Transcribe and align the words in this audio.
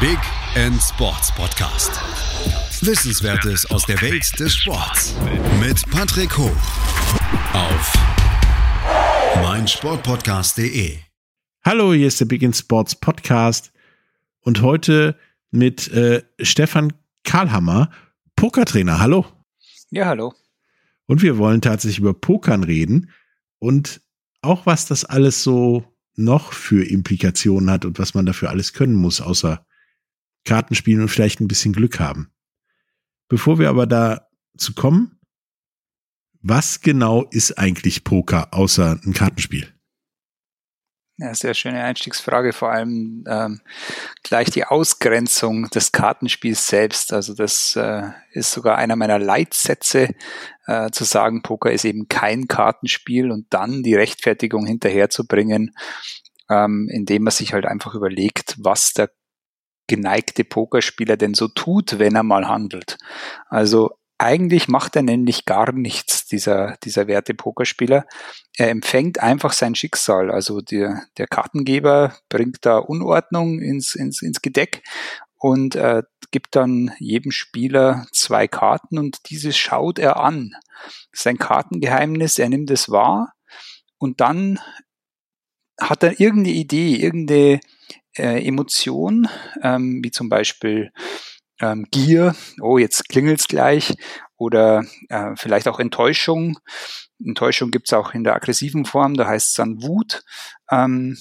Big 0.00 0.18
End 0.54 0.80
Sports 0.80 1.34
Podcast. 1.34 1.90
Wissenswertes 2.86 3.68
aus 3.68 3.84
der 3.84 4.00
Welt 4.00 4.38
des 4.38 4.54
Sports 4.54 5.16
mit 5.58 5.90
Patrick 5.90 6.38
Hoch 6.38 6.56
auf 7.52 7.92
meinsportpodcast.de. 9.42 10.98
Hallo, 11.64 11.92
hier 11.92 12.06
ist 12.06 12.20
der 12.20 12.26
Big 12.26 12.44
End 12.44 12.54
Sports 12.54 12.94
Podcast 12.94 13.72
und 14.42 14.62
heute 14.62 15.18
mit 15.50 15.88
äh, 15.88 16.22
Stefan 16.42 16.92
Karlhammer, 17.24 17.90
Pokertrainer. 18.36 19.00
Hallo. 19.00 19.26
Ja, 19.90 20.04
hallo. 20.04 20.32
Und 21.06 21.22
wir 21.22 21.38
wollen 21.38 21.60
tatsächlich 21.60 21.98
über 21.98 22.14
Pokern 22.14 22.62
reden 22.62 23.10
und 23.58 24.00
auch 24.42 24.64
was 24.64 24.86
das 24.86 25.04
alles 25.04 25.42
so 25.42 25.92
noch 26.14 26.52
für 26.52 26.88
Implikationen 26.88 27.68
hat 27.68 27.84
und 27.84 27.98
was 27.98 28.14
man 28.14 28.26
dafür 28.26 28.50
alles 28.50 28.72
können 28.74 28.94
muss, 28.94 29.20
außer 29.20 29.64
Karten 30.44 30.74
spielen 30.74 31.00
und 31.00 31.08
vielleicht 31.08 31.40
ein 31.40 31.48
bisschen 31.48 31.72
Glück 31.72 32.00
haben. 32.00 32.32
Bevor 33.28 33.58
wir 33.58 33.68
aber 33.68 33.86
dazu 33.86 34.74
kommen, 34.74 35.18
was 36.40 36.80
genau 36.80 37.24
ist 37.24 37.58
eigentlich 37.58 38.04
Poker 38.04 38.54
außer 38.54 39.00
ein 39.04 39.12
Kartenspiel? 39.12 39.74
Ja, 41.20 41.34
sehr 41.34 41.52
schöne 41.54 41.82
Einstiegsfrage, 41.82 42.52
vor 42.52 42.70
allem 42.70 43.24
ähm, 43.28 43.60
gleich 44.22 44.50
die 44.50 44.64
Ausgrenzung 44.64 45.68
des 45.70 45.90
Kartenspiels 45.90 46.68
selbst. 46.68 47.12
Also 47.12 47.34
das 47.34 47.74
äh, 47.74 48.04
ist 48.30 48.52
sogar 48.52 48.78
einer 48.78 48.94
meiner 48.94 49.18
Leitsätze, 49.18 50.14
äh, 50.68 50.90
zu 50.92 51.02
sagen, 51.02 51.42
Poker 51.42 51.72
ist 51.72 51.84
eben 51.84 52.06
kein 52.06 52.46
Kartenspiel 52.46 53.32
und 53.32 53.46
dann 53.50 53.82
die 53.82 53.96
Rechtfertigung 53.96 54.64
hinterherzubringen, 54.64 55.74
ähm, 56.48 56.88
indem 56.88 57.24
man 57.24 57.32
sich 57.32 57.52
halt 57.52 57.66
einfach 57.66 57.96
überlegt, 57.96 58.54
was 58.58 58.92
der 58.92 59.10
geneigte 59.88 60.44
Pokerspieler 60.44 61.16
denn 61.16 61.34
so 61.34 61.48
tut, 61.48 61.98
wenn 61.98 62.14
er 62.14 62.22
mal 62.22 62.46
handelt. 62.46 62.96
Also 63.48 63.90
eigentlich 64.18 64.66
macht 64.68 64.96
er 64.96 65.02
nämlich 65.02 65.44
gar 65.44 65.72
nichts, 65.72 66.26
dieser, 66.26 66.76
dieser 66.82 67.06
werte 67.06 67.34
Pokerspieler. 67.34 68.04
Er 68.56 68.70
empfängt 68.70 69.20
einfach 69.20 69.52
sein 69.52 69.76
Schicksal. 69.76 70.30
Also 70.30 70.60
der, 70.60 71.02
der 71.16 71.28
Kartengeber 71.28 72.16
bringt 72.28 72.58
da 72.62 72.78
Unordnung 72.78 73.60
ins, 73.60 73.94
ins, 73.94 74.22
ins 74.22 74.42
Gedeck 74.42 74.82
und 75.36 75.76
äh, 75.76 76.02
gibt 76.32 76.56
dann 76.56 76.92
jedem 76.98 77.30
Spieler 77.30 78.06
zwei 78.12 78.48
Karten 78.48 78.98
und 78.98 79.30
dieses 79.30 79.56
schaut 79.56 80.00
er 80.00 80.18
an. 80.18 80.52
Sein 81.12 81.38
Kartengeheimnis, 81.38 82.38
er 82.38 82.48
nimmt 82.48 82.70
es 82.70 82.90
wahr 82.90 83.32
und 83.98 84.20
dann 84.20 84.58
hat 85.80 86.02
er 86.02 86.20
irgendeine 86.20 86.56
Idee, 86.56 86.96
irgendeine 86.96 87.60
äh, 88.16 88.46
Emotion, 88.46 89.28
ähm, 89.62 90.00
wie 90.02 90.10
zum 90.10 90.28
Beispiel 90.28 90.90
ähm, 91.60 91.86
Gier, 91.90 92.34
oh, 92.60 92.78
jetzt 92.78 93.08
klingelt's 93.08 93.48
gleich, 93.48 93.94
oder 94.36 94.84
äh, 95.08 95.32
vielleicht 95.36 95.68
auch 95.68 95.80
Enttäuschung. 95.80 96.58
Enttäuschung 97.24 97.70
gibt's 97.70 97.92
auch 97.92 98.14
in 98.14 98.24
der 98.24 98.34
aggressiven 98.36 98.84
Form, 98.84 99.14
da 99.14 99.26
heißt 99.26 99.48
es 99.48 99.54
dann 99.54 99.82
Wut, 99.82 100.22
ähm, 100.70 101.18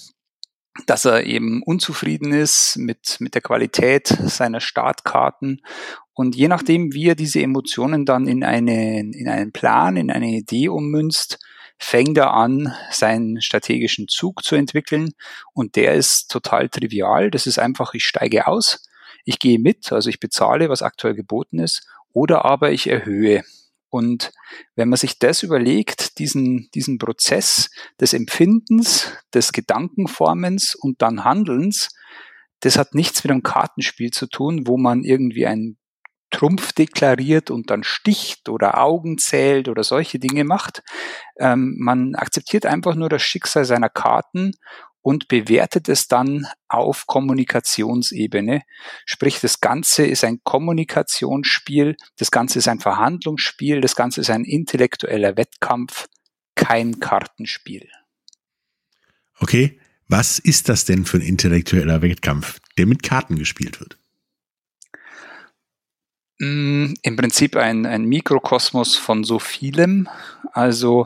dass 0.86 1.06
er 1.06 1.24
eben 1.24 1.64
unzufrieden 1.64 2.32
ist 2.32 2.78
mit, 2.78 3.18
mit 3.20 3.34
der 3.34 3.42
Qualität 3.42 4.08
seiner 4.08 4.60
Startkarten. 4.60 5.62
Und 6.14 6.36
je 6.36 6.48
nachdem, 6.48 6.94
wie 6.94 7.10
er 7.10 7.16
diese 7.16 7.42
Emotionen 7.42 8.06
dann 8.06 8.28
in, 8.28 8.44
eine, 8.44 9.00
in 9.00 9.28
einen 9.28 9.52
Plan, 9.52 9.98
in 9.98 10.12
eine 10.12 10.30
Idee 10.30 10.70
ummünzt, 10.70 11.40
fängt 11.80 12.18
er 12.18 12.34
an, 12.34 12.74
seinen 12.92 13.42
strategischen 13.42 14.08
Zug 14.08 14.44
zu 14.44 14.56
entwickeln. 14.56 15.14
Und 15.54 15.76
der 15.76 15.94
ist 15.94 16.30
total 16.30 16.70
trivial. 16.70 17.32
Das 17.32 17.48
ist 17.48 17.60
einfach, 17.60 17.94
ich 17.94 18.06
steige 18.06 18.48
aus 18.48 18.88
ich 19.28 19.40
gehe 19.40 19.60
mit, 19.60 19.92
also 19.92 20.10
ich 20.10 20.22
bezahle, 20.22 20.70
was 20.70 20.82
aktuell 20.82 21.14
geboten 21.14 21.60
ist, 21.60 21.86
oder 22.14 22.46
aber 22.46 22.72
ich 22.72 22.88
erhöhe. 22.88 23.44
Und 23.90 24.32
wenn 24.76 24.88
man 24.88 24.98
sich 24.98 25.20
das 25.20 25.44
überlegt, 25.44 26.18
diesen, 26.20 26.70
diesen 26.74 26.98
Prozess 26.98 27.70
des 28.00 28.14
Empfindens, 28.14 29.12
des 29.34 29.52
Gedankenformens 29.52 30.76
und 30.76 31.02
dann 31.02 31.26
Handelns, 31.26 31.90
das 32.62 32.78
hat 32.78 32.96
nichts 32.96 33.22
mit 33.24 33.32
einem 33.32 33.44
Kartenspiel 33.44 34.12
zu 34.12 34.28
tun, 34.28 34.66
wo 34.66 34.78
man 34.78 35.04
irgendwie 35.04 35.46
einen 35.46 35.78
Trumpf 36.30 36.74
deklariert 36.74 37.50
und 37.50 37.70
dann 37.70 37.84
sticht 37.84 38.50
oder 38.50 38.78
Augen 38.80 39.18
zählt 39.18 39.70
oder 39.70 39.84
solche 39.84 40.20
Dinge 40.20 40.44
macht. 40.44 40.84
Ähm, 41.38 41.76
man 41.80 42.16
akzeptiert 42.16 42.66
einfach 42.66 42.96
nur 42.96 43.10
das 43.10 43.22
Schicksal 43.22 43.66
seiner 43.66 43.90
Karten 43.90 44.52
und 45.02 45.30
bewertet 45.30 45.88
es 45.88 46.10
dann 46.10 46.48
auf 46.68 47.08
Kommunikationsebene. 47.08 48.64
Sprich, 49.06 49.40
das 49.40 49.62
Ganze 49.62 50.06
ist 50.06 50.26
ein 50.26 50.42
Kommunikationsspiel, 50.44 51.96
das 52.18 52.30
Ganze 52.30 52.60
ist 52.60 52.68
ein 52.68 52.82
Verhandlungsspiel, 52.82 53.80
das 53.80 53.96
Ganze 53.96 54.20
ist 54.20 54.30
ein 54.30 54.44
intellektueller 54.44 55.38
Wettkampf, 55.38 56.08
kein 56.56 57.00
Kartenspiel. 57.00 57.88
Okay, 59.40 59.80
was 60.10 60.40
ist 60.40 60.68
das 60.68 60.84
denn 60.84 61.06
für 61.06 61.18
ein 61.18 61.22
intellektueller 61.22 62.02
Wettkampf, 62.02 62.60
der 62.78 62.86
mit 62.86 63.02
Karten 63.02 63.38
gespielt 63.38 63.80
wird? 63.80 63.98
Mm, 66.40 66.94
Im 67.02 67.16
Prinzip 67.16 67.56
ein, 67.56 67.86
ein 67.86 68.06
Mikrokosmos 68.06 68.96
von 68.96 69.24
so 69.24 69.40
vielem. 69.40 70.08
Also 70.54 71.04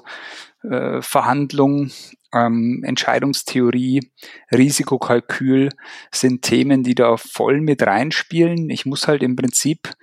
äh, 0.64 1.02
Verhandlung 1.02 1.92
ähm, 2.34 2.84
Entscheidungstheorie, 2.86 4.12
Risikokalkül 4.52 5.70
sind 6.12 6.44
Themen, 6.44 6.84
die 6.84 6.96
da 6.96 7.18
voll 7.18 7.62
mit 7.62 7.82
reinspielen. 7.84 8.70
Ich 8.70 8.86
muss 8.86 9.08
halt 9.08 9.24
im 9.24 9.36
Prinzip 9.36 9.94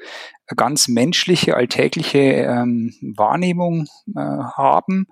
ganz 0.57 0.89
menschliche, 0.89 1.57
alltägliche 1.57 2.19
ähm, 2.19 2.95
Wahrnehmung 3.17 3.87
äh, 4.15 4.21
haben 4.21 5.07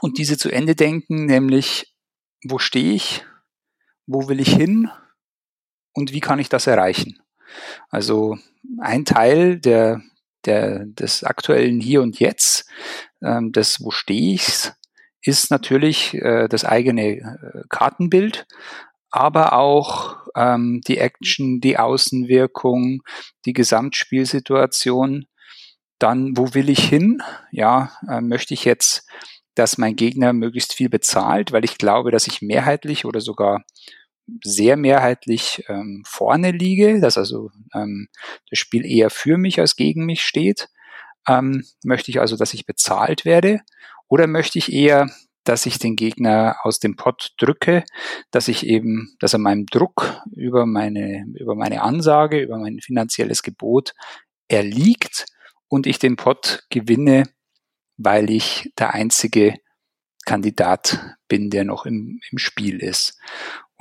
und 0.00 0.18
diese 0.18 0.36
zu 0.36 0.50
Ende 0.50 0.74
denken, 0.74 1.26
nämlich 1.26 1.94
wo 2.44 2.58
stehe 2.58 2.92
ich, 2.92 3.24
wo 4.06 4.28
will 4.28 4.40
ich 4.40 4.52
hin 4.54 4.90
und 5.92 6.12
wie 6.12 6.20
kann 6.20 6.38
ich 6.38 6.48
das 6.48 6.66
erreichen. 6.66 7.21
Also 7.90 8.36
ein 8.78 9.04
Teil 9.04 9.58
der, 9.58 10.02
der, 10.44 10.86
des 10.86 11.24
aktuellen 11.24 11.80
Hier 11.80 12.02
und 12.02 12.18
Jetzt, 12.18 12.68
ähm, 13.22 13.52
des 13.52 13.82
Wo 13.82 13.90
stehe 13.90 14.34
ich's, 14.34 14.74
ist 15.22 15.50
natürlich 15.50 16.14
äh, 16.14 16.48
das 16.48 16.64
eigene 16.64 17.18
äh, 17.18 17.62
Kartenbild, 17.68 18.46
aber 19.10 19.52
auch 19.52 20.16
ähm, 20.34 20.80
die 20.86 20.98
Action, 20.98 21.60
die 21.60 21.78
Außenwirkung, 21.78 23.02
die 23.44 23.52
Gesamtspielsituation. 23.52 25.26
Dann, 25.98 26.36
wo 26.36 26.54
will 26.54 26.68
ich 26.68 26.82
hin? 26.88 27.22
Ja, 27.52 27.92
äh, 28.08 28.20
möchte 28.20 28.54
ich 28.54 28.64
jetzt, 28.64 29.06
dass 29.54 29.78
mein 29.78 29.94
Gegner 29.94 30.32
möglichst 30.32 30.72
viel 30.72 30.88
bezahlt, 30.88 31.52
weil 31.52 31.64
ich 31.64 31.78
glaube, 31.78 32.10
dass 32.10 32.26
ich 32.26 32.42
mehrheitlich 32.42 33.04
oder 33.04 33.20
sogar 33.20 33.62
sehr 34.42 34.76
mehrheitlich 34.76 35.64
ähm, 35.68 36.02
vorne 36.06 36.50
liege, 36.50 37.00
dass 37.00 37.18
also 37.18 37.50
ähm, 37.74 38.08
das 38.50 38.58
Spiel 38.58 38.84
eher 38.84 39.10
für 39.10 39.38
mich 39.38 39.60
als 39.60 39.76
gegen 39.76 40.04
mich 40.04 40.22
steht. 40.22 40.68
Ähm, 41.28 41.64
möchte 41.84 42.10
ich 42.10 42.20
also, 42.20 42.36
dass 42.36 42.54
ich 42.54 42.66
bezahlt 42.66 43.24
werde? 43.24 43.60
Oder 44.08 44.26
möchte 44.26 44.58
ich 44.58 44.72
eher, 44.72 45.10
dass 45.44 45.66
ich 45.66 45.78
den 45.78 45.96
Gegner 45.96 46.56
aus 46.62 46.78
dem 46.78 46.96
Pott 46.96 47.32
drücke, 47.38 47.84
dass 48.30 48.48
ich 48.48 48.66
eben, 48.66 49.16
dass 49.18 49.32
er 49.32 49.38
meinem 49.38 49.66
Druck 49.66 50.20
über 50.34 50.66
meine, 50.66 51.24
über 51.38 51.54
meine 51.54 51.82
Ansage, 51.82 52.40
über 52.40 52.58
mein 52.58 52.80
finanzielles 52.80 53.42
Gebot 53.42 53.94
erliegt 54.48 55.26
und 55.68 55.86
ich 55.86 55.98
den 55.98 56.16
Pott 56.16 56.64
gewinne, 56.70 57.24
weil 57.96 58.30
ich 58.30 58.72
der 58.78 58.94
einzige 58.94 59.54
Kandidat 60.24 61.16
bin, 61.28 61.50
der 61.50 61.64
noch 61.64 61.86
im, 61.86 62.20
im 62.30 62.38
Spiel 62.38 62.78
ist. 62.78 63.18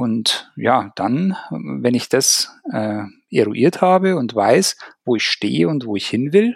Und 0.01 0.51
ja, 0.55 0.91
dann, 0.95 1.37
wenn 1.51 1.93
ich 1.93 2.09
das 2.09 2.49
äh, 2.73 3.03
eruiert 3.29 3.81
habe 3.81 4.17
und 4.17 4.33
weiß, 4.33 4.75
wo 5.05 5.15
ich 5.15 5.27
stehe 5.27 5.67
und 5.67 5.85
wo 5.85 5.95
ich 5.95 6.07
hin 6.07 6.33
will, 6.33 6.55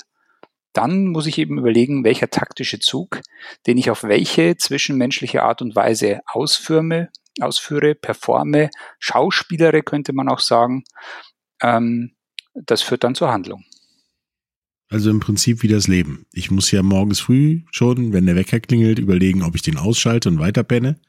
dann 0.74 1.10
muss 1.10 1.28
ich 1.28 1.38
eben 1.38 1.60
überlegen, 1.60 2.04
welcher 2.04 2.32
taktische 2.32 2.80
Zug, 2.80 3.22
den 3.68 3.78
ich 3.78 3.92
auf 3.92 4.02
welche 4.02 4.58
zwischenmenschliche 4.58 5.44
Art 5.44 5.62
und 5.62 5.76
Weise 5.76 6.22
ausführe, 6.26 7.10
ausführe 7.40 7.94
performe, 7.94 8.72
schauspielere, 8.98 9.84
könnte 9.84 10.12
man 10.12 10.28
auch 10.28 10.40
sagen, 10.40 10.84
ähm, 11.62 12.16
das 12.56 12.82
führt 12.82 13.04
dann 13.04 13.14
zur 13.14 13.32
Handlung. 13.32 13.64
Also 14.90 15.12
im 15.12 15.20
Prinzip 15.20 15.62
wie 15.62 15.68
das 15.68 15.88
Leben. 15.88 16.26
Ich 16.34 16.50
muss 16.50 16.72
ja 16.72 16.82
morgens 16.82 17.20
früh 17.20 17.62
schon, 17.70 18.12
wenn 18.12 18.26
der 18.26 18.36
Wecker 18.36 18.60
klingelt, 18.60 18.98
überlegen, 18.98 19.44
ob 19.44 19.54
ich 19.54 19.62
den 19.62 19.78
ausschalte 19.78 20.30
und 20.30 20.40
weiterpenne. 20.40 21.00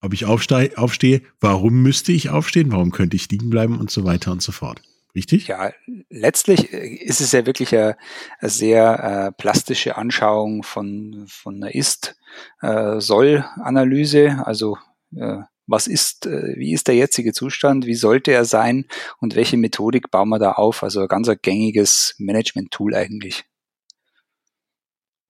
Ob 0.00 0.12
ich 0.12 0.26
aufstehe, 0.26 0.76
aufstehe, 0.76 1.22
warum 1.40 1.82
müsste 1.82 2.12
ich 2.12 2.30
aufstehen, 2.30 2.70
warum 2.72 2.92
könnte 2.92 3.16
ich 3.16 3.28
liegen 3.30 3.50
bleiben 3.50 3.78
und 3.78 3.90
so 3.90 4.04
weiter 4.04 4.30
und 4.32 4.42
so 4.42 4.52
fort. 4.52 4.82
Richtig? 5.14 5.48
Ja, 5.48 5.72
letztlich 6.10 6.74
äh, 6.74 6.86
ist 6.86 7.22
es 7.22 7.32
ja 7.32 7.46
wirklich 7.46 7.74
eine, 7.74 7.96
eine 8.38 8.50
sehr 8.50 9.02
äh, 9.02 9.32
plastische 9.32 9.96
Anschauung 9.96 10.62
von, 10.62 11.24
von 11.26 11.56
einer 11.56 11.74
Ist-Soll-Analyse. 11.74 14.42
also 14.44 14.76
äh, 15.16 15.38
was 15.66 15.86
ist, 15.86 16.26
äh, 16.26 16.54
wie 16.56 16.72
ist 16.72 16.88
der 16.88 16.94
jetzige 16.94 17.32
Zustand, 17.32 17.86
wie 17.86 17.94
sollte 17.94 18.32
er 18.32 18.44
sein 18.44 18.86
und 19.18 19.34
welche 19.34 19.56
Methodik 19.56 20.10
bauen 20.10 20.28
wir 20.28 20.38
da 20.38 20.52
auf? 20.52 20.82
Also 20.82 21.00
ein 21.00 21.08
ganz 21.08 21.30
gängiges 21.42 22.14
Management-Tool 22.18 22.94
eigentlich. 22.94 23.44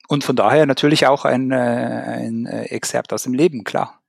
Und 0.08 0.24
von 0.24 0.36
daher 0.36 0.66
natürlich 0.66 1.06
auch 1.06 1.24
ein, 1.24 1.50
äh, 1.50 1.56
ein 1.56 2.46
äh, 2.46 2.64
Exzerpt 2.64 3.12
aus 3.12 3.24
dem 3.24 3.34
Leben, 3.34 3.64
klar. 3.64 4.02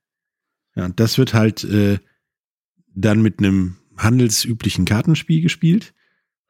Ja, 0.78 0.88
das 0.88 1.18
wird 1.18 1.34
halt 1.34 1.64
äh, 1.64 1.98
dann 2.94 3.20
mit 3.20 3.40
einem 3.40 3.78
handelsüblichen 3.96 4.84
Kartenspiel 4.84 5.42
gespielt. 5.42 5.92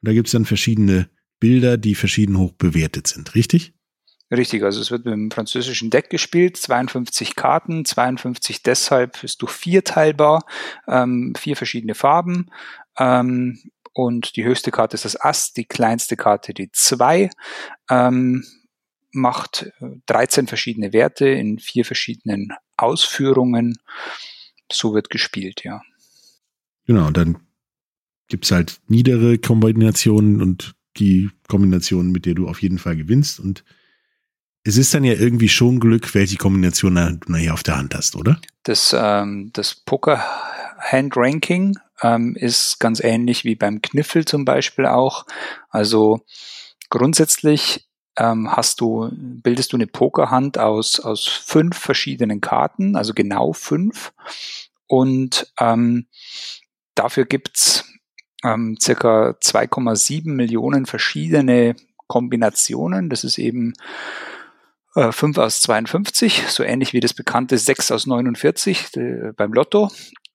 Und 0.01 0.07
da 0.07 0.13
gibt's 0.13 0.31
dann 0.31 0.45
verschiedene 0.45 1.09
Bilder, 1.39 1.77
die 1.77 1.95
verschieden 1.95 2.37
hoch 2.37 2.51
bewertet 2.53 3.07
sind, 3.07 3.33
richtig? 3.33 3.73
Richtig, 4.31 4.61
also 4.61 4.79
es 4.79 4.91
wird 4.91 5.05
mit 5.05 5.13
dem 5.13 5.31
französischen 5.31 5.89
Deck 5.89 6.11
gespielt, 6.11 6.57
52 6.57 7.35
Karten, 7.35 7.85
52 7.85 8.61
deshalb 8.61 9.23
ist 9.23 9.41
durch 9.41 9.51
vier 9.51 9.83
teilbar, 9.83 10.45
ähm, 10.87 11.33
vier 11.35 11.55
verschiedene 11.55 11.95
Farben. 11.95 12.51
Ähm, 12.99 13.59
und 13.93 14.35
die 14.35 14.43
höchste 14.43 14.69
Karte 14.69 14.93
ist 14.93 15.05
das 15.05 15.19
Ass, 15.19 15.53
die 15.53 15.65
kleinste 15.65 16.15
Karte 16.15 16.53
die 16.53 16.69
2. 16.71 17.31
Ähm, 17.89 18.45
macht 19.11 19.71
13 20.05 20.45
verschiedene 20.45 20.93
Werte 20.93 21.27
in 21.29 21.57
vier 21.57 21.83
verschiedenen 21.83 22.53
Ausführungen. 22.81 23.77
So 24.71 24.93
wird 24.93 25.09
gespielt, 25.09 25.63
ja. 25.63 25.81
Genau, 26.85 27.07
und 27.07 27.17
dann 27.17 27.39
gibt's 28.27 28.51
halt 28.51 28.79
niedere 28.87 29.37
Kombinationen 29.37 30.41
und 30.41 30.75
die 30.97 31.29
Kombinationen, 31.47 32.11
mit 32.11 32.25
der 32.25 32.35
du 32.35 32.47
auf 32.47 32.61
jeden 32.61 32.77
Fall 32.77 32.95
gewinnst. 32.95 33.39
Und 33.39 33.63
es 34.63 34.77
ist 34.77 34.93
dann 34.93 35.03
ja 35.03 35.13
irgendwie 35.13 35.49
schon 35.49 35.79
Glück, 35.79 36.13
welche 36.13 36.37
Kombination 36.37 36.95
du 36.95 37.31
nachher 37.31 37.53
auf 37.53 37.63
der 37.63 37.77
Hand 37.77 37.95
hast, 37.95 38.15
oder? 38.15 38.39
Das, 38.63 38.95
ähm, 38.97 39.51
das 39.53 39.75
Poker-Hand-Ranking 39.75 41.77
ähm, 42.01 42.35
ist 42.35 42.79
ganz 42.79 43.03
ähnlich 43.03 43.45
wie 43.45 43.55
beim 43.55 43.81
Kniffel 43.81 44.25
zum 44.25 44.45
Beispiel 44.45 44.85
auch. 44.85 45.25
Also 45.69 46.25
grundsätzlich 46.89 47.88
ähm, 48.19 48.51
hast 48.51 48.81
du, 48.81 49.09
bildest 49.11 49.71
du 49.71 49.77
eine 49.77 49.87
Pokerhand 49.87 50.57
aus, 50.57 50.99
aus 50.99 51.25
fünf 51.25 51.77
verschiedenen 51.77 52.41
Karten, 52.41 52.95
also 52.95 53.13
genau 53.13 53.53
fünf. 53.53 54.13
Und 54.87 55.51
ähm, 55.59 56.07
dafür 56.95 57.25
gibt's 57.25 57.85
ähm, 58.43 58.77
circa 58.79 59.31
2,7 59.41 60.29
Millionen 60.29 60.85
verschiedene 60.85 61.75
Kombinationen. 62.07 63.09
Das 63.09 63.23
ist 63.23 63.37
eben 63.37 63.73
äh, 64.95 65.11
5 65.11 65.37
aus 65.37 65.61
52, 65.61 66.43
so 66.47 66.63
ähnlich 66.63 66.93
wie 66.93 66.99
das 66.99 67.13
bekannte 67.13 67.57
6 67.57 67.91
aus 67.91 68.05
49 68.05 68.97
äh, 68.97 69.31
beim 69.35 69.53
Lotto. 69.53 69.89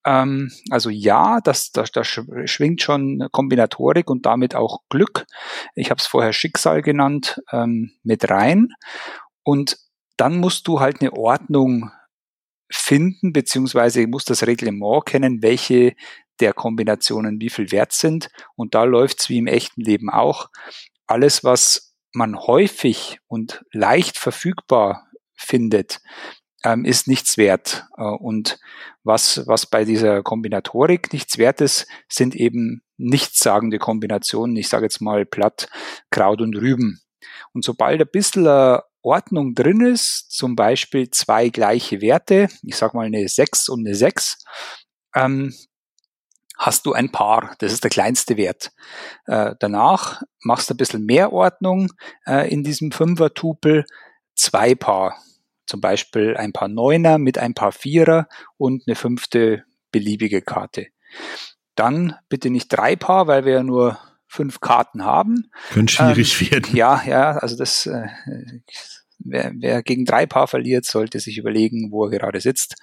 Ähm, 0.05 0.51
also 0.71 0.91
ja, 0.91 1.41
das, 1.41 1.71
das, 1.73 1.93
das 1.93 2.07
schwingt 2.07 2.83
schon 2.83 3.27
Kombinatorik 3.33 4.11
und 4.11 4.27
damit 4.27 4.55
auch 4.55 4.81
Glück. 4.89 5.27
Ich 5.75 5.91
habe 5.91 5.99
es 5.99 6.07
vorher 6.07 6.33
Schicksal 6.33 6.83
genannt, 6.83 7.41
ähm, 7.53 7.93
mit 8.03 8.31
rein. 8.31 8.69
Und 9.43 9.79
dann 10.17 10.39
musst 10.39 10.69
du 10.69 10.81
halt 10.81 11.01
eine 11.01 11.13
Ordnung 11.13 11.91
finden, 12.71 13.33
beziehungsweise 13.33 14.07
musst 14.07 14.31
das 14.31 14.47
Reglement 14.47 15.07
kennen, 15.07 15.43
welche 15.43 15.95
der 16.41 16.53
Kombinationen 16.53 17.41
wie 17.41 17.51
viel 17.51 17.71
wert 17.71 17.93
sind. 17.93 18.29
Und 18.57 18.75
da 18.75 18.85
läuft's 18.85 19.29
wie 19.29 19.39
im 19.39 19.47
echten 19.47 19.81
Leben 19.81 20.11
auch. 20.11 20.51
Alles, 21.07 21.45
was 21.45 21.95
man 22.13 22.37
häufig 22.39 23.19
und 23.27 23.65
leicht 23.73 24.19
verfügbar 24.19 25.07
findet, 25.35 26.01
ähm, 26.65 26.85
ist 26.85 27.07
nichts 27.07 27.37
wert. 27.37 27.87
Äh, 27.97 28.03
und 28.03 28.59
was, 29.05 29.47
was 29.47 29.67
bei 29.67 29.85
dieser 29.85 30.23
Kombinatorik 30.23 31.13
nichts 31.13 31.39
wert 31.39 31.61
ist, 31.61 31.87
sind 32.09 32.35
eben 32.35 32.83
nichtssagende 32.97 33.79
Kombinationen. 33.79 34.57
Ich 34.57 34.69
sage 34.69 34.87
jetzt 34.87 35.01
mal 35.01 35.27
platt 35.27 35.69
Kraut 36.11 36.41
und 36.41 36.57
Rüben. 36.57 37.01
Und 37.53 37.65
sobald 37.65 38.01
ein 38.01 38.09
bisschen 38.11 38.47
Ordnung 39.03 39.55
drin 39.55 39.83
ist, 39.83 40.31
zum 40.31 40.57
Beispiel 40.57 41.11
zwei 41.11 41.51
gleiche 41.51 42.01
Werte, 42.01 42.49
ich 42.63 42.77
sage 42.77 42.97
mal 42.97 43.07
eine 43.07 43.29
6 43.29 43.69
und 43.69 43.87
eine 43.87 43.95
6, 43.95 44.39
ähm, 45.15 45.55
hast 46.57 46.87
du 46.87 46.93
ein 46.93 47.13
Paar. 47.13 47.55
Das 47.59 47.73
ist 47.73 47.85
der 47.85 47.91
kleinste 47.91 48.37
Wert. 48.37 48.73
Äh, 49.27 49.55
danach 49.61 50.23
machst 50.43 50.71
du 50.71 50.75
ein 50.75 50.79
bisschen 50.79 51.05
mehr 51.05 51.33
Ordnung 51.33 51.93
äh, 52.27 52.51
in 52.51 52.65
diesem 52.65 52.93
Fünfer-Tupel, 52.93 53.85
zwei 54.35 54.75
Paar. 54.75 55.19
Zum 55.67 55.81
Beispiel 55.81 56.37
ein 56.37 56.53
paar 56.53 56.69
Neuner 56.69 57.19
mit 57.19 57.39
ein 57.39 57.55
paar 57.55 57.73
Vierer 57.73 58.29
und 58.57 58.85
eine 58.87 58.97
fünfte 58.97 59.65
beliebige 59.91 60.43
Karte. 60.43 60.89
Dann 61.75 62.17
bitte 62.29 62.51
nicht 62.51 62.69
drei 62.69 62.97
Paar, 62.97 63.27
weil 63.27 63.45
wir 63.45 63.55
ja 63.55 63.63
nur 63.63 63.99
fünf 64.27 64.61
Karten 64.61 65.05
haben. 65.05 65.51
Könnte 65.71 65.95
schwierig 65.95 66.41
ähm, 66.43 66.51
werden. 66.51 66.77
Ja, 66.77 67.03
ja, 67.07 67.33
also 67.33 67.57
das, 67.57 67.87
äh, 67.87 68.07
wer, 69.19 69.53
wer 69.57 69.83
gegen 69.83 70.05
drei 70.05 70.27
Paar 70.27 70.49
verliert, 70.49 70.85
sollte 70.85 71.21
sich 71.21 71.39
überlegen, 71.39 71.91
wo 71.91 72.05
er 72.05 72.11
gerade 72.11 72.41
sitzt. 72.41 72.77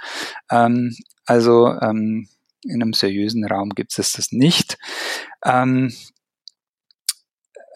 Ähm, 0.49 0.95
also 1.25 1.67
ähm, 1.81 2.27
in 2.63 2.81
einem 2.81 2.93
seriösen 2.93 3.45
Raum 3.45 3.69
gibt 3.71 3.97
es 3.97 4.13
das 4.13 4.31
nicht. 4.31 4.77
Ähm, 5.43 5.93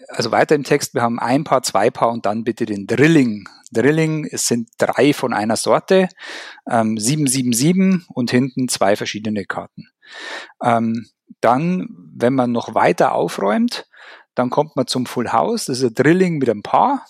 also 0.10 0.32
weiter 0.32 0.56
im 0.56 0.64
Text, 0.64 0.94
wir 0.94 1.02
haben 1.02 1.20
ein 1.20 1.44
Paar, 1.44 1.64
zwei 1.64 1.90
Paar 1.90 2.10
und 2.10 2.26
dann 2.26 2.44
bitte 2.44 2.66
den 2.66 2.88
Drilling. 2.88 3.48
Drilling, 3.72 4.28
es 4.32 4.48
sind 4.48 4.70
drei 4.78 5.14
von 5.14 5.34
einer 5.34 5.56
Sorte, 5.56 6.10
ähm, 6.70 6.98
777 6.98 8.08
und 8.14 8.32
hinten 8.32 8.68
zwei 8.68 8.96
verschiedene 8.96 9.46
Karten. 9.46 9.90
Ähm, 10.64 11.08
dann, 11.42 11.88
wenn 12.16 12.34
man 12.34 12.52
noch 12.52 12.76
weiter 12.76 13.14
aufräumt, 13.14 13.88
dann 14.36 14.50
kommt 14.50 14.76
man 14.76 14.88
zum 14.88 15.06
Full 15.06 15.32
House, 15.32 15.66
das 15.66 15.80
ist 15.80 15.84
ein 15.86 15.94
Drilling 15.94 16.38
mit 16.38 16.50
einem 16.50 16.64
Paar. 16.64 17.06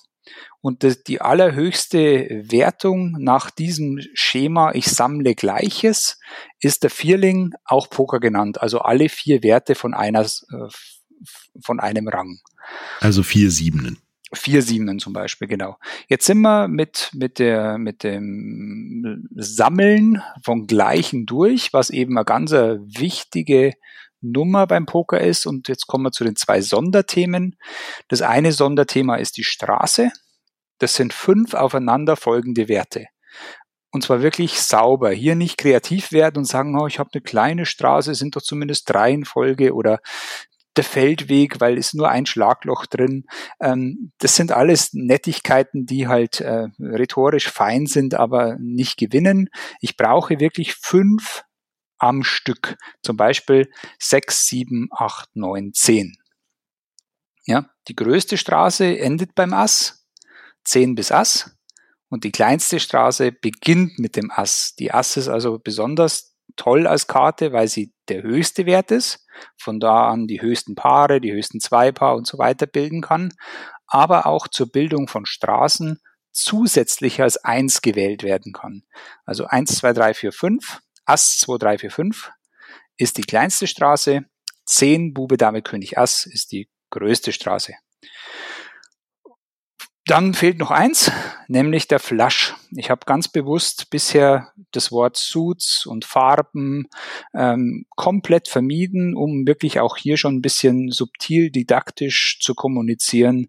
Und 0.62 0.83
das, 0.83 1.03
die 1.03 1.21
allerhöchste 1.21 2.44
Wertung 2.50 3.12
nach 3.19 3.51
diesem 3.51 4.00
Schema, 4.15 4.71
ich 4.74 4.88
sammle 4.88 5.36
Gleiches, 5.36 6.19
ist 6.59 6.81
der 6.81 6.89
Vierling, 6.89 7.53
auch 7.65 7.88
Poker 7.92 8.19
genannt. 8.19 8.59
Also 8.59 8.80
alle 8.80 9.09
vier 9.09 9.44
Werte 9.44 9.75
von 9.75 9.94
einer, 9.94 10.21
äh, 10.21 10.68
von 11.62 11.80
einem 11.80 12.07
Rang. 12.07 12.39
Also 13.00 13.24
vier 13.24 13.51
Siebenen. 13.51 14.00
Vier 14.33 14.62
Siebenen 14.62 15.00
zum 15.00 15.13
Beispiel, 15.13 15.48
genau. 15.48 15.77
Jetzt 16.07 16.25
sind 16.25 16.42
wir 16.42 16.68
mit, 16.68 17.12
mit, 17.13 17.39
der, 17.39 17.77
mit 17.77 18.04
dem 18.04 19.27
Sammeln 19.36 20.22
von 20.44 20.68
Gleichen 20.68 21.25
durch, 21.25 21.72
was 21.74 21.89
eben 21.89 22.18
eine 22.18 22.25
ganz 22.25 22.51
wichtige 22.51 23.74
Nummer 24.22 24.68
beim 24.68 24.86
Poker 24.86 25.22
ist. 25.22 25.45
Und 25.45 25.68
jetzt 25.68 25.88
kommen 25.88 26.06
wir 26.06 26.11
zu 26.11 26.23
den 26.23 26.35
zwei 26.35 26.61
Sonderthemen. 26.61 27.56
Das 28.07 28.21
eine 28.21 28.52
Sonderthema 28.52 29.16
ist 29.16 29.38
die 29.38 29.44
Straße. 29.44 30.11
Das 30.80 30.95
sind 30.95 31.14
fünf 31.14 31.54
aufeinanderfolgende 31.54 32.68
Werte. 32.68 33.06
Und 33.92 34.04
zwar 34.04 34.21
wirklich 34.21 34.59
sauber. 34.59 35.11
Hier 35.11 35.35
nicht 35.35 35.57
kreativ 35.57 36.11
werden 36.11 36.40
und 36.40 36.45
sagen, 36.45 36.78
oh, 36.78 36.88
ich 36.88 37.00
habe 37.00 37.11
eine 37.14 37.21
kleine 37.21 37.66
Straße, 37.66 38.14
sind 38.14 38.35
doch 38.35 38.42
zumindest 38.42 38.90
drei 38.90 39.11
in 39.11 39.23
Folge 39.23 39.73
oder 39.73 40.00
der 40.78 40.84
Feldweg, 40.84 41.62
weil 41.62 41.78
es 41.78 41.94
nur 41.94 42.10
ein 42.10 42.26
Schlagloch 42.26 42.86
drin. 42.86 43.26
Ähm, 43.60 44.12
das 44.20 44.36
sind 44.36 44.52
alles 44.52 44.94
Nettigkeiten, 44.94 45.86
die 45.86 46.08
halt 46.08 46.42
äh, 46.42 46.68
rhetorisch 46.80 47.50
fein 47.50 47.86
sind, 47.86 48.14
aber 48.14 48.58
nicht 48.60 48.98
gewinnen. 48.98 49.50
Ich 49.80 49.98
brauche 49.98 50.40
wirklich 50.40 50.76
fünf 50.76 51.44
am 51.98 52.24
Stück. 52.24 52.76
Zum 53.02 53.18
Beispiel 53.18 53.70
sechs, 54.00 54.48
sieben, 54.48 54.90
acht, 54.92 55.30
neun, 55.36 55.74
zehn. 55.74 56.18
Ja, 57.46 57.70
die 57.88 57.96
größte 57.96 58.38
Straße 58.38 59.00
endet 59.00 59.36
beim 59.36 59.54
Ass, 59.54 60.08
zehn 60.64 60.96
bis 60.96 61.12
Ass. 61.12 61.52
Und 62.10 62.24
die 62.24 62.32
kleinste 62.32 62.80
Straße 62.80 63.32
beginnt 63.32 64.00
mit 64.00 64.16
dem 64.16 64.32
Ass. 64.32 64.76
Die 64.76 64.92
Ass 64.92 65.18
ist 65.18 65.28
also 65.28 65.60
besonders 65.60 66.34
toll 66.56 66.88
als 66.88 67.07
Karte, 67.07 67.54
weil 67.54 67.68
sie 67.68 67.94
der 68.07 68.24
höchste 68.24 68.66
Wert 68.66 68.92
ist, 68.92 69.26
von 69.57 69.80
da 69.80 70.09
an 70.09 70.28
die 70.28 70.42
höchsten 70.42 70.76
Paare, 70.76 71.21
die 71.21 71.33
höchsten 71.33 71.59
Zweipaar 71.59 72.16
und 72.16 72.28
so 72.28 72.38
weiter 72.38 72.68
bilden 72.68 73.02
kann, 73.02 73.33
aber 73.88 74.26
auch 74.26 74.47
zur 74.47 74.71
Bildung 74.71 75.07
von 75.07 75.26
Straßen 75.26 76.00
zusätzlich 76.31 77.21
als 77.21 77.38
eins 77.38 77.81
gewählt 77.81 78.24
werden 78.24 78.54
kann. 78.54 78.83
Also 79.26 79.45
eins, 79.45 79.78
zwei, 79.78 79.94
drei, 79.94 80.14
vier, 80.14 80.31
fünf, 80.31 80.81
Ass 81.06 81.38
2, 81.38 81.57
3, 81.59 81.78
4, 81.78 81.92
5 81.92 82.31
ist 82.97 83.18
die 83.18 83.21
kleinste 83.21 83.68
Straße, 83.68 84.26
10 84.66 85.14
Bube, 85.14 85.38
Dame, 85.38 85.62
König, 85.62 86.00
Ass 86.00 86.26
ist 86.26 86.52
die 86.52 86.68
größte 86.90 87.31
Straße. 87.31 87.76
Dann 90.07 90.35
fehlt 90.35 90.59
noch 90.59 90.69
eins, 90.69 91.12
nämlich 91.47 91.88
der 91.88 91.97
Flush. 91.97 92.54
Ich 92.76 92.92
habe 92.92 93.07
ganz 93.07 93.28
bewusst 93.28 93.90
bisher 93.90 94.52
das 94.71 94.92
Wort 94.92 95.18
Suits 95.18 95.88
und 95.88 96.06
Farben 96.06 96.88
ähm, 97.33 97.88
komplett 97.95 98.47
vermieden, 98.47 99.16
um 99.16 99.47
wirklich 99.47 99.80
auch 99.80 99.97
hier 99.97 100.18
schon 100.18 100.35
ein 100.35 100.42
bisschen 100.44 100.92
subtil 100.92 101.50
didaktisch 101.50 102.38
zu 102.40 102.54
kommunizieren. 102.54 103.47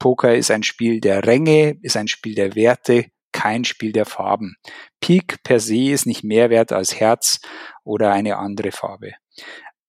Poker 0.00 0.34
ist 0.34 0.50
ein 0.50 0.64
Spiel 0.64 1.00
der 1.00 1.24
Ränge, 1.24 1.78
ist 1.82 1.96
ein 1.96 2.08
Spiel 2.08 2.34
der 2.34 2.56
Werte, 2.56 3.06
kein 3.30 3.64
Spiel 3.64 3.92
der 3.92 4.04
Farben. 4.04 4.56
Pik 5.00 5.44
per 5.44 5.60
se 5.60 5.90
ist 5.92 6.06
nicht 6.06 6.24
mehr 6.24 6.50
wert 6.50 6.72
als 6.72 6.98
Herz 6.98 7.40
oder 7.84 8.10
eine 8.10 8.38
andere 8.38 8.72
Farbe. 8.72 9.12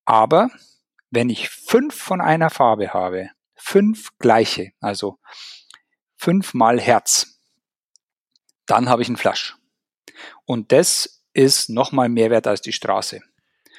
Aber 0.05 0.49
wenn 1.09 1.31
ich 1.31 1.49
fünf 1.49 1.95
von 1.95 2.21
einer 2.21 2.51
Farbe 2.51 2.93
habe, 2.93 3.29
fünf 3.55 4.09
gleiche, 4.19 4.73
also 4.79 5.17
fünf 6.23 6.53
mal 6.53 6.79
Herz, 6.79 7.37
dann 8.65 8.87
habe 8.87 9.01
ich 9.01 9.09
einen 9.09 9.17
Flasch. 9.17 9.57
Und 10.45 10.71
das 10.71 11.25
ist 11.33 11.69
nochmal 11.69 12.07
mehr 12.07 12.29
wert 12.29 12.47
als 12.47 12.61
die 12.61 12.71
Straße. 12.71 13.19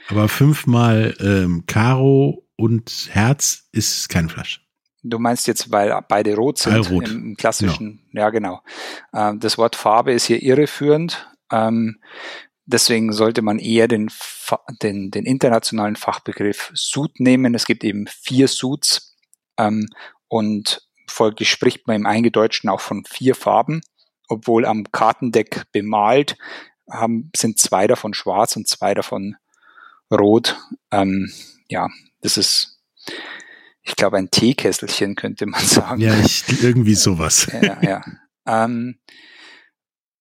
Aber 0.09 0.29
fünfmal 0.29 1.17
ähm, 1.21 1.65
Karo 1.67 2.47
und 2.57 3.09
Herz 3.11 3.65
ist 3.73 4.11
kein 4.11 4.29
Flasch. 4.29 4.61
Du 5.03 5.19
meinst 5.19 5.47
jetzt, 5.47 5.71
weil 5.71 5.99
beide 6.09 6.35
rot 6.35 6.59
sind 6.59 6.91
rot. 6.91 7.09
im 7.09 7.37
klassischen, 7.37 8.03
genau. 8.11 8.23
ja 8.23 8.31
genau. 8.31 8.61
Ähm, 9.15 9.41
das 9.41 9.57
Wort 9.57 9.75
Farbe 9.75 10.13
ist 10.13 10.27
hier 10.27 10.43
irreführend. 10.43 11.27
Ähm, 11.51 11.99
deswegen 12.67 13.13
sollte 13.13 13.41
man 13.41 13.59
eher 13.59 13.89
den, 13.89 14.11
den, 14.83 15.11
den 15.11 15.25
internationalen 15.25 15.97
Fachbegriff 15.97 16.73
Suit 16.75 17.21
nehmen. 17.21 17.55
Es 17.55 17.65
gibt 17.65 17.85
eben 17.85 18.07
vier 18.07 18.49
Suits 18.49 19.17
ähm, 19.59 19.89
und 20.29 20.83
folglich 21.09 21.51
spricht 21.51 21.87
man 21.87 21.97
im 21.97 22.07
Eingedeutschten 22.07 22.71
auch 22.71 22.81
von 22.81 23.05
vier 23.05 23.35
Farben, 23.35 23.81
obwohl 24.29 24.65
am 24.65 24.85
Kartendeck 24.91 25.65
bemalt 25.73 26.37
haben, 26.91 27.31
sind 27.35 27.59
zwei 27.59 27.87
davon 27.87 28.15
schwarz 28.15 28.57
und 28.57 28.69
zwei 28.69 28.95
davon 28.95 29.37
rot. 30.11 30.57
Ähm, 30.91 31.33
ja, 31.69 31.89
das 32.21 32.37
ist, 32.37 32.81
ich 33.83 33.97
glaube, 33.97 34.19
ein 34.19 34.31
Teekesselchen 34.31 35.15
könnte 35.15 35.47
man 35.47 35.61
sagen. 35.65 36.01
Ja, 36.01 36.15
ich, 36.19 36.45
irgendwie 36.63 36.95
sowas. 36.95 37.49
ja, 37.63 37.83
ja. 37.83 38.05
Ähm, 38.47 38.99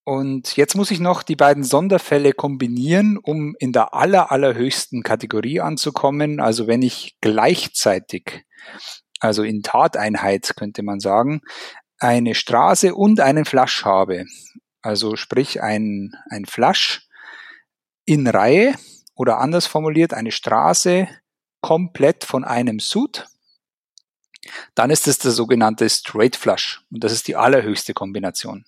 und 0.06 0.58
jetzt 0.58 0.76
muss 0.76 0.92
ich 0.92 1.00
noch 1.00 1.24
die 1.24 1.38
beiden 1.38 1.64
Sonderfälle 1.64 2.34
kombinieren, 2.34 3.18
um 3.18 3.56
in 3.60 3.72
der 3.72 3.94
aller, 3.94 4.32
allerhöchsten 4.32 5.02
Kategorie 5.02 5.62
anzukommen. 5.62 6.42
Also 6.42 6.68
wenn 6.68 6.82
ich 6.82 7.16
gleichzeitig, 7.22 8.44
also 9.24 9.44
in 9.44 9.64
Tateinheit 9.64 10.54
könnte 10.58 10.84
man 10.84 11.00
sagen, 11.00 11.42
eine 11.98 12.36
Straße 12.36 12.94
und 12.94 13.22
einen 13.22 13.46
Flasch 13.46 13.86
habe. 13.86 14.26
Also 14.82 15.16
sprich 15.16 15.64
ein, 15.64 16.14
ein 16.30 16.44
Flasch 16.44 17.08
in 18.04 18.28
Reihe 18.28 18.76
oder 19.16 19.40
anders 19.40 19.66
formuliert 19.66 20.14
eine 20.14 20.32
Straße 20.32 21.08
komplett 21.62 22.26
von 22.26 22.44
einem 22.44 22.82
Suit. 22.82 23.26
Dann 24.76 24.90
ist 24.90 25.08
es 25.08 25.20
der 25.20 25.32
sogenannte 25.32 25.90
Straight 25.90 26.36
Flush 26.36 26.82
und 26.92 27.02
das 27.02 27.14
ist 27.14 27.30
die 27.30 27.38
allerhöchste 27.38 27.94
Kombination. 27.94 28.66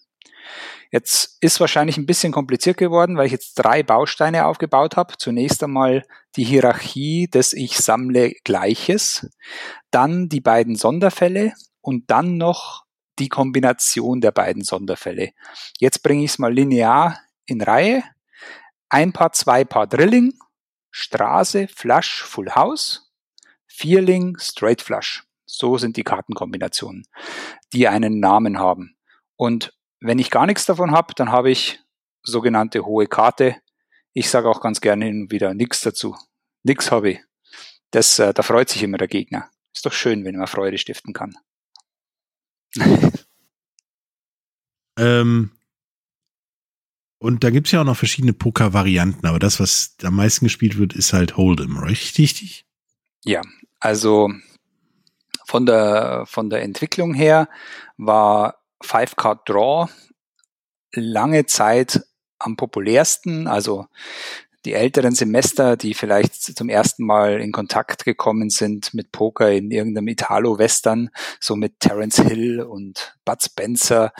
Jetzt 0.92 1.38
ist 1.42 1.60
wahrscheinlich 1.60 1.98
ein 1.98 2.06
bisschen 2.06 2.32
kompliziert 2.32 2.78
geworden, 2.78 3.18
weil 3.18 3.26
ich 3.26 3.32
jetzt 3.32 3.56
drei 3.56 3.84
Bausteine 3.84 4.46
aufgebaut 4.46 4.96
habe. 4.98 5.16
Zunächst 5.18 5.64
einmal 5.64 6.04
die 6.36 6.44
Hierarchie 6.44 7.28
des 7.28 7.54
Ich 7.54 7.78
sammle 7.78 8.34
Gleiches, 8.44 9.30
dann 9.92 10.30
die 10.30 10.42
beiden 10.42 10.76
Sonderfälle 10.76 11.54
und 11.82 12.10
dann 12.12 12.38
noch 12.38 12.86
die 13.20 13.30
Kombination 13.30 14.22
der 14.22 14.32
beiden 14.32 14.64
Sonderfälle. 14.64 15.32
Jetzt 15.80 16.04
bringe 16.04 16.24
ich 16.24 16.32
es 16.32 16.40
mal 16.40 16.54
linear 16.54 17.20
in 17.46 17.62
Reihe. 17.62 18.04
Ein 18.90 19.14
Paar, 19.14 19.32
zwei 19.34 19.64
Paar 19.64 19.88
Drilling, 19.88 20.34
Straße, 20.92 21.68
Flush, 21.68 22.24
Full 22.24 22.52
House, 22.56 23.12
Vierling, 23.68 24.38
Straight 24.40 24.82
Flush. 24.82 25.24
So 25.46 25.78
sind 25.78 25.98
die 25.98 26.04
Kartenkombinationen, 26.04 27.06
die 27.74 27.88
einen 27.88 28.20
Namen 28.20 28.60
haben. 28.60 28.96
Und 29.36 29.74
wenn 30.06 30.20
ich 30.20 30.30
gar 30.30 30.46
nichts 30.46 30.66
davon 30.66 30.92
habe, 30.92 31.14
dann 31.16 31.32
habe 31.32 31.50
ich 31.50 31.80
sogenannte 32.22 32.86
hohe 32.86 33.08
Karte. 33.08 33.56
Ich 34.14 34.30
sage 34.30 34.50
auch 34.50 34.62
ganz 34.62 34.80
gerne 34.80 35.26
wieder 35.30 35.54
nichts 35.54 35.82
dazu. 35.82 36.16
Nix 36.64 36.92
habe 36.92 37.12
ich. 37.12 37.20
Das, 37.92 38.20
äh, 38.20 38.34
da 38.34 38.44
freut 38.44 38.70
sich 38.70 38.84
immer 38.84 38.98
der 38.98 39.08
Gegner. 39.08 39.50
Ist 39.74 39.86
doch 39.86 39.94
schön, 39.94 40.24
wenn 40.24 40.36
man 40.36 40.48
Freude 40.48 40.78
stiften 40.78 41.14
kann. 41.14 41.36
ähm, 45.00 45.52
und 47.18 47.44
da 47.44 47.50
gibt 47.50 47.68
es 47.68 47.72
ja 47.72 47.82
auch 47.82 47.86
noch 47.86 47.98
verschiedene 47.98 48.34
Poker-Varianten, 48.34 49.26
aber 49.26 49.40
das, 49.40 49.60
was 49.60 49.96
am 50.04 50.16
meisten 50.16 50.46
gespielt 50.46 50.78
wird, 50.78 50.94
ist 50.94 51.14
halt 51.14 51.34
Hold'em, 51.34 51.82
richtig? 51.82 52.66
Ja, 53.24 53.42
also 53.80 54.32
von 55.46 55.66
der, 55.66 56.26
von 56.28 56.50
der 56.50 56.62
Entwicklung 56.62 57.14
her 57.14 57.50
war 57.98 58.65
Five 58.86 59.16
Card 59.16 59.50
Draw 59.50 59.90
lange 60.94 61.46
Zeit 61.46 62.02
am 62.40 62.56
populärsten. 62.56 63.48
Also 63.48 63.88
die 64.66 64.74
älteren 64.74 65.14
Semester, 65.14 65.78
die 65.78 65.94
vielleicht 65.94 66.34
zum 66.36 66.70
ersten 66.70 67.06
Mal 67.06 67.40
in 67.40 67.52
Kontakt 67.52 68.04
gekommen 68.04 68.50
sind 68.50 68.96
mit 68.96 69.12
Poker 69.12 69.52
in 69.52 69.70
irgendeinem 69.70 70.08
Italo-Western, 70.08 71.12
so 71.40 71.56
mit 71.56 71.80
Terence 71.80 72.20
Hill 72.20 72.62
und 72.62 73.16
Bud 73.26 73.44
Spencer, 73.44 74.12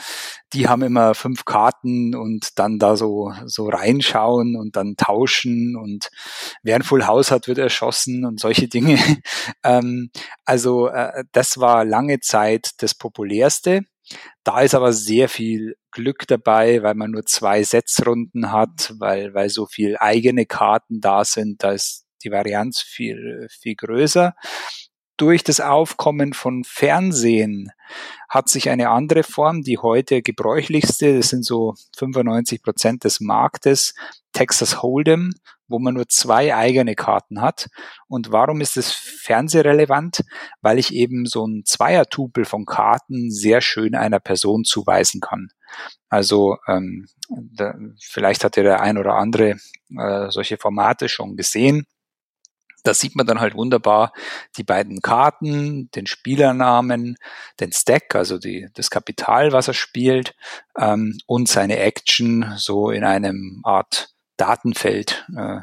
die 0.52 0.68
haben 0.68 0.82
immer 0.82 1.16
fünf 1.16 1.44
Karten 1.44 2.14
und 2.14 2.60
dann 2.60 2.78
da 2.78 2.96
so, 2.96 3.32
so 3.44 3.68
reinschauen 3.68 4.54
und 4.54 4.76
dann 4.76 4.94
tauschen 4.96 5.76
und 5.76 6.10
wer 6.62 6.76
ein 6.76 6.82
Full 6.82 7.06
House 7.06 7.32
hat, 7.32 7.48
wird 7.48 7.58
erschossen 7.58 8.24
und 8.24 8.38
solche 8.38 8.68
Dinge. 8.68 8.98
ähm, 9.64 10.10
also 10.44 10.86
äh, 10.88 11.24
das 11.32 11.58
war 11.58 11.84
lange 11.84 12.20
Zeit 12.20 12.70
das 12.78 12.94
populärste. 12.94 13.84
Da 14.44 14.60
ist 14.60 14.74
aber 14.74 14.92
sehr 14.92 15.28
viel 15.28 15.76
Glück 15.90 16.26
dabei, 16.26 16.82
weil 16.82 16.94
man 16.94 17.10
nur 17.10 17.24
zwei 17.26 17.62
Setzrunden 17.62 18.52
hat, 18.52 18.94
weil, 18.98 19.34
weil 19.34 19.48
so 19.48 19.66
viel 19.66 19.96
eigene 19.98 20.46
Karten 20.46 21.00
da 21.00 21.24
sind. 21.24 21.62
Da 21.62 21.72
ist 21.72 22.06
die 22.22 22.30
Varianz 22.30 22.80
viel, 22.80 23.48
viel 23.50 23.74
größer. 23.74 24.34
Durch 25.16 25.42
das 25.42 25.60
Aufkommen 25.60 26.34
von 26.34 26.62
Fernsehen 26.64 27.70
hat 28.28 28.50
sich 28.50 28.68
eine 28.68 28.90
andere 28.90 29.22
Form, 29.22 29.62
die 29.62 29.78
heute 29.78 30.20
gebräuchlichste, 30.20 31.16
das 31.16 31.30
sind 31.30 31.44
so 31.44 31.74
95 31.96 32.62
Prozent 32.62 33.04
des 33.04 33.20
Marktes, 33.20 33.94
Texas 34.32 34.82
Hold'em, 34.82 35.30
wo 35.68 35.78
man 35.78 35.94
nur 35.94 36.08
zwei 36.08 36.54
eigene 36.54 36.94
Karten 36.94 37.40
hat. 37.40 37.68
Und 38.08 38.32
warum 38.32 38.60
ist 38.60 38.76
es 38.76 38.92
fernsehrelevant? 38.92 40.24
Weil 40.60 40.78
ich 40.78 40.94
eben 40.94 41.26
so 41.26 41.46
ein 41.46 41.64
Zweiertupel 41.64 42.44
von 42.44 42.64
Karten 42.64 43.30
sehr 43.30 43.60
schön 43.60 43.94
einer 43.94 44.20
Person 44.20 44.64
zuweisen 44.64 45.20
kann. 45.20 45.48
Also 46.08 46.58
ähm, 46.68 47.06
da, 47.28 47.74
vielleicht 48.00 48.44
hat 48.44 48.56
ja 48.56 48.62
der 48.62 48.80
ein 48.80 48.98
oder 48.98 49.14
andere 49.14 49.56
äh, 49.96 50.30
solche 50.30 50.56
Formate 50.56 51.08
schon 51.08 51.36
gesehen. 51.36 51.86
Da 52.84 52.94
sieht 52.94 53.16
man 53.16 53.26
dann 53.26 53.40
halt 53.40 53.56
wunderbar 53.56 54.12
die 54.56 54.62
beiden 54.62 55.00
Karten, 55.02 55.90
den 55.90 56.06
Spielernamen, 56.06 57.16
den 57.58 57.72
Stack, 57.72 58.14
also 58.14 58.38
die, 58.38 58.68
das 58.74 58.90
Kapital, 58.90 59.50
was 59.50 59.66
er 59.66 59.74
spielt, 59.74 60.36
ähm, 60.78 61.18
und 61.26 61.48
seine 61.48 61.78
Action 61.78 62.54
so 62.56 62.90
in 62.90 63.02
einem 63.02 63.60
Art 63.64 64.10
Datenfeld 64.36 65.26
äh, 65.36 65.60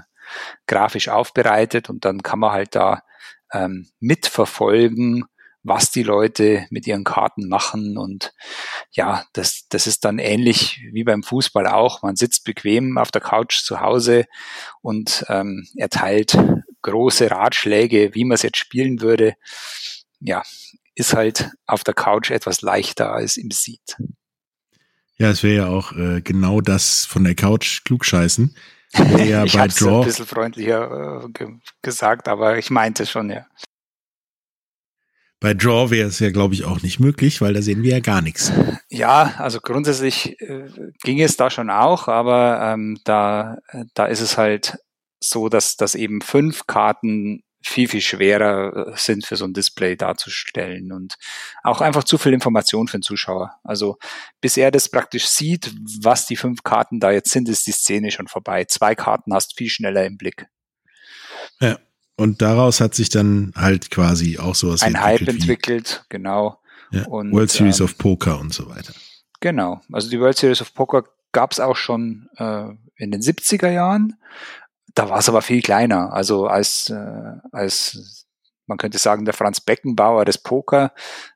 grafisch 0.68 1.10
aufbereitet 1.10 1.90
und 1.90 2.06
dann 2.06 2.24
kann 2.24 2.40
man 2.40 2.52
halt 2.52 2.76
da 2.76 3.04
ähm, 3.52 3.90
mitverfolgen, 4.00 5.26
was 5.64 5.92
die 5.92 6.04
Leute 6.04 6.66
mit 6.70 6.88
ihren 6.88 7.04
Karten 7.04 7.48
machen 7.48 7.98
und 7.98 8.34
ja, 8.92 9.26
das, 9.34 9.66
das 9.70 9.88
ist 9.88 10.04
dann 10.06 10.20
ähnlich 10.20 10.82
wie 10.92 11.04
beim 11.04 11.24
Fußball 11.24 11.68
auch. 11.68 12.02
Man 12.04 12.16
sitzt 12.16 12.44
bequem 12.44 12.98
auf 12.98 13.12
der 13.12 13.22
Couch 13.22 13.64
zu 13.64 13.80
Hause 13.80 14.26
und 14.82 15.26
ähm, 15.30 15.66
erteilt 15.78 16.38
große 16.82 17.32
Ratschläge, 17.32 18.14
wie 18.14 18.26
man 18.26 18.36
es 18.36 18.44
jetzt 18.44 18.58
spielen 18.58 19.02
würde. 19.02 19.36
Ja, 20.20 20.44
ist 20.96 21.14
halt 21.14 21.50
auf 21.66 21.84
der 21.84 21.94
Couch 21.94 22.30
etwas 22.30 22.62
leichter 22.62 23.12
als 23.12 23.38
im 23.38 23.52
Seat. 23.52 23.98
Ja, 25.18 25.30
es 25.30 25.44
wäre 25.44 25.56
ja 25.56 25.68
auch 25.68 25.94
äh, 25.94 26.22
genau 26.22 26.62
das 26.62 27.06
von 27.06 27.24
der 27.24 27.36
Couch 27.36 27.84
klugscheißen. 27.86 28.56
Ja 29.26 29.44
ich 29.44 29.58
habe 29.58 29.70
es 29.70 29.82
ein 29.82 30.04
bisschen 30.04 30.28
freundlicher 30.28 31.24
äh, 31.26 31.48
gesagt, 31.82 32.28
aber 32.28 32.60
ich 32.60 32.70
meinte 32.70 33.08
schon, 33.08 33.32
ja. 33.32 33.48
Bei 35.40 35.56
Draw 35.56 35.90
wäre 35.90 36.10
es 36.10 36.20
ja, 36.20 36.30
glaube 36.30 36.54
ich, 36.54 36.64
auch 36.64 36.84
nicht 36.84 37.00
möglich, 37.00 37.42
weil 37.42 37.54
da 37.54 37.64
sehen 37.64 37.82
wir 37.82 37.94
ja 37.94 38.00
gar 38.02 38.22
nichts. 38.22 38.52
Ja, 38.90 39.34
also 39.40 39.60
grundsätzlich 39.62 40.40
äh, 40.42 40.70
ging 41.02 41.20
es 41.22 41.36
da 41.36 41.50
schon 41.50 41.72
auch, 41.72 42.08
aber 42.08 42.62
ähm, 42.62 43.00
da, 43.04 43.58
da 43.96 44.06
ist 44.06 44.22
es 44.22 44.38
halt 44.38 44.78
so, 45.20 45.50
dass, 45.50 45.76
dass 45.76 45.96
eben 45.96 46.22
fünf 46.22 46.68
Karten 46.68 47.42
viel, 47.64 47.88
viel 47.88 48.02
schwerer 48.02 48.90
äh, 48.90 48.94
sind 48.96 49.26
für 49.26 49.36
so 49.36 49.46
ein 49.46 49.54
Display 49.54 49.96
darzustellen 49.96 50.92
und 50.92 51.16
auch 51.64 51.82
einfach 51.82 52.04
zu 52.04 52.18
viel 52.18 52.34
Information 52.34 52.88
für 52.88 52.98
den 52.98 53.04
Zuschauer. 53.04 53.56
Also 53.64 53.98
bis 54.42 54.58
er 54.58 54.72
das 54.72 54.90
praktisch 54.90 55.28
sieht, 55.28 55.74
was 56.02 56.26
die 56.26 56.36
fünf 56.36 56.64
Karten 56.64 57.00
da 57.00 57.12
jetzt 57.12 57.32
sind, 57.32 57.50
ist 57.50 57.66
die 57.66 57.72
Szene 57.72 58.12
schon 58.12 58.28
vorbei. 58.28 58.66
Zwei 58.66 58.96
Karten 58.96 59.34
hast 59.34 59.58
viel 59.58 59.70
schneller 59.70 60.06
im 60.06 60.18
Blick. 60.18 60.48
Ja, 61.60 61.80
und 62.16 62.42
daraus 62.42 62.82
hat 62.82 62.96
sich 62.96 63.10
dann 63.10 63.54
halt 63.56 63.90
quasi 63.90 64.38
auch 64.38 64.56
sowas 64.56 64.82
ein 64.82 64.96
entwickelt 64.96 65.20
Hype 65.20 65.28
entwickelt, 65.28 66.06
genau. 66.10 66.60
Ja, 66.92 67.06
und, 67.08 67.32
World 67.32 67.50
Series 67.50 67.80
ähm, 67.80 67.86
of 67.86 67.98
Poker 67.98 68.40
und 68.40 68.54
so 68.54 68.70
weiter. 68.70 68.94
Genau. 69.40 69.82
Also 69.92 70.10
die 70.10 70.20
World 70.20 70.38
Series 70.38 70.62
of 70.62 70.74
Poker 70.74 71.04
gab 71.32 71.52
es 71.52 71.60
auch 71.60 71.76
schon 71.76 72.30
äh, 72.38 72.70
in 72.96 73.12
den 73.12 73.22
70er 73.22 73.70
Jahren. 73.70 74.16
Da 74.96 75.10
war 75.10 75.20
es 75.20 75.30
aber 75.30 75.42
viel 75.42 75.62
kleiner. 75.62 76.14
Also 76.14 76.48
als, 76.48 76.90
äh, 76.90 77.34
als 77.52 78.28
man 78.68 78.78
könnte 78.78 78.98
sagen, 78.98 79.26
der 79.26 79.34
Franz 79.34 79.62
Beckenbauer 79.62 80.26
des 80.26 80.38
Poker, 80.38 80.94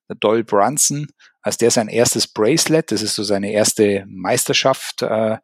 der 0.07 0.15
Doyle 0.15 0.43
Brunson, 0.43 1.07
als 1.41 1.57
der 1.57 1.71
sein 1.71 1.87
erstes 1.87 2.27
Bracelet, 2.27 2.91
das 2.91 3.01
ist 3.01 3.15
so 3.15 3.23
seine 3.23 3.51
erste 3.51 4.05
Meisterschaft 4.07 5.01
äh, 5.01 5.37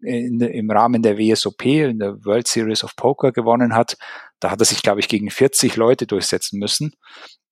in, 0.00 0.40
im 0.40 0.70
Rahmen 0.70 1.02
der 1.02 1.18
WSOP, 1.18 1.64
in 1.64 1.98
der 1.98 2.24
World 2.24 2.46
Series 2.46 2.84
of 2.84 2.96
Poker 2.96 3.32
gewonnen 3.32 3.74
hat, 3.74 3.96
da 4.40 4.50
hat 4.50 4.60
er 4.60 4.66
sich, 4.66 4.82
glaube 4.82 5.00
ich, 5.00 5.08
gegen 5.08 5.30
40 5.30 5.76
Leute 5.76 6.06
durchsetzen 6.06 6.58
müssen, 6.58 6.92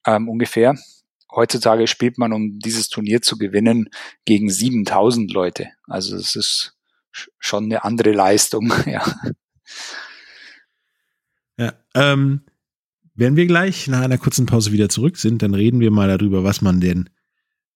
ähm, 0.07 0.29
ungefähr. 0.29 0.75
Heutzutage 1.35 1.87
spielt 1.87 2.19
man, 2.19 2.33
um 2.33 2.59
dieses 2.59 2.89
Turnier 2.89 3.23
zu 3.23 3.39
gewinnen, 3.39 3.89
gegen 4.25 4.51
7000 4.51 5.33
Leute. 5.33 5.69
Also 5.89 6.17
es 6.17 6.37
ist 6.37 6.77
schon 7.39 7.65
eine 7.65 7.85
andere 7.85 8.13
Leistung, 8.13 8.73
ja. 8.87 9.05
Ja, 11.57 11.73
ähm, 11.95 12.43
wenn 13.15 13.37
wir 13.37 13.47
gleich 13.47 13.87
nach 13.87 14.01
einer 14.01 14.19
kurzen 14.19 14.47
Pause 14.47 14.73
wieder 14.73 14.89
zurück 14.89 15.17
sind, 15.17 15.43
dann 15.43 15.55
reden 15.55 15.81
wir 15.81 15.91
mal 15.91 16.09
darüber, 16.09 16.43
was 16.43 16.61
man 16.63 16.81
denn 16.81 17.11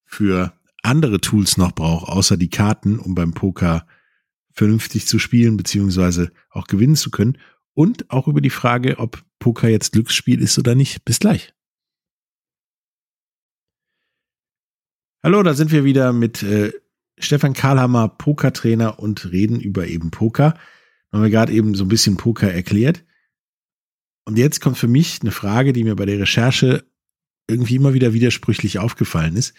für 0.05 0.53
andere 0.83 1.21
Tools 1.21 1.57
noch 1.57 1.71
braucht, 1.71 2.09
außer 2.09 2.35
die 2.35 2.49
Karten, 2.49 2.99
um 2.99 3.15
beim 3.15 3.33
Poker 3.33 3.87
vernünftig 4.51 5.07
zu 5.07 5.19
spielen, 5.19 5.55
beziehungsweise 5.55 6.31
auch 6.49 6.67
gewinnen 6.67 6.95
zu 6.95 7.11
können. 7.11 7.37
Und 7.73 8.09
auch 8.09 8.27
über 8.27 8.41
die 8.41 8.49
Frage, 8.49 8.97
ob 8.97 9.23
Poker 9.39 9.69
jetzt 9.69 9.93
Glücksspiel 9.93 10.41
ist 10.41 10.59
oder 10.59 10.75
nicht. 10.75 11.05
Bis 11.05 11.19
gleich. 11.19 11.53
Hallo, 15.23 15.43
da 15.43 15.53
sind 15.53 15.71
wir 15.71 15.85
wieder 15.85 16.11
mit 16.11 16.43
äh, 16.43 16.73
Stefan 17.17 17.53
Karlhammer, 17.53 18.09
Pokertrainer 18.09 18.99
und 18.99 19.31
reden 19.31 19.59
über 19.59 19.87
eben 19.87 20.11
Poker. 20.11 20.55
Haben 21.11 21.23
wir 21.23 21.29
gerade 21.29 21.53
eben 21.53 21.75
so 21.75 21.85
ein 21.85 21.89
bisschen 21.89 22.17
Poker 22.17 22.51
erklärt. 22.51 23.03
Und 24.25 24.37
jetzt 24.37 24.61
kommt 24.61 24.77
für 24.77 24.87
mich 24.87 25.19
eine 25.21 25.31
Frage, 25.31 25.73
die 25.73 25.83
mir 25.83 25.95
bei 25.95 26.05
der 26.05 26.19
Recherche 26.19 26.85
irgendwie 27.47 27.75
immer 27.75 27.93
wieder 27.93 28.13
widersprüchlich 28.13 28.77
aufgefallen 28.77 29.35
ist. 29.35 29.55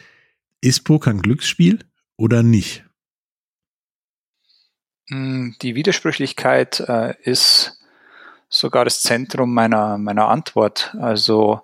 Ist 0.60 0.84
Poker 0.84 1.10
ein 1.10 1.22
Glücksspiel 1.22 1.80
oder 2.16 2.42
nicht? 2.42 2.84
Hm, 5.08 5.56
die 5.60 5.74
Widersprüchlichkeit 5.74 6.80
äh, 6.80 7.14
ist 7.22 7.80
sogar 8.48 8.84
das 8.84 9.02
Zentrum 9.02 9.52
meiner, 9.52 9.98
meiner 9.98 10.28
Antwort. 10.28 10.94
Also 11.00 11.62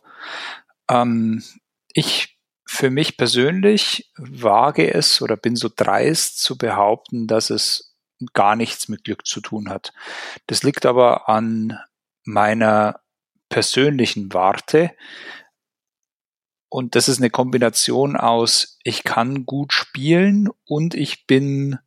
ähm, 0.91 1.45
ich 1.93 2.37
für 2.65 2.91
mich 2.91 3.17
persönlich 3.17 4.11
wage 4.17 4.93
es 4.93 5.23
oder 5.23 5.37
bin 5.37 5.55
so 5.55 5.71
dreist 5.75 6.41
zu 6.41 6.59
behaupten, 6.59 7.29
dass 7.29 7.51
es 7.51 7.86
gar 8.33 8.57
nichts 8.57 8.89
mit 8.89 9.05
Glück 9.05 9.27
zu 9.27 9.41
tun 9.41 9.69
hat. 9.69 9.93
Das 10.47 10.63
liegt 10.63 10.87
aber 10.87 11.29
an 11.29 11.79
meiner 12.25 13.01
persönlichen 13.49 14.33
Warte. 14.33 14.93
Und 16.69 16.95
das 16.95 17.09
ist 17.09 17.19
eine 17.19 17.31
Kombination 17.31 18.17
aus, 18.17 18.79
ich 18.83 19.05
kann 19.05 19.47
gut 19.47 19.73
spielen 19.73 20.49
und 20.65 20.95
ich 20.95 21.27
bin 21.27 21.79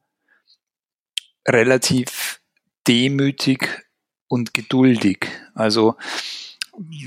relativ 1.47 2.41
demütig 2.87 3.85
und 4.27 4.53
geduldig. 4.53 5.27
Also 5.53 5.95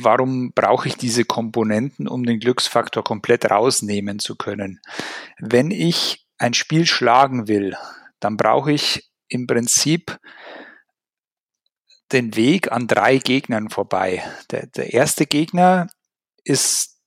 warum 0.01 0.53
brauche 0.53 0.89
ich 0.89 0.97
diese 0.97 1.25
Komponenten, 1.25 2.07
um 2.07 2.25
den 2.25 2.41
Glücksfaktor 2.41 3.03
komplett 3.03 3.51
rausnehmen 3.51 4.19
zu 4.19 4.37
können? 4.37 4.81
Wenn 5.39 5.71
ich 5.71 6.27
ein 6.39 6.55
Spiel 6.55 6.87
schlagen 6.87 7.49
will, 7.49 7.77
dann 8.21 8.37
brauche 8.37 8.73
ich 8.73 9.12
im 9.33 9.47
Prinzip 9.47 10.19
den 12.13 12.37
Weg 12.37 12.71
an 12.71 12.87
drei 12.87 13.19
Gegnern 13.19 13.71
vorbei. 13.71 14.23
Der, 14.51 14.67
der 14.67 14.93
erste 14.93 15.27
Gegner 15.27 15.89
ist 16.45 16.99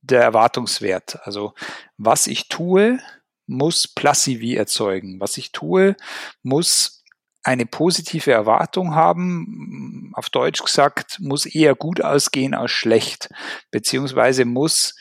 der 0.00 0.22
Erwartungswert. 0.22 1.24
Also 1.26 1.54
was 1.96 2.26
ich 2.26 2.48
tue, 2.48 2.98
muss 3.46 3.86
Placivie 3.86 4.56
erzeugen. 4.56 5.20
Was 5.20 5.36
ich 5.36 5.52
tue, 5.52 5.96
muss 6.42 7.04
eine 7.44 7.66
positive 7.66 8.32
Erwartung 8.32 8.94
haben. 8.94 10.12
Auf 10.14 10.30
Deutsch 10.30 10.62
gesagt, 10.62 11.18
muss 11.20 11.46
eher 11.46 11.74
gut 11.74 12.02
ausgehen 12.02 12.54
als 12.54 12.70
schlecht. 12.72 13.28
Beziehungsweise 13.70 14.44
muss 14.44 14.94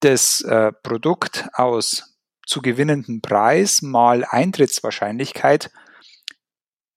das 0.00 0.42
äh, 0.42 0.72
Produkt 0.82 1.48
aus 1.54 2.13
zu 2.46 2.62
gewinnenden 2.62 3.20
Preis 3.20 3.82
mal 3.82 4.24
Eintrittswahrscheinlichkeit 4.24 5.70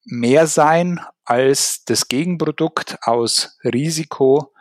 mehr 0.05 0.47
sein 0.47 0.99
als 1.25 1.83
das 1.83 2.07
Gegenprodukt 2.07 2.97
aus 3.01 3.57
Risiko, 3.63 4.53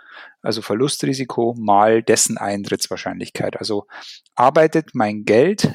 also 0.42 0.62
Verlustrisiko 0.62 1.54
mal 1.56 2.02
dessen 2.02 2.38
Eintrittswahrscheinlichkeit. 2.38 3.56
Also 3.56 3.86
arbeitet 4.34 4.94
mein 4.94 5.24
Geld, 5.24 5.72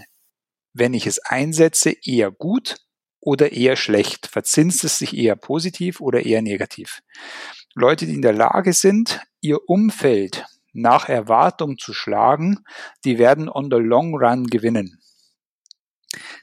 wenn 0.74 0.94
ich 0.94 1.08
es 1.08 1.20
einsetze, 1.20 1.96
eher 2.04 2.32
gut 2.32 2.78
oder 3.20 3.52
eher 3.52 3.76
schlecht? 3.76 4.28
Verzinst 4.28 4.84
es 4.84 5.00
sich 5.00 5.16
eher 5.16 5.36
positiv 5.36 6.02
oder 6.02 6.26
eher 6.26 6.42
negativ? 6.42 7.02
Leute, 7.74 8.06
die 8.06 8.16
in 8.16 8.22
der 8.22 8.34
Lage 8.34 8.74
sind, 8.74 9.22
ihr 9.40 9.70
Umfeld 9.70 10.46
nach 10.74 11.10
Erwartung 11.10 11.78
zu 11.78 11.94
schlagen, 11.94 12.64
die 13.04 13.18
werden 13.18 13.50
on 13.50 13.70
the 13.72 13.78
long 13.78 14.16
run 14.16 14.48
gewinnen. 14.48 15.02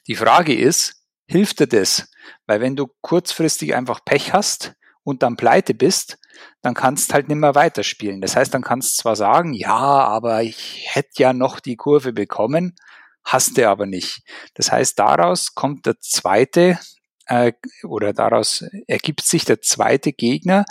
Die 0.06 0.14
Frage 0.14 0.54
ist, 0.54 1.02
hilft 1.26 1.60
dir 1.60 1.66
das? 1.66 2.10
Weil 2.46 2.60
wenn 2.60 2.76
du 2.76 2.88
kurzfristig 3.00 3.74
einfach 3.74 4.04
Pech 4.04 4.32
hast 4.32 4.74
und 5.02 5.22
dann 5.22 5.36
pleite 5.36 5.74
bist, 5.74 6.18
dann 6.62 6.74
kannst 6.74 7.12
halt 7.12 7.28
nicht 7.28 7.38
mehr 7.38 7.54
weiterspielen. 7.54 8.20
Das 8.20 8.36
heißt, 8.36 8.52
dann 8.54 8.62
kannst 8.62 8.98
zwar 8.98 9.16
sagen, 9.16 9.52
ja, 9.52 9.76
aber 9.76 10.42
ich 10.42 10.86
hätte 10.90 11.22
ja 11.22 11.32
noch 11.32 11.60
die 11.60 11.76
Kurve 11.76 12.12
bekommen, 12.12 12.76
hast 13.24 13.58
du 13.58 13.68
aber 13.68 13.86
nicht. 13.86 14.22
Das 14.54 14.72
heißt, 14.72 14.98
daraus 14.98 15.54
kommt 15.54 15.86
der 15.86 15.98
zweite 16.00 16.78
äh, 17.28 17.52
oder 17.84 18.12
daraus 18.12 18.64
ergibt 18.86 19.22
sich 19.22 19.44
der 19.44 19.60
zweite 19.60 20.12
Gegner, 20.12 20.64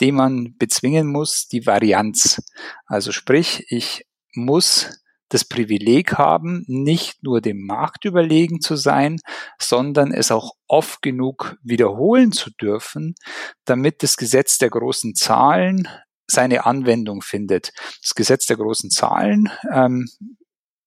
den 0.00 0.16
man 0.16 0.56
bezwingen 0.58 1.06
muss, 1.06 1.48
die 1.48 1.66
Varianz. 1.66 2.42
Also 2.86 3.12
sprich, 3.12 3.64
ich 3.68 4.06
muss 4.34 5.00
das 5.30 5.44
Privileg 5.44 6.18
haben, 6.18 6.64
nicht 6.66 7.22
nur 7.22 7.40
dem 7.40 7.64
Markt 7.64 8.04
überlegen 8.04 8.60
zu 8.60 8.74
sein, 8.74 9.20
sondern 9.58 10.12
es 10.12 10.32
auch 10.32 10.52
oft 10.66 11.02
genug 11.02 11.56
wiederholen 11.62 12.32
zu 12.32 12.50
dürfen, 12.50 13.14
damit 13.64 14.02
das 14.02 14.16
Gesetz 14.16 14.58
der 14.58 14.70
großen 14.70 15.14
Zahlen 15.14 15.88
seine 16.26 16.66
Anwendung 16.66 17.22
findet. 17.22 17.72
Das 18.02 18.14
Gesetz 18.14 18.46
der 18.46 18.56
großen 18.56 18.90
Zahlen 18.90 19.50
ähm, 19.72 20.08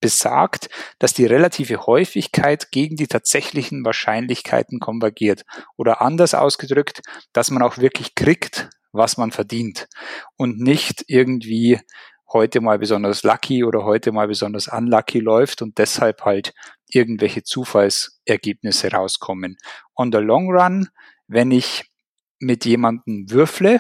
besagt, 0.04 0.70
dass 1.00 1.14
die 1.14 1.26
relative 1.26 1.88
Häufigkeit 1.88 2.72
gegen 2.72 2.98
die 2.98 3.08
tatsächlichen 3.08 3.86
Wahrscheinlichkeiten 3.86 4.82
konvergiert. 4.82 5.46
Oder 5.78 6.02
anders 6.02 6.36
ausgedrückt, 6.36 7.02
dass 7.32 7.52
man 7.52 7.64
auch 7.64 7.78
wirklich 7.78 8.16
kriegt, 8.16 8.70
was 8.92 9.16
man 9.16 9.32
verdient 9.32 9.88
und 10.36 10.60
nicht 10.60 11.06
irgendwie 11.08 11.80
heute 12.34 12.60
mal 12.60 12.80
besonders 12.80 13.24
lucky 13.24 13.64
oder 13.64 13.86
heute 13.86 14.12
mal 14.12 14.28
besonders 14.28 14.68
unlucky 14.68 15.20
läuft 15.20 15.62
und 15.62 15.78
deshalb 15.78 16.26
halt 16.26 16.54
irgendwelche 16.90 17.44
Zufallsergebnisse 17.44 18.92
rauskommen. 18.92 19.56
On 19.96 20.12
the 20.12 20.18
long 20.18 20.50
run, 20.52 20.90
wenn 21.28 21.52
ich 21.52 21.86
mit 22.40 22.66
jemandem 22.66 23.30
würfle, 23.30 23.80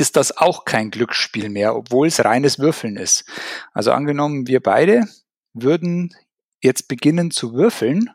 ist 0.00 0.16
das 0.16 0.36
auch 0.36 0.64
kein 0.64 0.90
Glücksspiel 0.90 1.48
mehr, 1.48 1.76
obwohl 1.76 2.06
es 2.06 2.24
reines 2.24 2.58
Würfeln 2.58 2.96
ist. 2.96 3.24
Also 3.72 3.92
angenommen, 3.92 4.46
wir 4.46 4.60
beide 4.60 5.06
würden 5.52 6.14
jetzt 6.60 6.88
beginnen 6.88 7.30
zu 7.30 7.54
würfeln, 7.54 8.10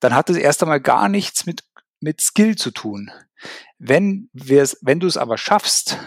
dann 0.00 0.14
hat 0.14 0.30
es 0.30 0.36
erst 0.36 0.62
einmal 0.62 0.80
gar 0.80 1.08
nichts 1.08 1.46
mit, 1.46 1.64
mit 2.00 2.20
Skill 2.20 2.56
zu 2.56 2.70
tun. 2.70 3.10
Wenn, 3.78 4.28
wenn 4.32 5.00
du 5.00 5.06
es 5.06 5.16
aber 5.16 5.38
schaffst, 5.38 5.98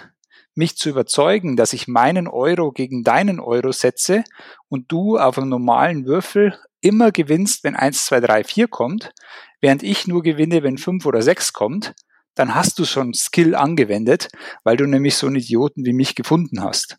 mich 0.56 0.78
zu 0.78 0.90
überzeugen, 0.90 1.56
dass 1.56 1.74
ich 1.74 1.88
meinen 1.88 2.28
Euro 2.28 2.72
gegen 2.72 3.04
deinen 3.04 3.40
Euro 3.40 3.72
setze 3.72 4.24
und 4.70 4.92
du 4.92 5.18
auf 5.18 5.38
einem 5.38 5.50
normalen 5.50 6.06
Würfel 6.06 6.58
immer 6.82 7.12
gewinnst, 7.12 7.64
wenn 7.64 7.76
1, 7.76 8.06
2, 8.06 8.20
3, 8.20 8.44
4 8.44 8.68
kommt, 8.68 9.14
während 9.62 9.82
ich 9.82 10.06
nur 10.06 10.22
gewinne, 10.22 10.62
wenn 10.64 10.78
5 10.78 11.06
oder 11.06 11.22
6 11.22 11.54
kommt, 11.54 11.96
dann 12.36 12.56
hast 12.56 12.80
du 12.80 12.86
schon 12.86 13.13
Skill 13.13 13.56
angewendet, 13.56 14.30
weil 14.63 14.78
du 14.78 14.86
nämlich 14.86 15.15
so 15.15 15.28
einen 15.28 15.36
Idioten 15.38 15.86
wie 15.86 15.93
mich 15.93 16.15
gefunden 16.15 16.63
hast. 16.63 16.96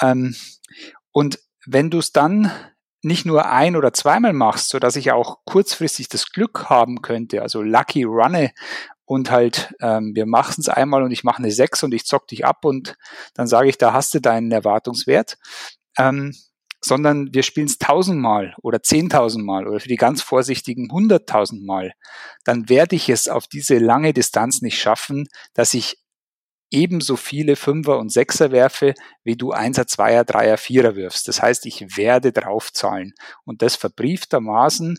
Ähm, 0.00 0.34
und 1.12 1.38
wenn 1.64 1.90
du 1.90 1.98
es 1.98 2.12
dann 2.12 2.52
nicht 3.02 3.24
nur 3.24 3.46
ein 3.46 3.76
oder 3.76 3.92
zweimal 3.92 4.32
machst, 4.32 4.70
so 4.70 4.78
dass 4.78 4.96
ich 4.96 5.12
auch 5.12 5.38
kurzfristig 5.44 6.08
das 6.08 6.30
Glück 6.30 6.68
haben 6.68 7.02
könnte, 7.02 7.42
also 7.42 7.62
Lucky 7.62 8.02
Runne 8.04 8.52
und 9.04 9.30
halt, 9.30 9.74
ähm, 9.80 10.12
wir 10.14 10.26
machen 10.26 10.60
es 10.60 10.68
einmal 10.68 11.02
und 11.02 11.12
ich 11.12 11.24
mache 11.24 11.38
eine 11.38 11.50
6 11.50 11.84
und 11.84 11.94
ich 11.94 12.04
zock 12.04 12.26
dich 12.26 12.44
ab 12.44 12.64
und 12.64 12.96
dann 13.34 13.46
sage 13.46 13.68
ich, 13.68 13.78
da 13.78 13.92
hast 13.92 14.12
du 14.14 14.20
deinen 14.20 14.50
Erwartungswert, 14.50 15.38
ähm, 15.96 16.34
sondern 16.86 17.34
wir 17.34 17.42
spielen 17.42 17.66
es 17.66 17.78
tausendmal 17.78 18.54
oder 18.62 18.82
zehntausendmal 18.82 19.66
oder 19.66 19.80
für 19.80 19.88
die 19.88 19.96
ganz 19.96 20.22
Vorsichtigen 20.22 20.88
hunderttausendmal, 20.90 21.92
dann 22.44 22.68
werde 22.68 22.96
ich 22.96 23.08
es 23.08 23.28
auf 23.28 23.46
diese 23.46 23.78
lange 23.78 24.12
Distanz 24.12 24.62
nicht 24.62 24.78
schaffen, 24.78 25.28
dass 25.52 25.74
ich 25.74 25.98
ebenso 26.70 27.16
viele 27.16 27.56
Fünfer 27.56 27.98
und 27.98 28.12
Sechser 28.12 28.52
werfe, 28.52 28.94
wie 29.24 29.36
du 29.36 29.52
Einser, 29.52 29.86
Zweier, 29.86 30.24
Dreier, 30.24 30.58
Vierer 30.58 30.96
wirfst. 30.96 31.28
Das 31.28 31.42
heißt, 31.42 31.66
ich 31.66 31.96
werde 31.96 32.32
draufzahlen. 32.32 33.14
Und 33.44 33.62
das 33.62 33.76
verbrieftermaßen 33.76 34.98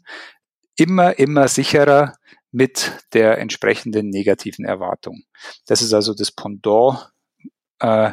immer, 0.76 1.20
immer 1.20 1.48
sicherer 1.48 2.14
mit 2.52 2.94
der 3.14 3.38
entsprechenden 3.38 4.10
negativen 4.10 4.66
Erwartung. 4.66 5.24
Das 5.66 5.82
ist 5.82 5.94
also 5.94 6.14
das 6.14 6.32
Pendant 6.32 7.12
äh, 7.80 8.12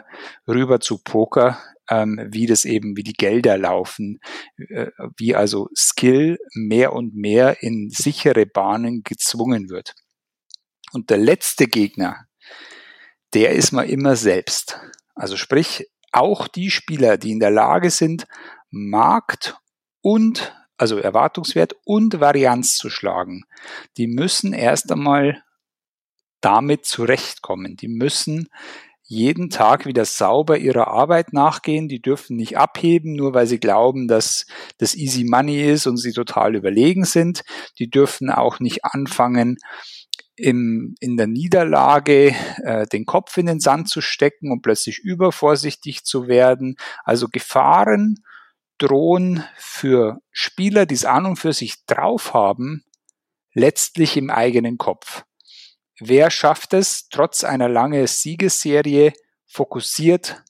rüber 0.48 0.80
zu 0.80 0.98
Poker, 1.02 1.58
ähm, 1.90 2.28
wie 2.30 2.46
das 2.46 2.64
eben, 2.64 2.96
wie 2.96 3.02
die 3.02 3.12
Gelder 3.12 3.58
laufen, 3.58 4.18
äh, 4.56 4.90
wie 5.16 5.34
also 5.34 5.68
Skill 5.76 6.38
mehr 6.54 6.92
und 6.92 7.14
mehr 7.14 7.62
in 7.62 7.90
sichere 7.90 8.46
Bahnen 8.46 9.02
gezwungen 9.02 9.68
wird. 9.68 9.94
Und 10.92 11.10
der 11.10 11.18
letzte 11.18 11.66
Gegner, 11.66 12.26
der 13.34 13.52
ist 13.52 13.72
man 13.72 13.88
immer 13.88 14.16
selbst. 14.16 14.80
Also 15.14 15.36
sprich, 15.36 15.86
auch 16.12 16.46
die 16.46 16.70
Spieler, 16.70 17.18
die 17.18 17.32
in 17.32 17.40
der 17.40 17.50
Lage 17.50 17.90
sind, 17.90 18.26
Markt 18.70 19.56
und 20.00 20.54
also 20.76 20.98
Erwartungswert 20.98 21.74
und 21.84 22.20
Varianz 22.20 22.76
zu 22.76 22.90
schlagen, 22.90 23.44
die 23.96 24.06
müssen 24.06 24.52
erst 24.52 24.90
einmal 24.90 25.42
damit 26.40 26.84
zurechtkommen. 26.84 27.76
Die 27.76 27.88
müssen 27.88 28.48
jeden 29.06 29.50
Tag 29.50 29.84
wieder 29.84 30.06
sauber 30.06 30.58
ihrer 30.58 30.88
Arbeit 30.88 31.32
nachgehen. 31.32 31.88
Die 31.88 32.00
dürfen 32.00 32.36
nicht 32.36 32.56
abheben, 32.56 33.12
nur 33.12 33.34
weil 33.34 33.46
sie 33.46 33.60
glauben, 33.60 34.08
dass 34.08 34.46
das 34.78 34.94
easy 34.94 35.24
money 35.24 35.62
ist 35.62 35.86
und 35.86 35.98
sie 35.98 36.12
total 36.12 36.56
überlegen 36.56 37.04
sind. 37.04 37.42
Die 37.78 37.90
dürfen 37.90 38.30
auch 38.30 38.60
nicht 38.60 38.84
anfangen, 38.84 39.58
im, 40.36 40.96
in 41.00 41.16
der 41.16 41.26
Niederlage 41.26 42.34
äh, 42.62 42.86
den 42.86 43.04
Kopf 43.04 43.36
in 43.36 43.46
den 43.46 43.60
Sand 43.60 43.88
zu 43.88 44.00
stecken 44.00 44.50
und 44.50 44.62
plötzlich 44.62 44.98
übervorsichtig 44.98 46.04
zu 46.04 46.26
werden. 46.26 46.76
Also 47.04 47.28
Gefahren 47.28 48.16
drohen 48.78 49.44
für 49.56 50.18
Spieler, 50.32 50.86
die 50.86 50.94
es 50.94 51.04
an 51.04 51.26
und 51.26 51.36
für 51.36 51.52
sich 51.52 51.86
drauf 51.86 52.34
haben, 52.34 52.84
letztlich 53.52 54.16
im 54.16 54.30
eigenen 54.30 54.78
Kopf. 54.78 55.24
Wer 56.00 56.30
schafft 56.30 56.74
es, 56.74 57.08
trotz 57.08 57.44
einer 57.44 57.68
langen 57.68 58.06
Siegesserie 58.06 59.12
fokussiert 59.46 60.42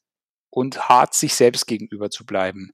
und 0.51 0.89
hart 0.89 1.15
sich 1.15 1.35
selbst 1.35 1.67
gegenüber 1.67 2.11
zu 2.11 2.25
bleiben? 2.25 2.73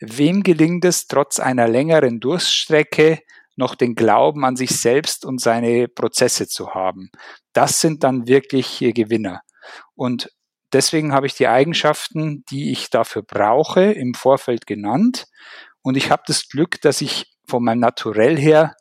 Wem 0.00 0.42
gelingt 0.42 0.84
es, 0.84 1.06
trotz 1.06 1.40
einer 1.40 1.68
längeren 1.68 2.20
Durststrecke 2.20 3.20
noch 3.56 3.74
den 3.74 3.94
Glauben 3.94 4.44
an 4.44 4.56
sich 4.56 4.78
selbst 4.78 5.24
und 5.24 5.40
seine 5.40 5.88
Prozesse 5.88 6.48
zu 6.48 6.74
haben? 6.74 7.10
Das 7.52 7.80
sind 7.80 8.04
dann 8.04 8.26
wirklich 8.26 8.78
Gewinner. 8.80 9.40
Und 9.94 10.30
deswegen 10.72 11.12
habe 11.14 11.26
ich 11.26 11.34
die 11.34 11.48
Eigenschaften, 11.48 12.44
die 12.50 12.72
ich 12.72 12.90
dafür 12.90 13.22
brauche, 13.22 13.92
im 13.92 14.12
Vorfeld 14.12 14.66
genannt. 14.66 15.26
Und 15.80 15.96
ich 15.96 16.10
habe 16.10 16.22
das 16.26 16.48
Glück, 16.48 16.80
dass 16.82 17.00
ich 17.00 17.32
von 17.46 17.64
meinem 17.64 17.80
Naturell 17.80 18.38
her 18.38 18.74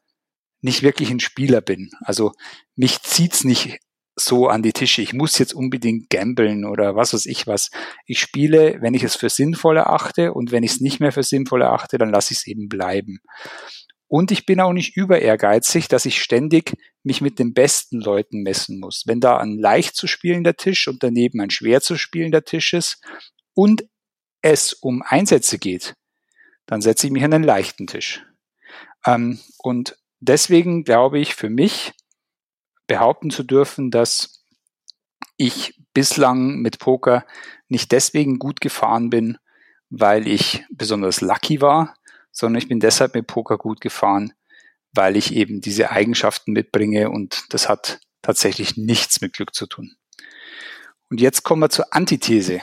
nicht 0.62 0.84
wirklich 0.84 1.10
ein 1.10 1.20
Spieler 1.20 1.62
bin. 1.62 1.92
Also 2.02 2.32
mich 2.76 3.02
zieht's 3.02 3.44
nicht 3.44 3.80
so 4.16 4.48
an 4.48 4.62
die 4.62 4.74
Tische. 4.74 5.02
Ich 5.02 5.14
muss 5.14 5.38
jetzt 5.38 5.54
unbedingt 5.54 6.10
gambeln 6.10 6.66
oder 6.66 6.96
was 6.96 7.14
weiß 7.14 7.26
ich 7.26 7.48
was. 7.48 7.72
Ich 8.06 8.20
spiele, 8.20 8.78
wenn 8.82 8.94
ich 8.94 9.04
es 9.04 9.16
für 9.16 9.30
sinnvoll 9.30 9.78
erachte 9.78 10.34
und 10.34 10.52
wenn 10.52 10.64
ich 10.64 10.72
es 10.72 10.82
nicht 10.82 11.00
mehr 11.00 11.12
für 11.12 11.24
sinnvoll 11.24 11.62
erachte, 11.62 11.98
dann 11.98 12.12
lasse 12.12 12.34
ich 12.34 12.40
es 12.40 12.48
eben 12.48 12.68
bleiben. 12.68 13.20
Und 14.08 14.32
ich 14.32 14.46
bin 14.46 14.60
auch 14.60 14.74
nicht 14.74 14.98
über 14.98 15.22
ehrgeizig, 15.22 15.88
dass 15.88 16.06
ich 16.06 16.22
ständig 16.22 16.74
mich 17.04 17.22
mit 17.22 17.40
den 17.40 17.54
besten 17.54 18.02
Leuten 18.02 18.44
messen 18.44 18.80
muss. 18.80 19.04
Wenn 19.06 19.22
da 19.22 19.38
ein 19.38 19.58
leicht 19.58 19.96
zu 19.96 20.06
spielender 20.06 20.56
Tisch 20.56 20.90
und 20.90 21.02
daneben 21.02 21.40
ein 21.40 21.50
schwer 21.50 21.80
zu 21.80 21.96
spielender 21.96 22.44
Tisch 22.44 22.74
ist 22.74 23.02
und 23.54 23.86
es 24.42 24.74
um 24.74 25.02
Einsätze 25.02 25.58
geht, 25.58 25.96
dann 26.66 26.82
setze 26.82 27.08
ich 27.08 27.14
mich 27.14 27.24
an 27.24 27.32
den 27.32 27.44
leichten 27.44 27.88
Tisch. 27.88 28.26
Ähm, 29.06 29.40
und 29.60 29.98
deswegen 30.22 30.84
glaube 30.84 31.20
ich 31.20 31.36
für 31.36 31.50
mich 31.50 31.94
behaupten 32.88 33.30
zu 33.30 33.44
dürfen, 33.44 33.92
dass 33.92 34.46
ich 35.36 35.76
bislang 35.94 36.62
mit 36.62 36.80
Poker 36.80 37.26
nicht 37.68 37.92
deswegen 37.92 38.40
gut 38.40 38.62
gefahren 38.62 39.10
bin, 39.10 39.38
weil 39.90 40.28
ich 40.28 40.64
besonders 40.70 41.20
lucky 41.22 41.60
war, 41.60 41.96
sondern 42.32 42.62
ich 42.62 42.70
bin 42.70 42.80
deshalb 42.80 43.14
mit 43.16 43.28
Poker 43.28 43.58
gut 43.58 43.82
gefahren, 43.82 44.34
weil 44.94 45.18
ich 45.18 45.34
eben 45.34 45.62
diese 45.62 45.92
Eigenschaften 45.92 46.54
mitbringe 46.54 47.10
und 47.10 47.46
das 47.50 47.68
hat 47.68 48.00
tatsächlich 48.22 48.78
nichts 48.78 49.20
mit 49.22 49.34
Glück 49.34 49.54
zu 49.54 49.68
tun. 49.68 49.96
Und 51.10 51.20
jetzt 51.20 51.44
kommen 51.44 51.62
wir 51.62 51.70
zur 51.70 51.94
Antithese. 51.94 52.62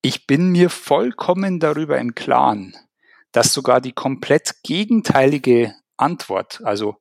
Ich 0.00 0.26
bin 0.26 0.50
mir 0.50 0.70
vollkommen 0.70 1.60
darüber 1.60 1.98
im 1.98 2.14
Klaren, 2.14 2.74
dass 3.32 3.52
sogar 3.52 3.80
die 3.80 3.92
komplett 3.92 4.62
gegenteilige 4.62 5.74
Antwort, 5.96 6.60
also 6.64 6.96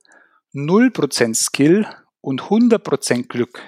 0% 0.54 1.36
Skill 1.36 1.88
und 2.22 2.44
100% 2.44 3.28
Glück, 3.28 3.62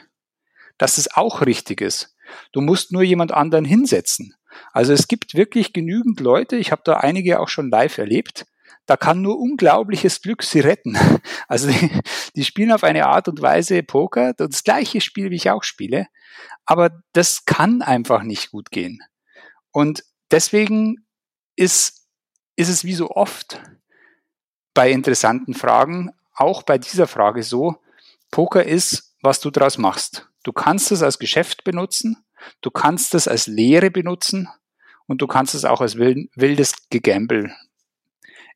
dass 0.77 0.97
es 0.97 1.13
auch 1.13 1.41
richtig 1.41 1.81
ist. 1.81 2.15
Du 2.51 2.61
musst 2.61 2.91
nur 2.91 3.03
jemand 3.03 3.31
anderen 3.31 3.65
hinsetzen. 3.65 4.35
Also 4.73 4.93
es 4.93 5.07
gibt 5.07 5.35
wirklich 5.35 5.73
genügend 5.73 6.19
Leute, 6.19 6.55
ich 6.55 6.71
habe 6.71 6.81
da 6.83 6.97
einige 6.97 7.39
auch 7.39 7.49
schon 7.49 7.69
live 7.69 7.97
erlebt, 7.97 8.45
da 8.85 8.95
kann 8.95 9.21
nur 9.21 9.37
unglaubliches 9.37 10.21
Glück 10.21 10.43
sie 10.43 10.61
retten. 10.61 10.97
Also 11.49 11.69
die, 11.69 11.89
die, 12.35 12.43
spielen 12.43 12.73
auf 12.73 12.83
eine 12.83 13.05
Art 13.05 13.29
und 13.29 13.41
Weise 13.41 13.81
Poker, 13.81 14.33
das 14.33 14.63
gleiche 14.63 14.99
Spiel, 14.99 15.31
wie 15.31 15.35
ich 15.35 15.49
auch 15.49 15.63
spiele, 15.63 16.07
aber 16.65 17.01
das 17.13 17.45
kann 17.45 17.81
einfach 17.81 18.23
nicht 18.23 18.51
gut 18.51 18.69
gehen. 18.69 18.99
Und 19.71 20.03
deswegen 20.29 21.05
ist, 21.55 22.07
ist 22.57 22.69
es 22.69 22.83
wie 22.83 22.93
so 22.93 23.11
oft 23.11 23.61
bei 24.77 24.91
interessanten 24.91 25.55
Fragen, 25.55 26.11
auch 26.33 26.63
bei 26.63 26.77
dieser 26.77 27.07
Frage 27.07 27.43
so, 27.43 27.77
Poker 28.31 28.63
ist, 28.63 29.15
was 29.21 29.39
du 29.39 29.49
daraus 29.49 29.77
machst. 29.77 30.29
Du 30.43 30.53
kannst 30.53 30.91
es 30.91 31.01
als 31.01 31.19
Geschäft 31.19 31.63
benutzen, 31.63 32.23
Du 32.61 32.71
kannst 32.71 33.15
es 33.15 33.27
als 33.27 33.47
Lehre 33.47 33.91
benutzen 33.91 34.47
und 35.07 35.21
du 35.21 35.27
kannst 35.27 35.55
es 35.55 35.65
auch 35.65 35.81
als 35.81 35.97
wildes 35.97 36.89
Gegambel, 36.89 37.53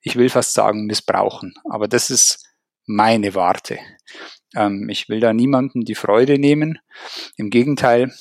ich 0.01 0.15
will 0.15 0.29
fast 0.29 0.53
sagen, 0.53 0.85
missbrauchen. 0.85 1.53
Aber 1.69 1.87
das 1.87 2.09
ist 2.09 2.47
meine 2.85 3.35
Warte. 3.35 3.77
Ähm, 4.55 4.89
ich 4.89 5.09
will 5.09 5.19
da 5.19 5.31
niemandem 5.31 5.85
die 5.85 5.95
Freude 5.95 6.39
nehmen. 6.39 6.79
Im 7.37 7.51
Gegenteil, 7.51 8.11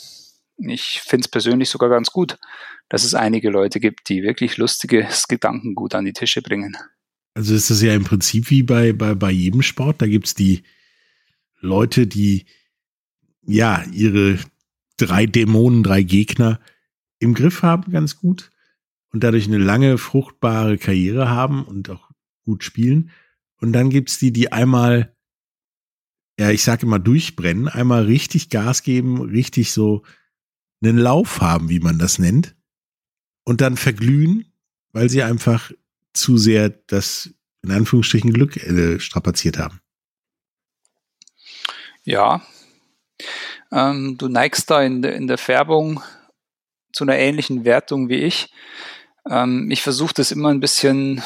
ich 0.58 1.00
finde 1.00 1.24
es 1.24 1.30
persönlich 1.30 1.70
sogar 1.70 1.88
ganz 1.88 2.12
gut, 2.12 2.38
dass 2.90 3.04
es 3.04 3.14
einige 3.14 3.48
Leute 3.48 3.80
gibt, 3.80 4.08
die 4.10 4.22
wirklich 4.22 4.58
lustiges 4.58 5.26
Gedankengut 5.28 5.94
an 5.94 6.04
die 6.04 6.12
Tische 6.12 6.42
bringen. 6.42 6.76
Also 7.34 7.54
ist 7.54 7.70
das 7.70 7.82
ja 7.82 7.94
im 7.94 8.04
Prinzip 8.04 8.50
wie 8.50 8.62
bei, 8.62 8.92
bei, 8.92 9.14
bei 9.14 9.30
jedem 9.30 9.62
Sport. 9.62 10.02
Da 10.02 10.06
gibt 10.06 10.26
es 10.26 10.34
die 10.34 10.62
Leute, 11.60 12.06
die 12.06 12.46
ja 13.42 13.84
ihre 13.92 14.38
drei 14.96 15.26
Dämonen, 15.26 15.82
drei 15.82 16.02
Gegner 16.02 16.60
im 17.18 17.34
Griff 17.34 17.62
haben, 17.62 17.92
ganz 17.92 18.16
gut. 18.16 18.50
Und 19.12 19.24
dadurch 19.24 19.46
eine 19.46 19.58
lange, 19.58 19.98
fruchtbare 19.98 20.78
Karriere 20.78 21.28
haben 21.28 21.64
und 21.64 21.90
auch 21.90 22.10
gut 22.44 22.64
spielen. 22.64 23.10
Und 23.58 23.72
dann 23.72 23.90
gibt's 23.90 24.18
die, 24.18 24.32
die 24.32 24.52
einmal, 24.52 25.14
ja, 26.38 26.50
ich 26.50 26.62
sage 26.62 26.86
immer 26.86 26.98
durchbrennen, 26.98 27.68
einmal 27.68 28.04
richtig 28.04 28.48
Gas 28.50 28.82
geben, 28.82 29.20
richtig 29.20 29.72
so 29.72 30.04
einen 30.82 30.96
Lauf 30.96 31.40
haben, 31.40 31.68
wie 31.68 31.80
man 31.80 31.98
das 31.98 32.18
nennt. 32.18 32.56
Und 33.44 33.60
dann 33.60 33.76
verglühen, 33.76 34.52
weil 34.92 35.10
sie 35.10 35.22
einfach 35.22 35.72
zu 36.12 36.36
sehr 36.38 36.70
das, 36.70 37.30
in 37.62 37.70
Anführungsstrichen, 37.70 38.32
Glück 38.32 38.56
äh, 38.56 38.98
strapaziert 39.00 39.58
haben. 39.58 39.80
Ja, 42.04 42.42
ähm, 43.72 44.16
du 44.18 44.28
neigst 44.28 44.70
da 44.70 44.82
in, 44.82 45.02
de, 45.02 45.14
in 45.14 45.26
der 45.26 45.38
Färbung 45.38 46.02
zu 46.92 47.04
einer 47.04 47.16
ähnlichen 47.16 47.64
Wertung 47.64 48.08
wie 48.08 48.16
ich. 48.16 48.52
Ähm, 49.28 49.70
ich 49.70 49.82
versuche 49.82 50.14
das 50.14 50.32
immer 50.32 50.48
ein 50.48 50.60
bisschen 50.60 51.22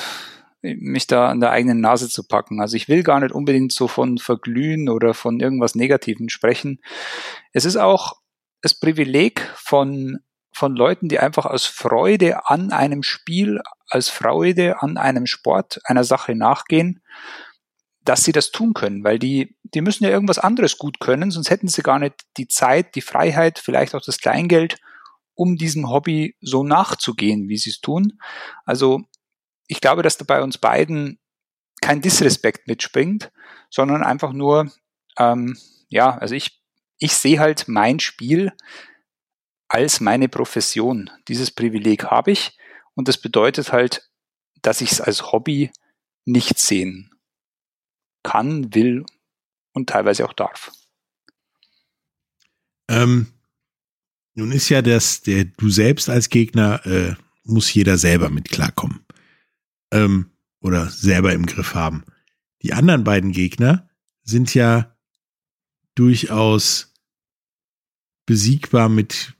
mich 0.65 1.07
da 1.07 1.29
an 1.29 1.41
der 1.41 1.51
eigenen 1.51 1.81
Nase 1.81 2.09
zu 2.09 2.27
packen. 2.27 2.61
Also 2.61 2.77
ich 2.77 2.89
will 2.89 3.03
gar 3.03 3.21
nicht 3.21 3.33
unbedingt 3.33 3.73
so 3.73 3.87
von 3.87 4.19
Verglühen 4.19 4.89
oder 4.89 5.13
von 5.13 5.39
irgendwas 5.39 5.75
Negativen 5.75 6.31
sprechen. 6.31 6.81
Es 7.53 7.65
ist 7.65 7.77
auch 7.77 8.21
das 8.63 8.75
Privileg 8.75 9.41
von, 9.57 10.21
von 10.55 10.77
Leuten, 10.77 11.09
die 11.09 11.19
einfach 11.19 11.47
aus 11.47 11.67
Freude 11.67 12.49
an 12.49 12.71
einem 12.71 13.03
Spiel, 13.03 13.61
als 13.89 14.09
Freude 14.09 14.81
an 14.83 14.97
einem 14.97 15.27
Sport, 15.27 15.81
einer 15.85 16.05
Sache 16.05 16.35
nachgehen 16.35 17.03
dass 18.05 18.23
sie 18.23 18.33
das 18.33 18.51
tun 18.51 18.75
können, 18.75 19.03
weil 19.03 19.19
die, 19.19 19.57
die 19.63 19.81
müssen 19.81 20.05
ja 20.05 20.11
irgendwas 20.11 20.39
anderes 20.39 20.77
gut 20.77 21.01
können, 21.01 21.31
sonst 21.31 21.51
hätten 21.51 21.69
sie 21.69 21.83
gar 21.83 21.99
nicht 21.99 22.15
die 22.37 22.49
Zeit, 22.49 22.95
die 22.95 23.01
Freiheit, 23.01 23.59
vielleicht 23.59 23.95
auch 23.95 24.03
das 24.03 24.19
Kleingeld, 24.19 24.77
um 25.35 25.57
diesem 25.57 25.89
Hobby 25.89 26.37
so 26.41 26.63
nachzugehen, 26.63 27.49
wie 27.49 27.57
sie 27.57 27.71
es 27.71 27.81
tun. 27.81 28.19
Also 28.65 29.03
ich 29.67 29.81
glaube, 29.81 30.03
dass 30.03 30.19
da 30.19 30.25
bei 30.27 30.43
uns 30.43 30.59
beiden 30.59 31.19
kein 31.81 32.03
Disrespekt 32.03 32.69
mitspringt, 32.69 33.33
sondern 33.71 34.05
einfach 34.05 34.33
nur, 34.33 34.71
ähm, 35.19 35.57
ja, 35.89 36.17
also 36.17 36.35
ich, 36.35 36.63
ich 36.99 37.15
sehe 37.15 37.41
halt 37.41 37.69
mein 37.69 38.01
Spiel 38.01 38.53
als 39.75 39.99
meine 39.99 40.29
Profession. 40.29 41.11
Dieses 41.27 41.51
Privileg 41.51 42.05
habe 42.05 42.31
ich 42.31 42.57
und 42.95 43.09
das 43.09 43.19
bedeutet 43.19 43.73
halt, 43.73 44.09
dass 44.63 44.81
ich 44.81 44.93
es 44.93 45.01
als 45.01 45.33
Hobby 45.33 45.73
nicht 46.25 46.61
sehen 46.61 47.11
kann, 48.23 48.73
will 48.73 49.05
und 49.73 49.91
teilweise 49.91 50.27
auch 50.27 50.33
darf. 50.33 50.71
Ähm, 52.89 53.33
nun 54.35 54.53
ist 54.53 54.69
ja 54.69 54.81
das, 54.81 55.23
der 55.23 55.45
du 55.45 55.69
selbst 55.69 56.09
als 56.09 56.29
Gegner 56.29 56.87
äh, 56.87 57.17
muss 57.43 57.75
jeder 57.75 57.99
selber 57.99 58.31
mit 58.31 58.51
klarkommen 58.51 59.05
ähm, 59.91 60.31
oder 60.61 60.89
selber 60.89 61.33
im 61.33 61.47
Griff 61.47 61.75
haben. 61.75 62.05
Die 62.63 62.75
anderen 62.75 63.03
beiden 63.03 63.33
Gegner 63.33 63.91
sind 64.23 64.55
ja 64.55 64.97
durchaus 65.97 66.95
besiegbar 68.25 68.89
mit 68.89 69.34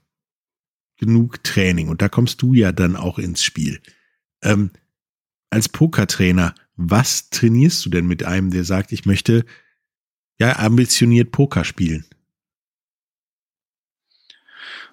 genug 0.97 1.43
Training 1.43 1.89
und 1.89 2.01
da 2.01 2.09
kommst 2.09 2.41
du 2.41 2.53
ja 2.53 2.71
dann 2.71 2.95
auch 2.95 3.19
ins 3.19 3.43
Spiel. 3.43 3.81
Ähm, 4.41 4.71
als 5.49 5.69
Pokertrainer, 5.69 6.55
was 6.75 7.29
trainierst 7.29 7.85
du 7.85 7.89
denn 7.89 8.07
mit 8.07 8.23
einem, 8.23 8.51
der 8.51 8.63
sagt, 8.63 8.91
ich 8.91 9.05
möchte 9.05 9.45
ja 10.37 10.57
ambitioniert 10.57 11.31
Poker 11.31 11.63
spielen? 11.63 12.05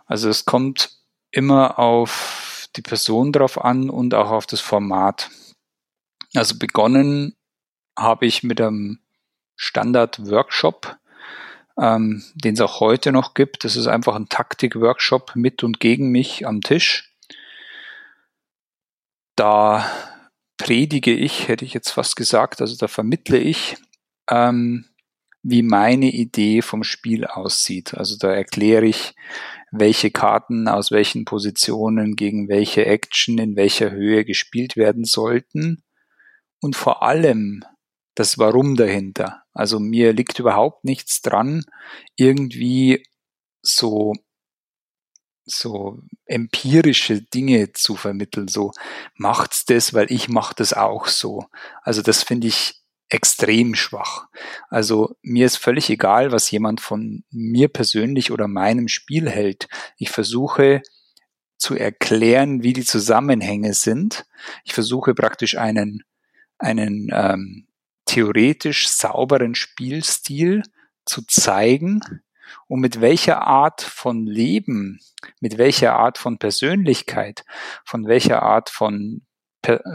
Also 0.07 0.29
es 0.29 0.45
kommt 0.45 0.99
immer 1.31 1.79
auf 1.79 2.69
die 2.77 2.83
Person 2.83 3.33
drauf 3.33 3.63
an 3.63 3.91
und 3.91 4.15
auch 4.15 4.31
auf 4.31 4.47
das 4.47 4.61
Format. 4.61 5.31
Also 6.35 6.59
begonnen 6.59 7.37
habe 7.99 8.27
ich 8.27 8.43
mit 8.43 8.61
einem 8.61 8.99
Standard-Workshop, 9.57 10.99
ähm, 11.81 12.23
den 12.35 12.55
es 12.55 12.61
auch 12.61 12.81
heute 12.81 13.13
noch 13.13 13.35
gibt. 13.35 13.65
Das 13.65 13.77
ist 13.77 13.87
einfach 13.87 14.15
ein 14.15 14.29
Taktik-Workshop 14.29 15.33
mit 15.35 15.63
und 15.63 15.81
gegen 15.81 16.11
mich 16.11 16.47
am 16.47 16.61
Tisch. 16.61 17.15
Da 19.37 19.91
predige 20.59 21.13
ich, 21.13 21.49
hätte 21.49 21.65
ich 21.65 21.75
jetzt 21.75 21.91
fast 21.91 22.17
gesagt, 22.17 22.61
also 22.61 22.77
da 22.77 22.89
vermittle 22.89 23.39
ich, 23.39 23.77
ähm, 24.31 24.85
wie 25.43 25.63
meine 25.63 26.11
Idee 26.11 26.63
vom 26.63 26.85
Spiel 26.85 27.27
aussieht. 27.27 27.95
Also 27.95 28.17
da 28.17 28.33
erkläre 28.33 28.87
ich, 28.87 29.15
welche 29.73 30.11
Karten 30.11 30.69
aus 30.69 30.91
welchen 30.91 31.25
Positionen 31.25 32.15
gegen 32.15 32.49
welche 32.49 32.85
Action 32.87 33.39
in 33.39 33.57
welcher 33.57 33.91
Höhe 33.91 34.25
gespielt 34.25 34.77
werden 34.77 35.05
sollten 35.05 35.83
und 36.61 36.77
vor 36.77 37.03
allem 37.03 37.65
das 38.15 38.39
Warum 38.39 38.77
dahinter. 38.77 39.42
Also 39.53 39.79
mir 39.81 40.13
liegt 40.13 40.39
überhaupt 40.39 40.85
nichts 40.85 41.23
dran, 41.23 41.65
irgendwie 42.17 43.05
so 43.63 44.15
so 45.45 45.99
empirische 46.27 47.21
Dinge 47.21 47.73
zu 47.73 47.97
vermitteln, 47.97 48.49
so 48.49 48.73
macht's 49.17 49.65
das, 49.65 49.93
weil 49.93 50.11
ich 50.11 50.29
mach 50.29 50.53
das 50.53 50.73
auch 50.73 51.07
so. 51.09 51.47
Also 51.83 52.01
das 52.01 52.23
finde 52.23 52.47
ich 52.47 52.83
extrem 53.09 53.75
schwach. 53.75 54.27
Also 54.71 55.17
mir 55.21 55.47
ist 55.47 55.57
völlig 55.57 55.91
egal, 55.91 56.33
was 56.33 56.51
jemand 56.51 56.81
von 56.81 57.25
mir 57.31 57.69
persönlich 57.69 58.31
oder 58.31 58.49
meinem 58.49 58.89
Spiel 58.89 59.29
hält. 59.29 59.69
Ich 59.99 60.11
versuche 60.11 60.83
zu 61.59 61.75
erklären, 61.77 62.63
wie 62.63 62.73
die 62.73 62.85
Zusammenhänge 62.85 63.75
sind. 63.75 64.27
Ich 64.65 64.73
versuche 64.73 65.15
praktisch 65.15 65.59
einen, 65.59 66.05
einen 66.59 67.11
ähm, 67.13 67.67
theoretisch 68.07 68.89
sauberen 68.89 69.55
Spielstil 69.55 70.63
zu 71.05 71.23
zeigen 71.27 72.01
und 72.69 72.81
mit 72.81 73.01
welcher 73.01 73.43
Art 73.43 73.83
von 73.83 74.27
Leben, 74.27 75.01
mit 75.41 75.59
welcher 75.59 75.95
Art 75.95 76.19
von 76.19 76.39
Persönlichkeit, 76.39 77.45
von 77.85 78.07
welcher 78.07 78.43
Art 78.43 78.71
von, 78.71 79.23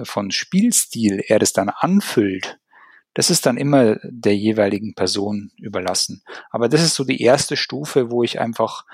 von 0.03 0.31
Spielstil 0.31 1.23
er 1.27 1.41
es 1.41 1.53
dann 1.53 1.69
anfüllt, 1.69 2.59
das 3.13 3.31
ist 3.31 3.47
dann 3.47 3.57
immer 3.57 3.97
der 4.03 4.37
jeweiligen 4.37 4.93
Person 4.93 5.51
überlassen. 5.57 6.21
Aber 6.51 6.69
das 6.69 6.83
ist 6.83 6.93
so 6.93 7.03
die 7.03 7.19
erste 7.21 7.57
Stufe, 7.57 8.11
wo 8.11 8.21
ich 8.21 8.39
einfach 8.39 8.85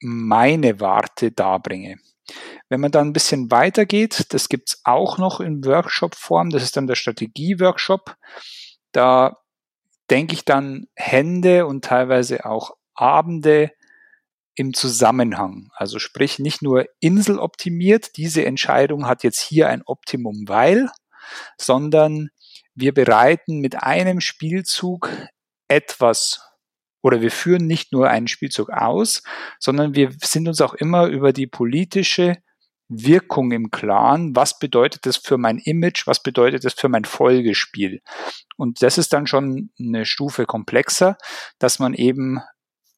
meine 0.00 0.80
Warte 0.80 1.30
darbringe. 1.30 1.98
Wenn 2.68 2.80
man 2.80 2.90
dann 2.90 3.08
ein 3.08 3.12
bisschen 3.12 3.50
weitergeht, 3.50 4.32
das 4.32 4.48
gibt's 4.48 4.80
auch 4.84 5.18
noch 5.18 5.40
in 5.40 5.64
Workshop-Form, 5.64 6.50
das 6.50 6.62
ist 6.62 6.76
dann 6.76 6.86
der 6.86 6.94
Strategie-Workshop. 6.94 8.16
Da 8.92 9.36
denke 10.10 10.34
ich 10.34 10.44
dann 10.44 10.86
Hände 10.96 11.66
und 11.66 11.84
teilweise 11.84 12.44
auch 12.44 12.76
Abende 12.94 13.70
im 14.54 14.74
Zusammenhang. 14.74 15.68
Also 15.74 15.98
sprich 15.98 16.38
nicht 16.38 16.60
nur 16.62 16.84
inseloptimiert, 17.00 18.16
diese 18.16 18.44
Entscheidung 18.44 19.06
hat 19.06 19.22
jetzt 19.22 19.40
hier 19.40 19.68
ein 19.68 19.82
Optimum, 19.86 20.44
weil, 20.46 20.90
sondern 21.56 22.30
wir 22.74 22.92
bereiten 22.92 23.60
mit 23.60 23.82
einem 23.82 24.20
Spielzug 24.20 25.10
etwas 25.68 26.49
oder 27.02 27.20
wir 27.22 27.30
führen 27.30 27.66
nicht 27.66 27.92
nur 27.92 28.08
einen 28.08 28.28
Spielzug 28.28 28.70
aus, 28.70 29.22
sondern 29.58 29.94
wir 29.94 30.12
sind 30.22 30.48
uns 30.48 30.60
auch 30.60 30.74
immer 30.74 31.06
über 31.06 31.32
die 31.32 31.46
politische 31.46 32.38
Wirkung 32.88 33.52
im 33.52 33.70
Klaren. 33.70 34.34
Was 34.34 34.58
bedeutet 34.58 35.06
das 35.06 35.16
für 35.16 35.38
mein 35.38 35.58
Image? 35.58 36.06
Was 36.06 36.22
bedeutet 36.22 36.64
das 36.64 36.74
für 36.74 36.88
mein 36.88 37.04
Folgespiel? 37.04 38.02
Und 38.56 38.82
das 38.82 38.98
ist 38.98 39.12
dann 39.12 39.26
schon 39.26 39.70
eine 39.78 40.04
Stufe 40.04 40.44
komplexer, 40.44 41.16
dass 41.58 41.78
man 41.78 41.94
eben 41.94 42.40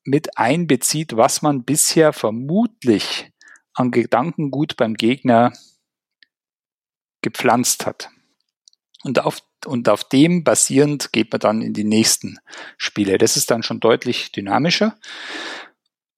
mit 0.04 0.38
einbezieht, 0.38 1.16
was 1.16 1.42
man 1.42 1.64
bisher 1.64 2.12
vermutlich 2.12 3.30
an 3.74 3.90
Gedankengut 3.90 4.76
beim 4.76 4.94
Gegner 4.94 5.52
gepflanzt 7.20 7.86
hat. 7.86 8.08
Und 9.04 9.20
auf 9.20 9.42
und 9.66 9.88
auf 9.88 10.04
dem 10.04 10.44
basierend 10.44 11.12
geht 11.12 11.32
man 11.32 11.40
dann 11.40 11.62
in 11.62 11.72
die 11.72 11.84
nächsten 11.84 12.38
Spiele. 12.76 13.16
Das 13.18 13.36
ist 13.36 13.50
dann 13.50 13.62
schon 13.62 13.80
deutlich 13.80 14.32
dynamischer. 14.32 14.96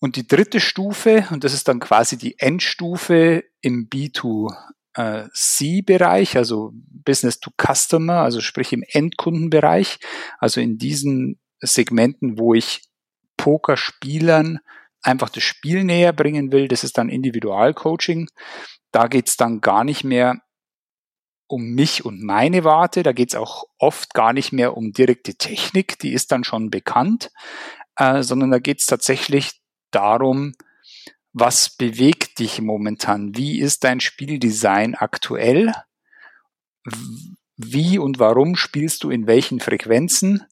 Und 0.01 0.17
die 0.17 0.27
dritte 0.27 0.59
Stufe, 0.61 1.27
und 1.31 1.45
das 1.45 1.55
ist 1.55 1.69
dann 1.69 1.81
quasi 1.81 2.19
die 2.19 2.39
Endstufe 2.39 3.45
im 3.63 3.89
B2C-Bereich, 3.89 6.37
also 6.37 6.73
Business 6.75 7.41
to 7.41 7.51
Customer, 7.57 8.17
also 8.17 8.41
sprich 8.41 8.73
im 8.73 8.85
Endkundenbereich, 8.87 9.99
also 10.39 10.61
in 10.61 10.79
diesen 10.79 11.39
Segmenten, 11.61 12.39
wo 12.39 12.55
ich 12.55 12.83
Pokerspielern 13.37 14.61
einfach 15.01 15.29
das 15.29 15.43
Spiel 15.43 15.83
näher 15.85 16.13
bringen 16.13 16.53
will, 16.53 16.69
das 16.69 16.85
ist 16.85 16.99
dann 16.99 17.09
Individualcoaching. 17.09 18.29
Da 18.91 19.07
geht's 19.07 19.37
dann 19.37 19.61
gar 19.61 19.85
nicht 19.85 20.05
mehr 20.05 20.41
um 21.47 21.75
mich 21.75 22.05
und 22.05 22.23
meine 22.23 22.65
Warte. 22.65 23.03
Da 23.03 23.13
geht 23.13 23.31
es 23.31 23.35
auch 23.35 23.65
oft 23.79 24.15
gar 24.15 24.33
nicht 24.33 24.53
mehr 24.53 24.77
um 24.77 24.93
direkte 24.93 25.35
Technik, 25.35 25.99
die 25.99 26.13
ist 26.13 26.33
dann 26.33 26.45
schon 26.45 26.71
bekannt, 26.71 27.31
äh, 27.97 28.23
sondern 28.23 28.51
da 28.51 28.59
geht 28.59 28.81
es 28.81 28.87
tatsächlich 28.87 29.61
darum, 29.91 30.55
was 31.33 31.77
bewegt 31.77 32.39
dich 32.39 32.61
momentan? 32.61 33.37
Wie 33.37 33.61
ist 33.61 33.85
dein 33.85 34.01
Spieldesign 34.01 34.95
aktuell? 34.95 35.73
Wie 37.57 37.99
und 37.99 38.19
warum 38.19 38.57
spielst 38.57 39.03
du 39.03 39.11
in 39.11 39.27
welchen 39.27 39.61
Frequenzen? 39.61 40.45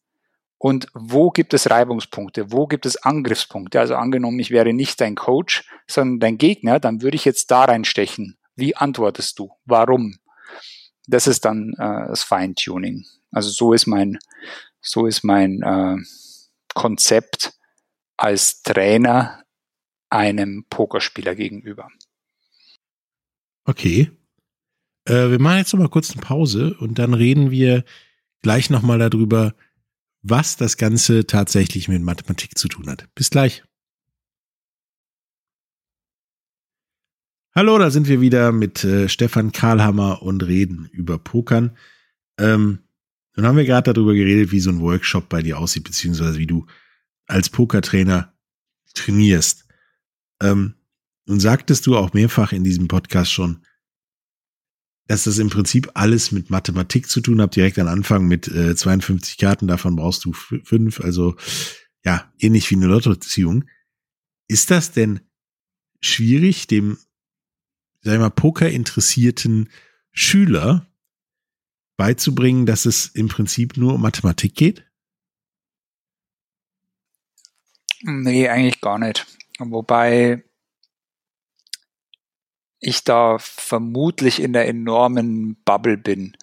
Und 0.59 0.87
wo 0.95 1.31
gibt 1.31 1.55
es 1.55 1.71
Reibungspunkte? 1.71 2.53
Wo 2.53 2.67
gibt 2.67 2.87
es 2.87 2.97
Angriffspunkte? 2.97 3.81
Also 3.81 3.97
angenommen, 3.97 4.39
ich 4.39 4.53
wäre 4.53 4.73
nicht 4.73 5.01
dein 5.01 5.17
Coach, 5.17 5.69
sondern 5.89 6.21
dein 6.21 6.39
Gegner, 6.39 6.79
dann 6.79 7.03
würde 7.03 7.17
ich 7.17 7.25
jetzt 7.25 7.51
da 7.51 7.65
reinstechen. 7.65 8.39
Wie 8.55 8.77
antwortest 8.77 9.39
du? 9.39 9.51
Warum? 9.65 10.19
Das 11.07 11.27
ist 11.27 11.45
dann 11.45 11.73
äh, 11.79 12.09
das 12.09 12.23
Feintuning. 12.23 13.05
Also 13.31 13.51
so 13.51 13.73
ist 13.73 13.87
mein, 13.87 14.19
so 14.81 15.07
ist 15.07 15.25
mein 15.25 15.62
äh, 15.62 15.97
Konzept 16.75 17.53
als 18.17 18.62
Trainer 18.62 19.43
einem 20.11 20.65
Pokerspieler 20.69 21.35
gegenüber. 21.35 21.88
Okay. 23.65 24.11
Äh, 25.07 25.31
wir 25.31 25.41
machen 25.41 25.59
jetzt 25.59 25.73
noch 25.73 25.81
mal 25.81 25.88
kurz 25.88 26.12
eine 26.12 26.21
Pause 26.21 26.77
und 26.79 26.99
dann 26.99 27.15
reden 27.15 27.51
wir 27.51 27.85
gleich 28.43 28.71
noch 28.71 28.83
mal 28.83 28.99
darüber, 28.99 29.55
was 30.23 30.57
das 30.57 30.77
Ganze 30.77 31.27
tatsächlich 31.27 31.88
mit 31.88 32.03
Mathematik 32.03 32.59
zu 32.59 32.69
tun 32.69 32.88
hat. 32.88 33.09
Bis 33.15 33.31
gleich. 33.31 33.65
Hallo, 37.55 37.77
da 37.77 37.91
sind 37.91 38.09
wir 38.09 38.23
wieder 38.23 38.51
mit 38.51 38.83
äh, 38.83 39.11
Stefan 39.11 39.53
Karlhammer 39.53 40.23
und 40.23 40.43
reden 40.43 40.88
über 40.91 41.19
Pokern. 41.19 41.77
Ähm, 42.38 42.79
dann 43.35 43.45
haben 43.45 43.59
wir 43.59 43.67
gerade 43.67 43.93
darüber 43.93 44.15
geredet, 44.15 44.53
wie 44.53 44.61
so 44.61 44.71
ein 44.71 44.81
Workshop 44.81 45.29
bei 45.29 45.43
dir 45.43 45.59
aussieht, 45.59 45.85
beziehungsweise 45.85 46.38
wie 46.38 46.47
du 46.47 46.67
als 47.27 47.51
Pokertrainer 47.51 48.33
trainierst. 48.95 49.67
Ähm, 50.41 50.77
Nun 51.27 51.41
sagtest 51.41 51.87
du 51.87 51.95
auch 51.95 52.15
mehrfach 52.15 52.53
in 52.53 52.65
diesem 52.65 52.88
Podcast 52.88 53.31
schon, 53.31 53.67
dass 55.07 55.25
das 55.25 55.37
im 55.37 55.51
Prinzip 55.51 55.91
alles 55.93 56.33
mit 56.33 56.49
Mathematik 56.49 57.07
zu 57.07 57.21
tun 57.21 57.43
hat, 57.43 57.55
direkt 57.55 57.79
am 57.79 57.88
Anfang 57.88 58.27
mit 58.27 58.49
äh, 58.49 58.75
52 58.75 59.37
Karten, 59.37 59.67
davon 59.67 59.97
brauchst 59.97 60.25
du 60.25 60.33
fünf, 60.33 61.01
also 61.01 61.37
ja, 62.03 62.33
ähnlich 62.38 62.71
wie 62.71 62.77
eine 62.77 62.87
Lottoziehung. 62.87 63.67
Ist 64.49 64.71
das 64.71 64.93
denn 64.93 65.21
schwierig, 66.01 66.67
dem, 66.67 66.97
sagen 68.03 68.19
wir 68.19 68.27
mal, 68.27 68.31
Poker-interessierten 68.31 69.71
Schüler 70.11 70.87
beizubringen, 71.97 72.67
dass 72.67 72.85
es 72.85 73.07
im 73.07 73.29
Prinzip 73.29 73.77
nur 73.77 73.95
um 73.95 74.03
Mathematik 74.03 74.55
geht? 74.55 74.85
Nee, 78.03 78.49
eigentlich 78.49 78.81
gar 78.81 78.99
nicht. 78.99 79.27
Wobei 79.59 80.45
ich 82.81 83.05
da 83.05 83.38
vermutlich 83.38 84.41
in 84.41 84.53
der 84.53 84.67
enormen 84.67 85.57
Bubble 85.65 85.97
bin. 85.97 86.37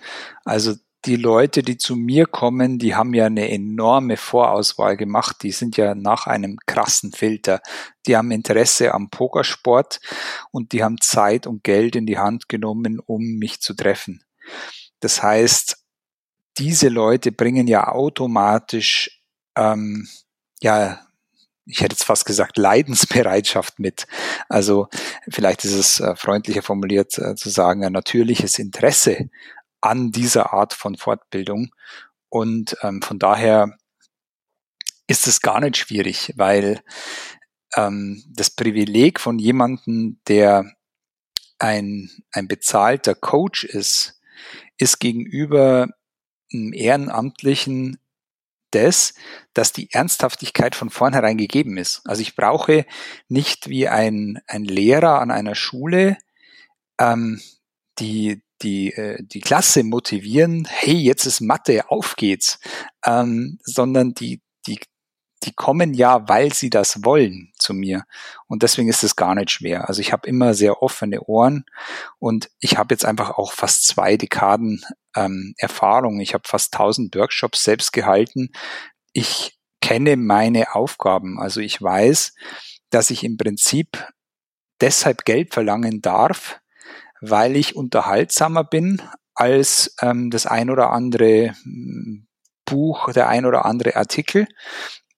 Also 0.45 0.76
die 1.06 1.16
Leute, 1.16 1.64
die 1.64 1.78
zu 1.78 1.96
mir 1.96 2.26
kommen, 2.26 2.78
die 2.78 2.96
haben 2.96 3.14
ja 3.14 3.26
eine 3.26 3.50
enorme 3.50 4.18
Vorauswahl 4.18 4.98
gemacht. 4.98 5.38
Die 5.44 5.52
sind 5.52 5.78
ja 5.78 5.96
nach 5.96 6.28
einem 6.28 6.58
krassen 6.66 7.14
Filter. 7.14 7.62
Die 8.06 8.18
haben 8.18 8.32
Interesse 8.32 8.94
am 8.94 9.10
Pokersport 9.10 10.02
und 10.52 10.74
die 10.74 10.84
haben 10.84 11.00
Zeit 11.00 11.48
und 11.48 11.64
Geld 11.64 11.96
in 11.96 12.06
die 12.06 12.18
Hand 12.18 12.50
genommen, 12.50 13.00
um 13.00 13.38
mich 13.38 13.62
zu 13.62 13.74
treffen. 13.74 14.24
Das 15.00 15.24
heißt, 15.24 15.78
diese 16.58 16.90
Leute 16.90 17.32
bringen 17.32 17.68
ja 17.68 17.88
automatisch 17.88 19.22
ähm, 19.56 20.08
ja 20.62 21.00
ich 21.70 21.82
hätte 21.82 21.94
jetzt 21.94 22.04
fast 22.04 22.26
gesagt, 22.26 22.58
Leidensbereitschaft 22.58 23.78
mit. 23.78 24.08
Also 24.50 24.88
vielleicht 25.30 25.64
ist 25.66 25.76
es 25.76 26.00
äh, 26.00 26.16
freundlicher 26.16 26.64
formuliert 26.64 27.18
äh, 27.20 27.36
zu 27.36 27.50
sagen, 27.50 27.86
ein 27.86 27.94
natürliches 27.94 28.58
Interesse 28.58 29.30
an 29.82 30.12
dieser 30.12 30.54
Art 30.54 30.74
von 30.74 30.96
Fortbildung. 30.96 31.72
Und 32.30 32.78
ähm, 32.82 33.02
von 33.02 33.20
daher 33.20 33.78
ist 35.08 35.28
es 35.28 35.42
gar 35.42 35.60
nicht 35.60 35.78
schwierig, 35.78 36.34
weil 36.36 36.82
ähm, 37.76 38.24
das 38.30 38.52
Privileg 38.52 39.20
von 39.20 39.39
jemandem, 39.39 40.20
der 40.28 40.72
ein, 41.58 42.10
ein 42.32 42.48
bezahlter 42.48 43.15
Coach 43.15 43.63
ist, 43.63 44.20
ist 44.78 45.00
gegenüber 45.00 45.88
einem 46.52 46.74
Ehrenamtlichen 46.74 48.00
das, 48.72 49.13
dass 49.54 49.74
die 49.74 49.92
Ernsthaftigkeit 49.92 50.76
von 50.76 50.89
vornherein 50.89 51.38
gegeben 51.38 51.78
ist. 51.78 52.02
Also 52.06 52.22
ich 52.22 52.36
brauche 52.36 52.86
nicht 53.28 53.68
wie 53.68 53.88
ein, 53.88 54.39
ein 54.48 54.63
Lehrer 54.63 55.22
an 55.22 55.32
einer 55.32 55.56
Schule 55.56 56.18
ähm, 57.00 57.42
die, 57.98 58.44
die, 58.62 58.93
äh, 58.93 59.17
die 59.22 59.39
Klasse 59.39 59.84
motivieren, 59.84 60.67
hey, 60.69 60.95
jetzt 60.95 61.26
ist 61.26 61.41
Mathe, 61.41 61.89
auf 61.89 62.15
geht's, 62.15 62.60
ähm, 63.06 63.60
sondern 63.63 64.13
die, 64.13 64.41
die, 64.67 64.80
die 65.43 65.54
kommen 65.54 65.93
ja, 65.93 66.28
weil 66.28 66.54
sie 66.54 66.69
das 66.69 67.04
wollen 67.04 67.52
zu 67.58 67.74
mir. 67.74 68.04
Und 68.48 68.63
deswegen 68.63 68.89
ist 68.89 69.04
es 69.04 69.15
gar 69.15 69.36
nicht 69.36 69.52
schwer. 69.52 69.88
Also 69.88 70.02
ich 70.02 70.12
habe 70.12 70.28
immer 70.28 70.54
sehr 70.54 70.82
offene 70.82 71.22
Ohren 71.22 71.65
und 72.19 72.50
ich 72.60 72.78
habe 72.78 72.93
jetzt 72.93 73.06
einfach 73.06 73.32
auch 73.32 73.54
fast 73.54 73.88
zwei 73.88 74.17
Dekaden 74.17 74.84
ähm, 75.15 75.54
Erfahrung. 75.58 76.19
Ich 76.19 76.34
habe 76.34 76.48
fast 76.48 76.74
tausend 76.74 77.15
Workshops 77.15 77.63
selbst 77.63 77.93
gehalten. 77.93 78.52
Ich 79.13 79.58
kenne 79.82 80.17
meine 80.17 80.76
Aufgaben. 80.76 81.39
Also 81.39 81.62
ich 81.62 81.82
weiß, 81.82 82.34
dass 82.89 83.10
ich 83.10 83.24
im 83.24 83.38
Prinzip 83.38 84.06
deshalb 84.82 85.26
Geld 85.26 85.54
verlangen 85.54 86.02
darf, 86.02 86.60
weil 87.21 87.55
ich 87.55 87.75
unterhaltsamer 87.75 88.63
bin 88.63 89.01
als 89.36 89.95
ähm, 90.01 90.29
das 90.29 90.45
ein 90.45 90.69
oder 90.69 90.91
andere 90.91 91.53
hm, 91.63 92.27
Buch, 92.65 93.12
der 93.13 93.27
ein 93.29 93.45
oder 93.45 93.65
andere 93.65 93.95
Artikel 93.95 94.47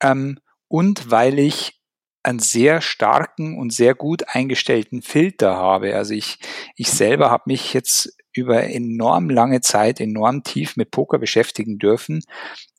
ähm, 0.02 0.40
und 0.68 1.12
weil 1.12 1.40
ich 1.40 1.82
einen 2.24 2.40
sehr 2.40 2.82
starken 2.82 3.58
und 3.58 3.74
sehr 3.74 3.96
gut 3.96 4.24
eingestellten 4.28 5.02
Filter 5.02 5.56
habe. 5.56 5.96
Also 5.96 6.14
ich, 6.14 6.38
ich 6.76 6.92
selber 6.92 7.32
habe 7.32 7.44
mich 7.48 7.74
jetzt 7.74 8.16
über 8.34 8.64
enorm 8.64 9.30
lange 9.30 9.62
Zeit 9.62 10.00
enorm 10.00 10.44
tief 10.44 10.78
mit 10.78 10.92
Poker 10.92 11.18
beschäftigen 11.18 11.80
dürfen. 11.80 12.24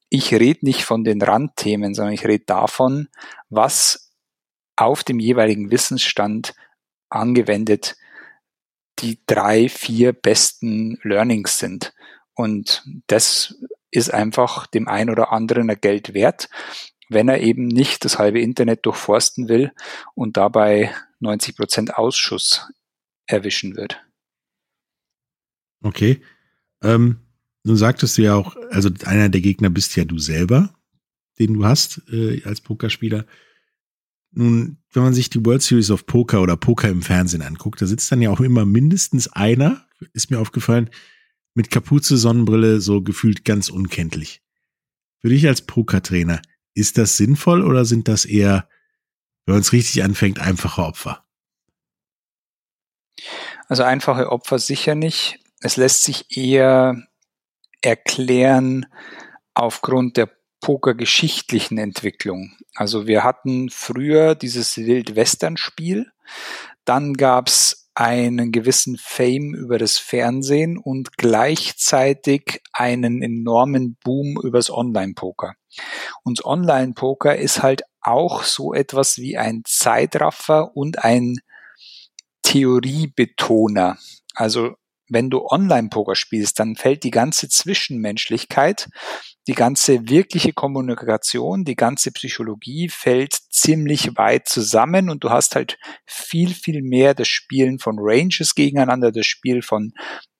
Ich 0.08 0.32
rede 0.32 0.64
nicht 0.64 0.84
von 0.84 1.04
den 1.04 1.20
Randthemen, 1.20 1.94
sondern 1.94 2.14
ich 2.14 2.26
rede 2.26 2.44
davon, 2.44 3.08
was 3.50 4.12
auf 4.76 5.04
dem 5.04 5.18
jeweiligen 5.18 5.70
Wissensstand 5.70 6.54
angewendet 7.08 7.96
die 9.02 9.20
drei, 9.26 9.68
vier 9.68 10.12
besten 10.12 10.98
Learnings 11.02 11.58
sind. 11.58 11.92
Und 12.34 12.84
das 13.08 13.56
ist 13.90 14.12
einfach 14.12 14.66
dem 14.66 14.88
einen 14.88 15.10
oder 15.10 15.32
anderen 15.32 15.68
Geld 15.80 16.14
wert, 16.14 16.48
wenn 17.08 17.28
er 17.28 17.40
eben 17.40 17.66
nicht 17.66 18.04
das 18.04 18.18
halbe 18.18 18.40
Internet 18.40 18.86
durchforsten 18.86 19.48
will 19.48 19.72
und 20.14 20.36
dabei 20.36 20.94
90 21.20 21.56
Prozent 21.56 21.94
Ausschuss 21.96 22.70
erwischen 23.26 23.76
wird. 23.76 24.02
Okay. 25.82 26.22
Ähm, 26.82 27.18
nun 27.64 27.76
sagtest 27.76 28.18
du 28.18 28.22
ja 28.22 28.34
auch, 28.34 28.56
also 28.70 28.90
einer 29.04 29.28
der 29.28 29.40
Gegner 29.40 29.70
bist 29.70 29.94
ja 29.96 30.04
du 30.04 30.18
selber, 30.18 30.74
den 31.38 31.54
du 31.54 31.64
hast 31.64 32.02
äh, 32.10 32.42
als 32.44 32.60
Pokerspieler. 32.60 33.26
Nun, 34.32 34.78
wenn 34.92 35.02
man 35.02 35.14
sich 35.14 35.30
die 35.30 35.44
World 35.44 35.62
Series 35.62 35.90
of 35.90 36.06
Poker 36.06 36.40
oder 36.40 36.56
Poker 36.56 36.88
im 36.88 37.02
Fernsehen 37.02 37.42
anguckt, 37.42 37.82
da 37.82 37.86
sitzt 37.86 38.10
dann 38.10 38.22
ja 38.22 38.30
auch 38.30 38.40
immer 38.40 38.64
mindestens 38.64 39.28
einer, 39.28 39.86
ist 40.12 40.30
mir 40.30 40.40
aufgefallen, 40.40 40.90
mit 41.54 41.70
Kapuze, 41.70 42.16
Sonnenbrille, 42.16 42.80
so 42.80 43.02
gefühlt 43.02 43.44
ganz 43.44 43.68
unkenntlich. 43.68 44.42
Für 45.20 45.28
dich 45.28 45.46
als 45.46 45.62
Pokertrainer, 45.62 46.40
ist 46.74 46.96
das 46.96 47.18
sinnvoll 47.18 47.62
oder 47.62 47.84
sind 47.84 48.08
das 48.08 48.24
eher, 48.24 48.68
wenn 49.44 49.54
man 49.54 49.60
es 49.60 49.72
richtig 49.72 50.02
anfängt, 50.02 50.40
einfache 50.40 50.82
Opfer? 50.82 51.24
Also 53.68 53.82
einfache 53.82 54.30
Opfer 54.30 54.58
sicher 54.58 54.94
nicht. 54.94 55.38
Es 55.60 55.76
lässt 55.76 56.04
sich 56.04 56.36
eher 56.36 57.06
erklären 57.82 58.86
aufgrund 59.54 60.16
der 60.16 60.30
pokergeschichtlichen 60.62 61.76
Entwicklung. 61.76 62.56
Also 62.74 63.06
wir 63.06 63.24
hatten 63.24 63.68
früher 63.68 64.34
dieses 64.34 64.78
Wildwestern-Spiel, 64.78 66.10
dann 66.86 67.14
gab's 67.14 67.90
einen 67.94 68.52
gewissen 68.52 68.96
Fame 68.96 69.54
über 69.54 69.76
das 69.76 69.98
Fernsehen 69.98 70.78
und 70.78 71.18
gleichzeitig 71.18 72.62
einen 72.72 73.20
enormen 73.22 73.98
Boom 74.02 74.38
übers 74.42 74.70
Online-Poker. 74.70 75.54
Und 76.22 76.44
Online-Poker 76.46 77.36
ist 77.36 77.62
halt 77.62 77.82
auch 78.00 78.44
so 78.44 78.72
etwas 78.72 79.18
wie 79.18 79.36
ein 79.36 79.62
Zeitraffer 79.66 80.74
und 80.74 81.04
ein 81.04 81.36
Theoriebetoner. 82.42 83.98
Also 84.34 84.74
wenn 85.12 85.30
du 85.30 85.44
Online-Poker 85.46 86.14
spielst, 86.14 86.58
dann 86.58 86.76
fällt 86.76 87.04
die 87.04 87.10
ganze 87.10 87.48
Zwischenmenschlichkeit, 87.48 88.88
die 89.46 89.54
ganze 89.54 90.08
wirkliche 90.08 90.52
Kommunikation, 90.52 91.64
die 91.64 91.76
ganze 91.76 92.12
Psychologie 92.12 92.88
fällt 92.88 93.34
ziemlich 93.50 94.16
weit 94.16 94.48
zusammen 94.48 95.10
und 95.10 95.24
du 95.24 95.30
hast 95.30 95.56
halt 95.56 95.78
viel, 96.06 96.54
viel 96.54 96.82
mehr 96.82 97.14
das 97.14 97.28
Spielen 97.28 97.78
von 97.78 97.96
Ranges 97.98 98.54
gegeneinander, 98.54 99.12
das 99.12 99.26
Spiel 99.26 99.62
von, 99.62 99.92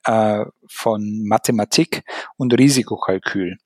äh, 0.05 0.45
von 0.69 1.25
Mathematik 1.27 2.05
und 2.37 2.57
Risikokalkül. 2.57 3.59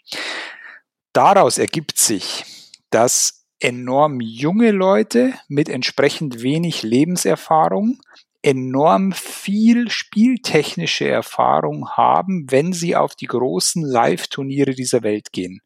Daraus 1.13 1.59
ergibt 1.59 1.99
sich, 1.99 2.45
dass 2.91 3.47
enorm 3.61 4.21
junge 4.21 4.71
Leute 4.71 5.35
mit 5.49 5.69
entsprechend 5.69 6.43
wenig 6.43 6.83
Lebenserfahrung 6.83 8.01
enorm 8.43 9.13
viel 9.13 9.91
spieltechnische 9.91 11.09
Erfahrung 11.09 11.91
haben, 11.91 12.47
wenn 12.51 12.73
sie 12.73 12.97
auf 12.97 13.15
die 13.15 13.27
großen 13.27 13.83
Live-Turniere 13.83 14.75
dieser 14.75 15.03
Welt 15.03 15.33
gehen. 15.33 15.61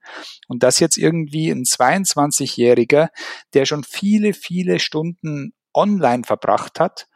Und 0.48 0.62
das 0.62 0.80
jetzt 0.80 0.96
irgendwie 0.96 1.50
ein 1.50 1.64
22-Jähriger, 1.64 3.08
der 3.54 3.64
schon 3.66 3.84
viele, 3.84 4.32
viele 4.32 4.78
Stunden 4.78 5.52
online 5.74 6.24
verbracht 6.24 6.80
hat, 6.80 7.08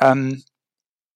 ähm, 0.00 0.42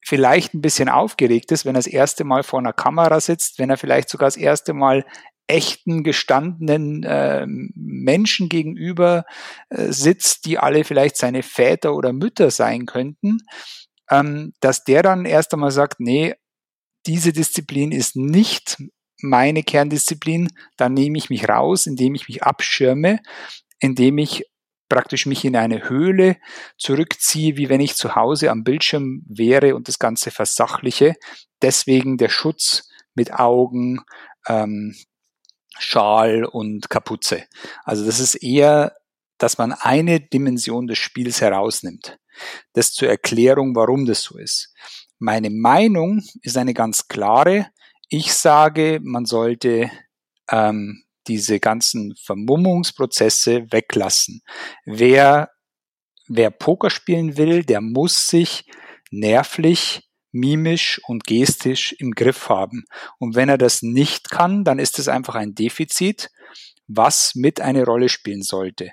vielleicht 0.04 0.54
ein 0.54 0.60
bisschen 0.60 0.88
aufgeregt 0.88 1.50
ist, 1.50 1.64
wenn 1.64 1.74
er 1.74 1.80
das 1.80 1.88
erste 1.88 2.24
Mal 2.24 2.44
vor 2.44 2.60
einer 2.60 2.72
Kamera 2.72 3.18
sitzt, 3.20 3.58
wenn 3.58 3.70
er 3.70 3.76
vielleicht 3.76 4.08
sogar 4.08 4.28
das 4.28 4.36
erste 4.36 4.72
Mal 4.72 5.04
echten, 5.46 6.02
gestandenen 6.02 7.02
äh, 7.04 7.46
Menschen 7.46 8.48
gegenüber 8.48 9.24
äh, 9.70 9.92
sitzt, 9.92 10.44
die 10.44 10.58
alle 10.58 10.84
vielleicht 10.84 11.16
seine 11.16 11.42
Väter 11.42 11.94
oder 11.94 12.12
Mütter 12.12 12.50
sein 12.50 12.86
könnten, 12.86 13.38
ähm, 14.10 14.52
dass 14.60 14.84
der 14.84 15.02
dann 15.02 15.24
erst 15.24 15.52
einmal 15.52 15.70
sagt, 15.70 16.00
nee, 16.00 16.34
diese 17.06 17.32
Disziplin 17.32 17.92
ist 17.92 18.16
nicht 18.16 18.82
meine 19.22 19.62
Kerndisziplin, 19.62 20.48
dann 20.76 20.94
nehme 20.94 21.18
ich 21.18 21.30
mich 21.30 21.48
raus, 21.48 21.86
indem 21.86 22.14
ich 22.14 22.28
mich 22.28 22.42
abschirme, 22.42 23.20
indem 23.80 24.18
ich 24.18 24.44
praktisch 24.88 25.26
mich 25.26 25.44
in 25.44 25.56
eine 25.56 25.88
Höhle 25.88 26.36
zurückziehe, 26.78 27.56
wie 27.56 27.68
wenn 27.68 27.80
ich 27.80 27.96
zu 27.96 28.14
Hause 28.14 28.50
am 28.50 28.62
Bildschirm 28.62 29.22
wäre 29.26 29.74
und 29.74 29.88
das 29.88 29.98
Ganze 29.98 30.30
versachliche. 30.30 31.14
Deswegen 31.62 32.18
der 32.18 32.28
Schutz 32.28 32.88
mit 33.14 33.32
Augen, 33.32 34.00
ähm, 34.48 34.94
Schal 35.78 36.44
und 36.44 36.90
Kapuze. 36.90 37.44
Also 37.84 38.04
das 38.04 38.20
ist 38.20 38.36
eher, 38.36 38.94
dass 39.38 39.58
man 39.58 39.72
eine 39.72 40.20
Dimension 40.20 40.86
des 40.86 40.98
Spiels 40.98 41.40
herausnimmt. 41.40 42.18
Das 42.72 42.92
zur 42.92 43.08
Erklärung, 43.08 43.74
warum 43.74 44.06
das 44.06 44.22
so 44.22 44.38
ist. 44.38 44.74
Meine 45.18 45.50
Meinung 45.50 46.22
ist 46.42 46.56
eine 46.56 46.74
ganz 46.74 47.08
klare. 47.08 47.68
Ich 48.08 48.34
sage, 48.34 49.00
man 49.02 49.24
sollte 49.24 49.90
ähm, 50.50 51.04
diese 51.26 51.58
ganzen 51.58 52.14
Vermummungsprozesse 52.16 53.72
weglassen. 53.72 54.42
Wer, 54.84 55.50
wer 56.28 56.50
Poker 56.50 56.90
spielen 56.90 57.36
will, 57.36 57.64
der 57.64 57.80
muss 57.80 58.28
sich 58.28 58.64
nervlich, 59.10 60.05
mimisch 60.36 61.00
und 61.06 61.24
gestisch 61.24 61.92
im 61.92 62.12
Griff 62.12 62.48
haben. 62.48 62.84
Und 63.18 63.34
wenn 63.34 63.48
er 63.48 63.58
das 63.58 63.82
nicht 63.82 64.30
kann, 64.30 64.64
dann 64.64 64.78
ist 64.78 64.98
es 64.98 65.08
einfach 65.08 65.34
ein 65.34 65.54
Defizit, 65.54 66.30
was 66.86 67.34
mit 67.34 67.60
eine 67.60 67.84
Rolle 67.84 68.08
spielen 68.08 68.42
sollte. 68.42 68.92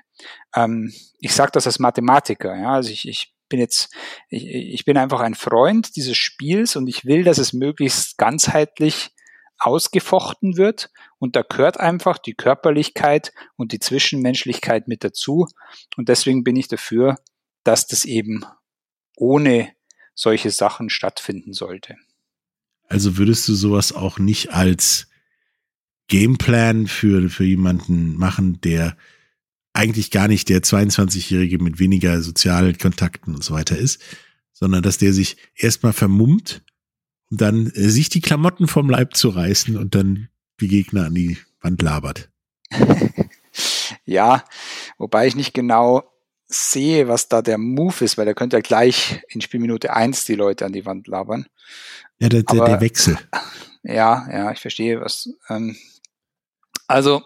Ähm, 0.54 0.92
ich 1.20 1.32
sage 1.32 1.52
das 1.52 1.66
als 1.66 1.78
Mathematiker. 1.78 2.56
Ja? 2.56 2.72
Also 2.74 2.90
ich, 2.90 3.06
ich 3.06 3.34
bin 3.48 3.60
jetzt, 3.60 3.94
ich, 4.28 4.46
ich 4.46 4.84
bin 4.84 4.96
einfach 4.96 5.20
ein 5.20 5.34
Freund 5.34 5.96
dieses 5.96 6.16
Spiels 6.16 6.76
und 6.76 6.88
ich 6.88 7.04
will, 7.04 7.24
dass 7.24 7.38
es 7.38 7.52
möglichst 7.52 8.18
ganzheitlich 8.18 9.10
ausgefochten 9.58 10.56
wird. 10.56 10.90
Und 11.18 11.36
da 11.36 11.42
gehört 11.42 11.78
einfach 11.78 12.18
die 12.18 12.34
Körperlichkeit 12.34 13.32
und 13.56 13.72
die 13.72 13.78
Zwischenmenschlichkeit 13.78 14.88
mit 14.88 15.04
dazu. 15.04 15.46
Und 15.96 16.08
deswegen 16.08 16.42
bin 16.42 16.56
ich 16.56 16.68
dafür, 16.68 17.16
dass 17.62 17.86
das 17.86 18.04
eben 18.04 18.44
ohne 19.16 19.72
solche 20.14 20.50
Sachen 20.50 20.90
stattfinden 20.90 21.52
sollte. 21.52 21.96
Also 22.88 23.16
würdest 23.16 23.48
du 23.48 23.54
sowas 23.54 23.92
auch 23.92 24.18
nicht 24.18 24.52
als 24.52 25.08
Gameplan 26.08 26.86
für, 26.86 27.28
für 27.30 27.44
jemanden 27.44 28.16
machen, 28.16 28.60
der 28.60 28.96
eigentlich 29.72 30.10
gar 30.10 30.28
nicht 30.28 30.48
der 30.48 30.62
22-Jährige 30.62 31.58
mit 31.58 31.78
weniger 31.78 32.20
Sozialkontakten 32.20 33.34
und 33.34 33.42
so 33.42 33.54
weiter 33.54 33.76
ist, 33.76 34.00
sondern 34.52 34.82
dass 34.82 34.98
der 34.98 35.12
sich 35.12 35.36
erstmal 35.56 35.92
vermummt 35.92 36.62
um 37.30 37.38
dann 37.38 37.66
äh, 37.66 37.88
sich 37.88 38.08
die 38.08 38.20
Klamotten 38.20 38.68
vom 38.68 38.88
Leib 38.88 39.16
zu 39.16 39.28
reißen 39.28 39.76
und 39.76 39.94
dann 39.94 40.28
die 40.60 40.68
Gegner 40.68 41.06
an 41.06 41.14
die 41.14 41.38
Wand 41.60 41.82
labert. 41.82 42.30
ja, 44.04 44.44
wobei 44.98 45.26
ich 45.26 45.34
nicht 45.34 45.54
genau 45.54 46.04
sehe, 46.54 47.08
was 47.08 47.28
da 47.28 47.42
der 47.42 47.58
Move 47.58 48.04
ist, 48.04 48.16
weil 48.16 48.26
er 48.26 48.34
könnte 48.34 48.56
ja 48.56 48.60
gleich 48.60 49.20
in 49.28 49.40
Spielminute 49.40 49.92
eins 49.92 50.24
die 50.24 50.34
Leute 50.34 50.64
an 50.64 50.72
die 50.72 50.86
Wand 50.86 51.06
labern. 51.06 51.46
Ja, 52.18 52.28
der, 52.28 52.42
der, 52.42 52.60
Aber, 52.60 52.68
der 52.70 52.80
Wechsel. 52.80 53.18
Ja, 53.82 54.26
ja, 54.32 54.52
ich 54.52 54.60
verstehe 54.60 55.00
was. 55.00 55.28
Ähm, 55.48 55.76
also, 56.86 57.22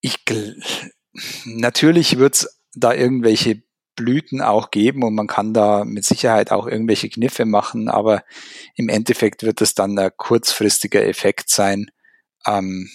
ich 0.00 0.24
natürlich 1.44 2.18
wird's 2.18 2.60
da 2.74 2.92
irgendwelche 2.94 3.62
Blüten 3.94 4.40
auch 4.40 4.70
geben 4.70 5.02
und 5.02 5.14
man 5.14 5.26
kann 5.26 5.52
da 5.52 5.84
mit 5.84 6.04
Sicherheit 6.04 6.50
auch 6.50 6.66
irgendwelche 6.66 7.10
Kniffe 7.10 7.44
machen, 7.44 7.88
aber 7.88 8.24
im 8.74 8.88
Endeffekt 8.88 9.42
wird 9.42 9.60
es 9.60 9.74
dann 9.74 9.98
ein 9.98 10.10
kurzfristiger 10.16 11.04
Effekt 11.06 11.50
sein. 11.50 11.90
Ähm, 12.46 12.90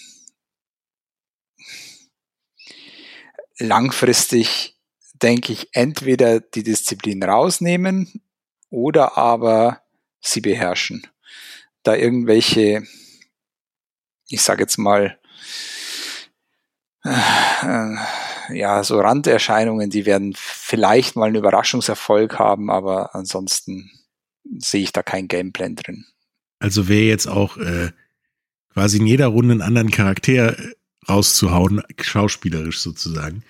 langfristig 3.58 4.76
denke 5.22 5.52
ich 5.52 5.68
entweder 5.72 6.40
die 6.40 6.62
Disziplin 6.62 7.22
rausnehmen 7.22 8.22
oder 8.70 9.18
aber 9.18 9.82
sie 10.20 10.40
beherrschen. 10.40 11.06
Da 11.82 11.94
irgendwelche, 11.94 12.84
ich 14.28 14.42
sage 14.42 14.62
jetzt 14.62 14.78
mal, 14.78 15.18
äh, 17.04 17.94
ja, 18.50 18.82
so 18.84 19.00
Randerscheinungen, 19.00 19.90
die 19.90 20.06
werden 20.06 20.34
vielleicht 20.36 21.16
mal 21.16 21.26
einen 21.26 21.36
Überraschungserfolg 21.36 22.38
haben, 22.38 22.70
aber 22.70 23.14
ansonsten 23.14 23.90
sehe 24.58 24.82
ich 24.82 24.92
da 24.92 25.02
kein 25.02 25.28
Gameplan 25.28 25.76
drin. 25.76 26.06
Also 26.58 26.88
wäre 26.88 27.04
jetzt 27.04 27.26
auch 27.26 27.56
äh, 27.56 27.90
quasi 28.72 28.98
in 28.98 29.06
jeder 29.06 29.28
Runde 29.28 29.52
einen 29.52 29.62
anderen 29.62 29.90
Charakter 29.90 30.58
äh, 30.58 30.74
rauszuhauen, 31.08 31.82
schauspielerisch 32.00 32.80
sozusagen, 32.80 33.42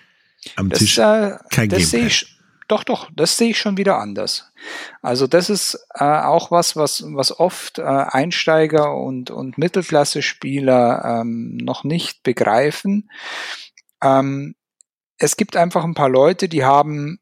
am 0.57 0.69
das, 0.69 0.79
Tisch 0.79 0.99
äh, 0.99 1.37
kein 1.51 1.69
das 1.69 1.91
Gameplan. 1.91 2.07
Ich, 2.07 2.39
doch, 2.69 2.85
doch, 2.85 3.11
das 3.15 3.37
sehe 3.37 3.51
ich 3.51 3.59
schon 3.59 3.79
wieder 3.79 3.99
anders. 3.99 4.53
Also 5.01 5.27
das 5.27 5.49
ist 5.49 5.87
äh, 5.95 6.05
auch 6.05 6.51
was, 6.51 6.77
was, 6.77 7.03
was 7.07 7.39
oft 7.39 7.79
äh, 7.79 7.83
Einsteiger 7.83 8.95
und, 8.95 9.31
und 9.31 9.57
Mittelklasse-Spieler 9.57 11.21
ähm, 11.23 11.57
noch 11.57 11.83
nicht 11.85 12.23
begreifen. 12.23 13.11
Ähm, 14.03 14.55
es 15.17 15.37
gibt 15.37 15.57
einfach 15.57 15.83
ein 15.83 15.95
paar 15.95 16.11
Leute, 16.11 16.49
die 16.49 16.65
haben 16.65 17.19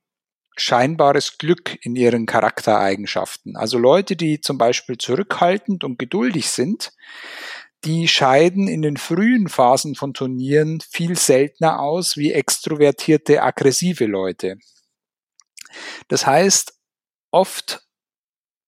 scheinbares 0.56 1.38
Glück 1.38 1.78
in 1.82 1.94
ihren 1.96 2.26
Charaktereigenschaften. 2.26 3.56
Also 3.56 3.78
Leute, 3.78 4.16
die 4.16 4.40
zum 4.40 4.58
Beispiel 4.58 4.98
zurückhaltend 4.98 5.84
und 5.84 5.98
geduldig 5.98 6.48
sind, 6.48 6.92
die 7.84 8.08
scheiden 8.08 8.68
in 8.68 8.82
den 8.82 8.96
frühen 8.96 9.48
Phasen 9.48 9.94
von 9.94 10.14
Turnieren 10.14 10.80
viel 10.80 11.16
seltener 11.16 11.80
aus 11.80 12.16
wie 12.16 12.32
extrovertierte, 12.32 13.42
aggressive 13.42 14.06
Leute. 14.06 14.58
Das 16.08 16.26
heißt, 16.26 16.74
oft 17.30 17.82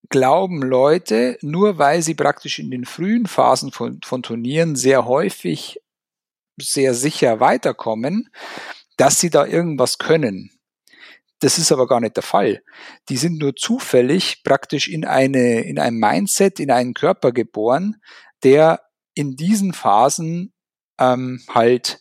glauben 0.09 0.63
Leute, 0.63 1.39
nur 1.43 1.79
weil 1.79 2.03
sie 2.03 2.15
praktisch 2.15 2.59
in 2.59 2.71
den 2.71 2.85
frühen 2.85 3.27
Phasen 3.27 3.73
von, 3.73 4.01
von 4.05 4.23
Turnieren 4.23 4.77
sehr 4.77 5.05
häufig 5.07 5.81
sehr 6.61 6.95
sicher 6.95 7.41
weiterkommen, 7.41 8.31
dass 8.97 9.21
sie 9.21 9.31
da 9.31 9.47
irgendwas 9.47 9.99
können. 9.99 10.51
Das 11.41 11.57
ist 11.57 11.71
aber 11.71 11.87
gar 11.87 12.01
nicht 12.01 12.17
der 12.17 12.25
Fall. 12.25 12.63
Die 13.09 13.17
sind 13.17 13.39
nur 13.39 13.55
zufällig 13.55 14.43
praktisch 14.43 14.89
in 14.89 15.05
eine, 15.05 15.61
in 15.61 15.79
ein 15.79 15.95
Mindset, 15.95 16.59
in 16.59 16.71
einen 16.71 16.95
Körper 16.95 17.31
geboren, 17.31 18.03
der 18.43 18.81
in 19.19 19.35
diesen 19.35 19.73
Phasen 19.73 20.53
ähm, 21.01 21.43
halt 21.49 21.99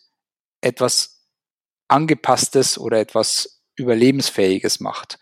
etwas 0.60 1.26
angepasstes 1.88 2.78
oder 2.78 3.00
etwas 3.00 3.60
überlebensfähiges 3.74 4.78
macht. 4.78 5.18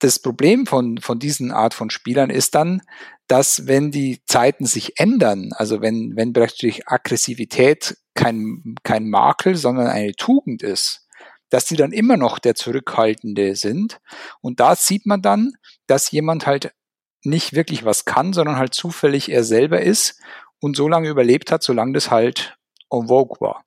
Das 0.00 0.18
Problem 0.18 0.66
von, 0.66 0.98
von 0.98 1.20
diesen 1.20 1.52
Art 1.52 1.74
von 1.74 1.90
Spielern 1.90 2.28
ist 2.28 2.56
dann, 2.56 2.82
dass 3.28 3.68
wenn 3.68 3.92
die 3.92 4.20
Zeiten 4.26 4.66
sich 4.66 4.98
ändern, 4.98 5.50
also 5.54 5.80
wenn, 5.80 6.16
wenn 6.16 6.32
praktisch 6.32 6.80
Aggressivität 6.86 7.96
kein, 8.14 8.74
kein 8.82 9.08
Makel, 9.08 9.54
sondern 9.54 9.86
eine 9.86 10.12
Tugend 10.12 10.64
ist, 10.64 11.06
dass 11.50 11.66
die 11.66 11.76
dann 11.76 11.92
immer 11.92 12.16
noch 12.16 12.40
der 12.40 12.56
Zurückhaltende 12.56 13.54
sind. 13.54 14.00
Und 14.40 14.58
da 14.58 14.74
sieht 14.74 15.06
man 15.06 15.22
dann, 15.22 15.52
dass 15.86 16.10
jemand 16.10 16.46
halt 16.46 16.72
nicht 17.22 17.54
wirklich 17.54 17.84
was 17.84 18.04
kann, 18.04 18.32
sondern 18.32 18.56
halt 18.56 18.74
zufällig 18.74 19.28
er 19.28 19.44
selber 19.44 19.80
ist 19.82 20.20
und 20.60 20.76
so 20.76 20.88
lange 20.88 21.08
überlebt 21.08 21.50
hat, 21.52 21.62
solange 21.62 21.92
das 21.92 22.10
halt 22.10 22.56
en 22.90 23.08
vogue 23.08 23.40
war. 23.40 23.64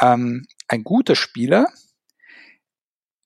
Ähm, 0.00 0.46
ein 0.68 0.84
guter 0.84 1.16
Spieler 1.16 1.66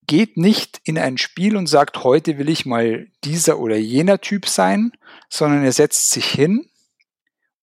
geht 0.06 0.36
nicht 0.36 0.80
in 0.84 0.98
ein 0.98 1.18
Spiel 1.18 1.56
und 1.56 1.68
sagt, 1.68 2.02
heute 2.02 2.36
will 2.38 2.48
ich 2.48 2.66
mal 2.66 3.08
dieser 3.22 3.58
oder 3.60 3.76
jener 3.76 4.20
Typ 4.20 4.48
sein, 4.48 4.92
sondern 5.28 5.64
er 5.64 5.72
setzt 5.72 6.10
sich 6.10 6.26
hin 6.26 6.68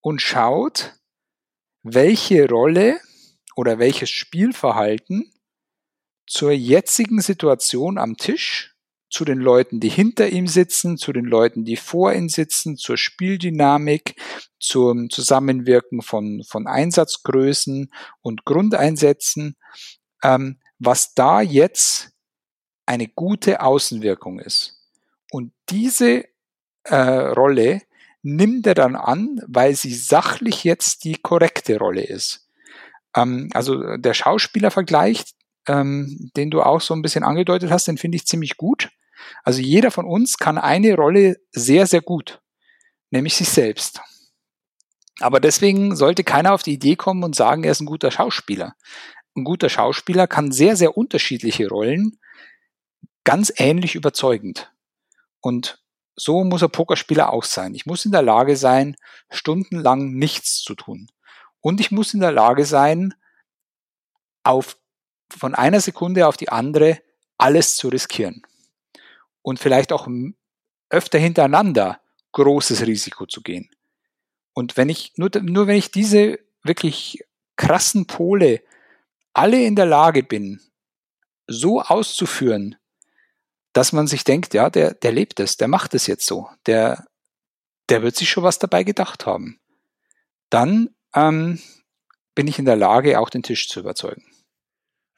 und 0.00 0.22
schaut, 0.22 0.94
welche 1.82 2.48
Rolle 2.48 3.00
oder 3.54 3.78
welches 3.78 4.10
Spielverhalten 4.10 5.30
zur 6.26 6.52
jetzigen 6.52 7.20
Situation 7.20 7.98
am 7.98 8.16
Tisch, 8.16 8.67
zu 9.10 9.24
den 9.24 9.38
Leuten, 9.38 9.80
die 9.80 9.88
hinter 9.88 10.28
ihm 10.28 10.46
sitzen, 10.46 10.96
zu 10.98 11.12
den 11.12 11.24
Leuten, 11.24 11.64
die 11.64 11.76
vor 11.76 12.12
ihm 12.12 12.28
sitzen, 12.28 12.76
zur 12.76 12.96
Spieldynamik, 12.96 14.16
zum 14.58 15.10
Zusammenwirken 15.10 16.02
von, 16.02 16.42
von 16.46 16.66
Einsatzgrößen 16.66 17.90
und 18.20 18.44
Grundeinsätzen, 18.44 19.56
ähm, 20.22 20.58
was 20.78 21.14
da 21.14 21.40
jetzt 21.40 22.10
eine 22.86 23.08
gute 23.08 23.60
Außenwirkung 23.60 24.40
ist. 24.40 24.78
Und 25.30 25.52
diese 25.68 26.24
äh, 26.84 26.96
Rolle 26.96 27.82
nimmt 28.22 28.66
er 28.66 28.74
dann 28.74 28.96
an, 28.96 29.40
weil 29.46 29.74
sie 29.74 29.94
sachlich 29.94 30.64
jetzt 30.64 31.04
die 31.04 31.16
korrekte 31.16 31.78
Rolle 31.78 32.02
ist. 32.02 32.48
Ähm, 33.14 33.50
also 33.52 33.96
der 33.96 34.14
Schauspielervergleich, 34.14 35.24
ähm, 35.66 36.30
den 36.36 36.50
du 36.50 36.62
auch 36.62 36.80
so 36.80 36.94
ein 36.94 37.02
bisschen 37.02 37.24
angedeutet 37.24 37.70
hast, 37.70 37.88
den 37.88 37.98
finde 37.98 38.16
ich 38.16 38.26
ziemlich 38.26 38.56
gut. 38.56 38.90
Also 39.44 39.60
jeder 39.60 39.90
von 39.90 40.06
uns 40.06 40.38
kann 40.38 40.58
eine 40.58 40.94
Rolle 40.94 41.36
sehr, 41.50 41.86
sehr 41.86 42.02
gut, 42.02 42.40
nämlich 43.10 43.34
sich 43.34 43.48
selbst. 43.48 44.00
Aber 45.20 45.40
deswegen 45.40 45.96
sollte 45.96 46.24
keiner 46.24 46.52
auf 46.52 46.62
die 46.62 46.74
Idee 46.74 46.96
kommen 46.96 47.24
und 47.24 47.34
sagen, 47.34 47.64
er 47.64 47.72
ist 47.72 47.80
ein 47.80 47.86
guter 47.86 48.10
Schauspieler. 48.10 48.74
ein 49.36 49.44
guter 49.44 49.68
Schauspieler 49.68 50.26
kann 50.26 50.50
sehr, 50.50 50.74
sehr 50.76 50.96
unterschiedliche 50.96 51.68
Rollen 51.68 52.18
ganz 53.28 53.52
ähnlich 53.56 53.94
überzeugend. 53.94 54.72
Und 55.40 55.82
so 56.16 56.44
muss 56.44 56.62
ein 56.62 56.70
Pokerspieler 56.70 57.32
auch 57.32 57.44
sein. 57.44 57.74
Ich 57.74 57.86
muss 57.86 58.04
in 58.04 58.10
der 58.10 58.22
Lage 58.22 58.56
sein, 58.56 58.96
stundenlang 59.30 60.14
nichts 60.14 60.62
zu 60.62 60.74
tun. 60.74 61.08
Und 61.60 61.78
ich 61.78 61.90
muss 61.90 62.14
in 62.14 62.20
der 62.20 62.32
Lage 62.32 62.64
sein, 62.64 63.14
auf, 64.44 64.78
von 65.30 65.54
einer 65.54 65.80
Sekunde 65.80 66.26
auf 66.26 66.36
die 66.36 66.48
andere 66.48 67.00
alles 67.36 67.76
zu 67.76 67.88
riskieren. 67.88 68.42
Und 69.48 69.58
vielleicht 69.58 69.92
auch 69.92 70.06
öfter 70.90 71.18
hintereinander 71.18 72.02
großes 72.32 72.86
Risiko 72.86 73.24
zu 73.24 73.40
gehen. 73.40 73.70
Und 74.52 74.76
wenn 74.76 74.90
ich, 74.90 75.14
nur, 75.16 75.30
nur 75.40 75.66
wenn 75.66 75.78
ich 75.78 75.90
diese 75.90 76.38
wirklich 76.62 77.24
krassen 77.56 78.06
Pole 78.06 78.60
alle 79.32 79.64
in 79.64 79.74
der 79.74 79.86
Lage 79.86 80.22
bin, 80.22 80.60
so 81.46 81.80
auszuführen, 81.80 82.76
dass 83.72 83.94
man 83.94 84.06
sich 84.06 84.22
denkt, 84.22 84.52
ja, 84.52 84.68
der, 84.68 84.92
der 84.92 85.12
lebt 85.12 85.40
es, 85.40 85.56
der 85.56 85.68
macht 85.68 85.94
es 85.94 86.06
jetzt 86.06 86.26
so, 86.26 86.50
der, 86.66 87.06
der 87.88 88.02
wird 88.02 88.16
sich 88.16 88.28
schon 88.28 88.44
was 88.44 88.58
dabei 88.58 88.84
gedacht 88.84 89.24
haben. 89.24 89.58
Dann 90.50 90.90
ähm, 91.14 91.58
bin 92.34 92.48
ich 92.48 92.58
in 92.58 92.66
der 92.66 92.76
Lage, 92.76 93.18
auch 93.18 93.30
den 93.30 93.42
Tisch 93.42 93.70
zu 93.70 93.80
überzeugen. 93.80 94.26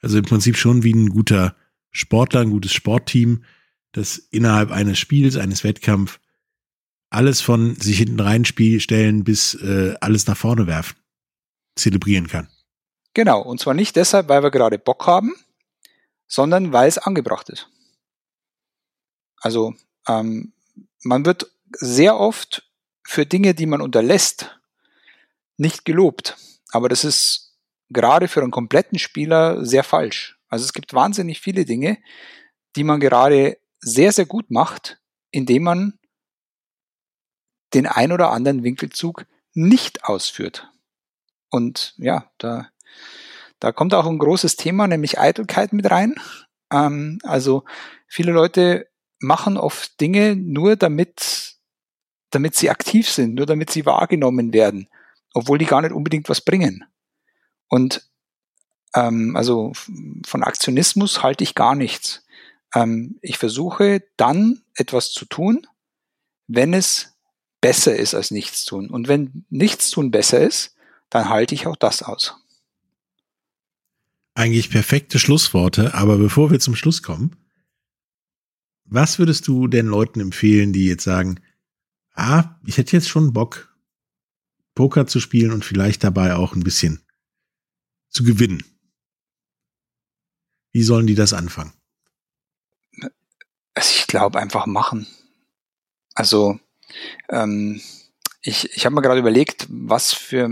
Also 0.01 0.19
im 0.19 0.23
Prinzip 0.23 0.55
schon 0.55 0.83
wie 0.83 0.93
ein 0.93 1.09
guter 1.09 1.53
Sportler, 1.91 2.39
ein 2.39 2.51
gutes 2.51 2.71
Sportteam, 2.71 3.43
das 3.91 4.17
innerhalb 4.17 4.71
eines 4.71 4.99
Spiels, 4.99 5.37
eines 5.37 5.63
Wettkampfs 5.63 6.19
alles 7.09 7.41
von 7.41 7.75
sich 7.75 7.97
hinten 7.97 8.21
reinstellen 8.21 9.23
bis 9.23 9.53
äh, 9.55 9.95
alles 9.99 10.27
nach 10.27 10.37
vorne 10.37 10.65
werfen, 10.65 10.97
zelebrieren 11.75 12.27
kann. 12.27 12.49
Genau, 13.13 13.41
und 13.41 13.59
zwar 13.59 13.73
nicht 13.73 13.97
deshalb, 13.97 14.29
weil 14.29 14.43
wir 14.43 14.51
gerade 14.51 14.79
Bock 14.79 15.05
haben, 15.05 15.33
sondern 16.27 16.71
weil 16.71 16.87
es 16.87 16.97
angebracht 16.97 17.49
ist. 17.49 17.67
Also 19.41 19.75
ähm, 20.07 20.53
man 21.03 21.25
wird 21.25 21.51
sehr 21.71 22.17
oft 22.17 22.71
für 23.03 23.25
Dinge, 23.25 23.53
die 23.53 23.65
man 23.65 23.81
unterlässt, 23.81 24.57
nicht 25.57 25.83
gelobt. 25.83 26.37
Aber 26.71 26.87
das 26.87 27.03
ist 27.03 27.57
gerade 27.89 28.29
für 28.29 28.41
einen 28.41 28.51
kompletten 28.51 28.99
Spieler 28.99 29.65
sehr 29.65 29.83
falsch. 29.83 30.39
Also 30.47 30.63
es 30.63 30.71
gibt 30.71 30.93
wahnsinnig 30.93 31.41
viele 31.41 31.65
Dinge, 31.65 31.97
die 32.77 32.85
man 32.85 33.01
gerade 33.01 33.57
sehr, 33.81 34.11
sehr 34.11 34.25
gut 34.25 34.51
macht, 34.51 35.01
indem 35.31 35.63
man 35.63 35.99
den 37.73 37.87
ein 37.87 38.11
oder 38.11 38.31
anderen 38.31 38.63
Winkelzug 38.63 39.25
nicht 39.53 40.05
ausführt. 40.05 40.69
Und 41.49 41.93
ja, 41.97 42.29
da, 42.37 42.69
da 43.59 43.71
kommt 43.71 43.93
auch 43.93 44.05
ein 44.05 44.19
großes 44.19 44.55
Thema, 44.55 44.87
nämlich 44.87 45.19
Eitelkeit 45.19 45.73
mit 45.73 45.89
rein. 45.89 46.15
Ähm, 46.71 47.19
also 47.23 47.63
viele 48.07 48.31
Leute 48.31 48.87
machen 49.19 49.57
oft 49.57 49.99
Dinge 49.99 50.35
nur 50.35 50.75
damit, 50.75 51.55
damit 52.31 52.55
sie 52.55 52.69
aktiv 52.69 53.09
sind, 53.09 53.35
nur 53.35 53.45
damit 53.45 53.69
sie 53.69 53.85
wahrgenommen 53.85 54.53
werden, 54.53 54.89
obwohl 55.33 55.57
die 55.57 55.65
gar 55.65 55.81
nicht 55.81 55.91
unbedingt 55.91 56.29
was 56.29 56.41
bringen. 56.41 56.85
Und 57.67 58.09
ähm, 58.95 59.35
also 59.35 59.73
von 60.25 60.43
Aktionismus 60.43 61.23
halte 61.23 61.43
ich 61.43 61.55
gar 61.55 61.75
nichts. 61.75 62.23
Ähm, 62.73 63.17
ich 63.21 63.37
versuche 63.37 64.03
dann 64.17 64.61
etwas 64.75 65.11
zu 65.11 65.25
tun, 65.25 65.67
wenn 66.47 66.73
es 66.73 67.13
besser 67.61 67.95
ist 67.95 68.15
als 68.15 68.31
nichts 68.31 68.65
tun. 68.65 68.89
Und 68.89 69.07
wenn 69.07 69.45
nichts 69.49 69.91
tun 69.91 70.11
besser 70.11 70.41
ist, 70.41 70.75
dann 71.09 71.29
halte 71.29 71.55
ich 71.55 71.67
auch 71.67 71.75
das 71.75 72.01
aus. 72.01 72.35
Eigentlich 74.33 74.69
perfekte 74.69 75.19
Schlussworte, 75.19 75.93
aber 75.93 76.17
bevor 76.17 76.51
wir 76.51 76.59
zum 76.59 76.75
Schluss 76.75 77.03
kommen, 77.03 77.35
was 78.85 79.19
würdest 79.19 79.47
du 79.47 79.67
den 79.67 79.87
Leuten 79.87 80.19
empfehlen, 80.19 80.73
die 80.73 80.85
jetzt 80.85 81.03
sagen, 81.03 81.39
ah, 82.13 82.59
ich 82.65 82.77
hätte 82.77 82.95
jetzt 82.95 83.09
schon 83.09 83.33
Bock, 83.33 83.75
Poker 84.73 85.05
zu 85.05 85.19
spielen 85.19 85.51
und 85.51 85.63
vielleicht 85.63 86.03
dabei 86.03 86.35
auch 86.35 86.55
ein 86.55 86.63
bisschen 86.63 87.01
zu 88.09 88.23
gewinnen? 88.23 88.63
Wie 90.71 90.83
sollen 90.83 91.07
die 91.07 91.15
das 91.15 91.33
anfangen? 91.33 91.73
Also 93.73 93.91
ich 93.95 94.07
glaube 94.07 94.39
einfach 94.39 94.65
machen. 94.65 95.07
Also 96.15 96.59
ähm, 97.29 97.81
ich, 98.41 98.75
ich 98.75 98.85
habe 98.85 98.95
mir 98.95 99.01
gerade 99.01 99.19
überlegt, 99.19 99.67
was 99.69 100.13
für, 100.13 100.49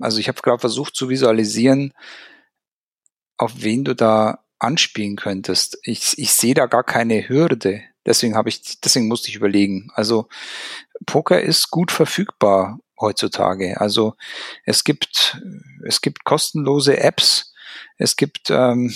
also 0.00 0.18
ich 0.18 0.28
habe 0.28 0.40
gerade 0.40 0.58
versucht 0.58 0.96
zu 0.96 1.08
visualisieren, 1.08 1.92
auf 3.36 3.52
wen 3.56 3.84
du 3.84 3.94
da 3.94 4.44
anspielen 4.58 5.16
könntest. 5.16 5.78
Ich, 5.82 6.18
ich 6.18 6.32
sehe 6.32 6.54
da 6.54 6.66
gar 6.66 6.84
keine 6.84 7.28
Hürde. 7.28 7.82
Deswegen 8.06 8.34
habe 8.34 8.48
ich, 8.48 8.80
deswegen 8.80 9.08
musste 9.08 9.28
ich 9.28 9.36
überlegen. 9.36 9.90
Also 9.94 10.28
Poker 11.06 11.40
ist 11.40 11.70
gut 11.70 11.90
verfügbar 11.92 12.78
heutzutage. 13.00 13.80
Also 13.80 14.14
es 14.64 14.84
gibt, 14.84 15.40
es 15.84 16.00
gibt 16.00 16.24
kostenlose 16.24 16.98
Apps, 16.98 17.51
es 18.02 18.16
gibt 18.16 18.50
ähm, 18.50 18.92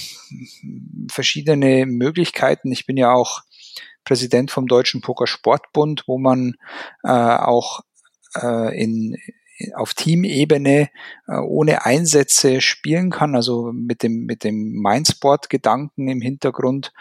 verschiedene 1.10 1.86
Möglichkeiten. 1.86 2.72
Ich 2.72 2.86
bin 2.86 2.96
ja 2.96 3.12
auch 3.12 3.42
Präsident 4.04 4.50
vom 4.50 4.66
Deutschen 4.66 5.00
Poker 5.00 5.26
Sportbund, 5.26 6.04
wo 6.06 6.18
man 6.18 6.54
äh, 7.02 7.08
auch 7.08 7.80
äh, 8.34 8.80
in, 8.80 9.16
auf 9.74 9.94
Teamebene 9.94 10.90
äh, 11.28 11.36
ohne 11.36 11.86
Einsätze 11.86 12.60
spielen 12.60 13.10
kann, 13.10 13.34
also 13.34 13.72
mit 13.72 14.02
dem, 14.02 14.26
mit 14.26 14.44
dem 14.44 14.72
Mindsport-Gedanken 14.80 16.08
im 16.08 16.20
Hintergrund. 16.20 16.92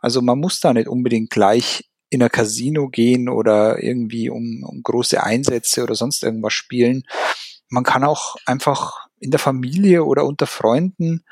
Also 0.00 0.22
man 0.22 0.38
muss 0.38 0.60
da 0.60 0.72
nicht 0.72 0.88
unbedingt 0.88 1.30
gleich 1.30 1.90
in 2.10 2.22
ein 2.22 2.30
Casino 2.30 2.88
gehen 2.88 3.28
oder 3.28 3.82
irgendwie 3.82 4.30
um, 4.30 4.64
um 4.64 4.82
große 4.82 5.22
Einsätze 5.22 5.82
oder 5.82 5.94
sonst 5.94 6.22
irgendwas 6.22 6.52
spielen. 6.52 7.02
Man 7.68 7.82
kann 7.82 8.04
auch 8.04 8.36
einfach 8.46 9.08
in 9.18 9.30
der 9.30 9.40
Familie 9.40 10.04
oder 10.04 10.24
unter 10.24 10.46
Freunden 10.46 11.24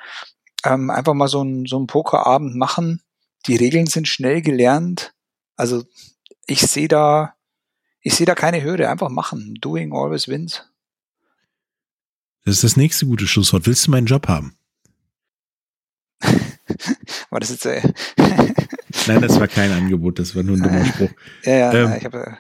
ähm, 0.65 0.91
einfach 0.91 1.15
mal 1.15 1.29
so 1.29 1.41
einen 1.41 1.67
so 1.67 1.77
einen 1.77 1.87
Pokerabend 1.87 2.57
machen. 2.57 3.03
Die 3.47 3.57
Regeln 3.57 3.87
sind 3.87 4.09
schnell 4.09 4.43
gelernt. 4.43 5.15
Also 5.57 5.85
ich 6.47 6.61
sehe 6.61 6.89
da, 6.89 7.35
ich 8.01 8.15
sehe 8.15 8.27
da 8.27 8.35
keine 8.35 8.63
Hürde. 8.63 8.89
Einfach 8.89 9.09
machen. 9.09 9.55
Doing 9.61 9.93
always 9.93 10.29
wins. 10.29 10.65
Das 12.45 12.57
ist 12.57 12.65
das 12.65 12.77
nächste 12.77 13.07
gute 13.07 13.27
Schlusswort. 13.27 13.67
Willst 13.67 13.87
du 13.87 13.91
meinen 13.91 14.07
Job 14.07 14.29
haben? 14.29 14.57
war 17.31 17.41
das 17.41 17.51
jetzt, 17.51 17.67
äh 17.67 17.83
Nein, 19.07 19.21
das 19.21 19.39
war 19.41 19.49
kein 19.49 19.73
Angebot, 19.73 20.19
das 20.19 20.35
war 20.35 20.43
nur 20.43 20.57
ein 20.57 20.63
dummer 20.63 20.85
Spruch. 20.85 21.11
Ja, 21.45 21.53
ja, 21.53 21.73
ähm, 21.73 21.95
ich 21.99 22.05
habe. 22.05 22.27
Äh 22.27 22.33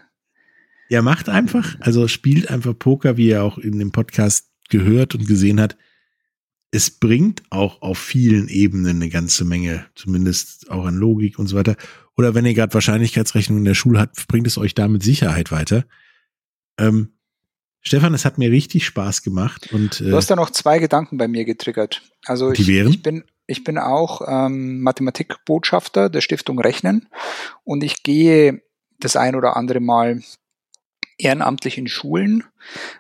ja, 0.89 1.03
macht 1.03 1.29
einfach, 1.29 1.77
also 1.81 2.07
spielt 2.07 2.51
einfach 2.51 2.79
Poker, 2.79 3.17
wie 3.17 3.29
ihr 3.29 3.43
auch 3.43 3.59
in 3.59 3.79
dem 3.79 3.93
Podcast 3.93 4.51
gehört 4.69 5.15
und 5.15 5.27
gesehen 5.27 5.61
hat. 5.61 5.77
Es 6.73 6.91
bringt 6.91 7.43
auch 7.51 7.83
auf 7.83 7.99
vielen 7.99 8.49
Ebenen 8.49 8.97
eine 8.97 9.11
ganze 9.11 9.45
Menge, 9.45 9.87
zumindest 9.95 10.71
auch 10.71 10.85
an 10.87 10.97
Logik 10.97 11.39
und 11.39 11.47
so 11.47 11.57
weiter. 11.57 11.77
Oder 12.17 12.35
wenn 12.35 12.47
ihr 12.47 12.55
gerade 12.55 12.75
Wahrscheinlichkeitsrechnungen 12.75 13.61
in 13.61 13.67
der 13.67 13.75
Schule 13.75 14.01
habt, 14.01 14.27
bringt 14.27 14.47
es 14.47 14.59
euch 14.59 14.75
da 14.75 14.89
mit 14.89 15.03
Sicherheit 15.03 15.53
weiter. 15.53 15.85
Ähm, 16.79 17.13
Stefan, 17.81 18.15
es 18.15 18.25
hat 18.25 18.39
mir 18.39 18.51
richtig 18.51 18.87
Spaß 18.87 19.23
gemacht. 19.23 19.73
Und, 19.73 20.01
äh, 20.01 20.11
du 20.11 20.17
hast 20.17 20.31
da 20.31 20.37
noch 20.37 20.51
zwei 20.51 20.79
Gedanken 20.79 21.19
bei 21.19 21.29
mir 21.29 21.45
getriggert. 21.45 22.03
Also 22.25 22.53
ich, 22.53 22.67
ich 22.67 23.03
bin 23.03 23.25
ich 23.47 23.65
bin 23.65 23.79
auch 23.79 24.23
ähm, 24.27 24.81
Mathematikbotschafter 24.81 26.09
der 26.09 26.21
Stiftung 26.21 26.59
Rechnen 26.59 27.09
und 27.65 27.83
ich 27.83 28.03
gehe 28.03 28.63
das 28.99 29.17
ein 29.17 29.35
oder 29.35 29.57
andere 29.57 29.81
Mal 29.81 30.23
ehrenamtlich 31.19 31.77
in 31.77 31.89
Schulen, 31.89 32.45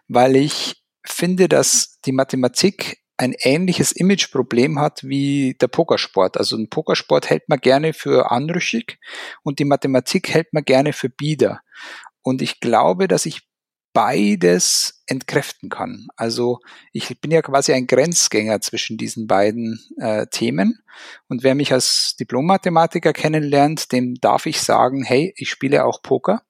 weil 0.08 0.36
ich 0.36 0.82
finde, 1.04 1.48
dass 1.48 2.00
die 2.04 2.12
Mathematik 2.12 3.01
ein 3.22 3.34
ähnliches 3.38 3.92
Imageproblem 3.92 4.80
hat 4.80 5.04
wie 5.04 5.54
der 5.60 5.68
Pokersport. 5.68 6.36
Also 6.36 6.56
ein 6.56 6.68
Pokersport 6.68 7.30
hält 7.30 7.48
man 7.48 7.60
gerne 7.60 7.92
für 7.92 8.32
anrüchig 8.32 8.98
und 9.44 9.60
die 9.60 9.64
Mathematik 9.64 10.28
hält 10.34 10.52
man 10.52 10.64
gerne 10.64 10.92
für 10.92 11.08
bieder. 11.08 11.60
Und 12.22 12.42
ich 12.42 12.58
glaube, 12.58 13.06
dass 13.06 13.24
ich 13.24 13.42
beides 13.92 15.04
entkräften 15.06 15.68
kann. 15.68 16.08
Also 16.16 16.60
ich 16.92 17.20
bin 17.20 17.30
ja 17.30 17.42
quasi 17.42 17.72
ein 17.72 17.86
Grenzgänger 17.86 18.60
zwischen 18.60 18.96
diesen 18.96 19.26
beiden 19.26 19.80
äh, 19.98 20.26
Themen. 20.26 20.82
Und 21.28 21.44
wer 21.44 21.54
mich 21.54 21.72
als 21.72 22.16
Diplom-Mathematiker 22.18 23.12
kennenlernt, 23.12 23.92
dem 23.92 24.14
darf 24.16 24.46
ich 24.46 24.60
sagen, 24.60 25.04
hey, 25.04 25.32
ich 25.36 25.50
spiele 25.50 25.84
auch 25.84 26.02
Poker. 26.02 26.42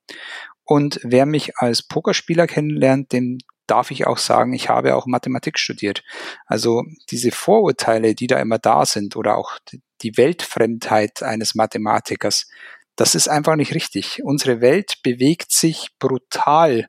Und 0.65 1.01
wer 1.03 1.27
mich 1.27 1.59
als 1.59 1.83
Pokerspieler 1.83 2.47
kennenlernt, 2.47 3.13
dem 3.13 3.39
darf 3.67 3.91
ich 3.91 4.07
auch 4.07 4.19
sagen, 4.19 4.53
ich 4.53 4.69
habe 4.69 4.97
auch 4.97 5.07
Mathematik 5.07 5.59
studiert. 5.59 6.03
Also 6.47 6.85
diese 7.11 7.31
Vorurteile, 7.31 8.15
die 8.15 8.27
da 8.27 8.39
immer 8.41 8.59
da 8.59 8.85
sind 8.85 9.17
oder 9.17 9.37
auch 9.37 9.59
die 10.03 10.17
Weltfremdheit 10.17 11.23
eines 11.23 11.55
Mathematikers, 11.55 12.49
das 12.97 13.15
ist 13.15 13.29
einfach 13.29 13.57
nicht 13.57 13.75
richtig. 13.75 14.23
Unsere 14.23 14.61
Welt 14.61 14.99
bewegt 15.03 15.53
sich 15.53 15.89
brutal 15.99 16.89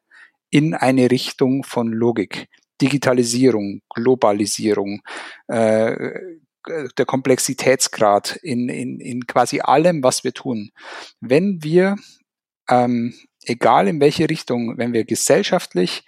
in 0.50 0.74
eine 0.74 1.10
Richtung 1.10 1.64
von 1.64 1.88
Logik. 1.88 2.48
Digitalisierung, 2.82 3.82
Globalisierung, 3.90 5.02
äh, 5.48 5.96
der 6.98 7.06
Komplexitätsgrad 7.06 8.38
in, 8.42 8.70
in, 8.70 9.00
in 9.00 9.26
quasi 9.28 9.62
allem, 9.62 10.04
was 10.04 10.24
wir 10.24 10.34
tun. 10.34 10.72
Wenn 11.20 11.64
wir, 11.64 11.96
ähm, 12.70 13.14
egal 13.44 13.88
in 13.88 14.00
welche 14.00 14.30
Richtung, 14.30 14.78
wenn 14.78 14.94
wir 14.94 15.06
gesellschaftlich 15.06 16.06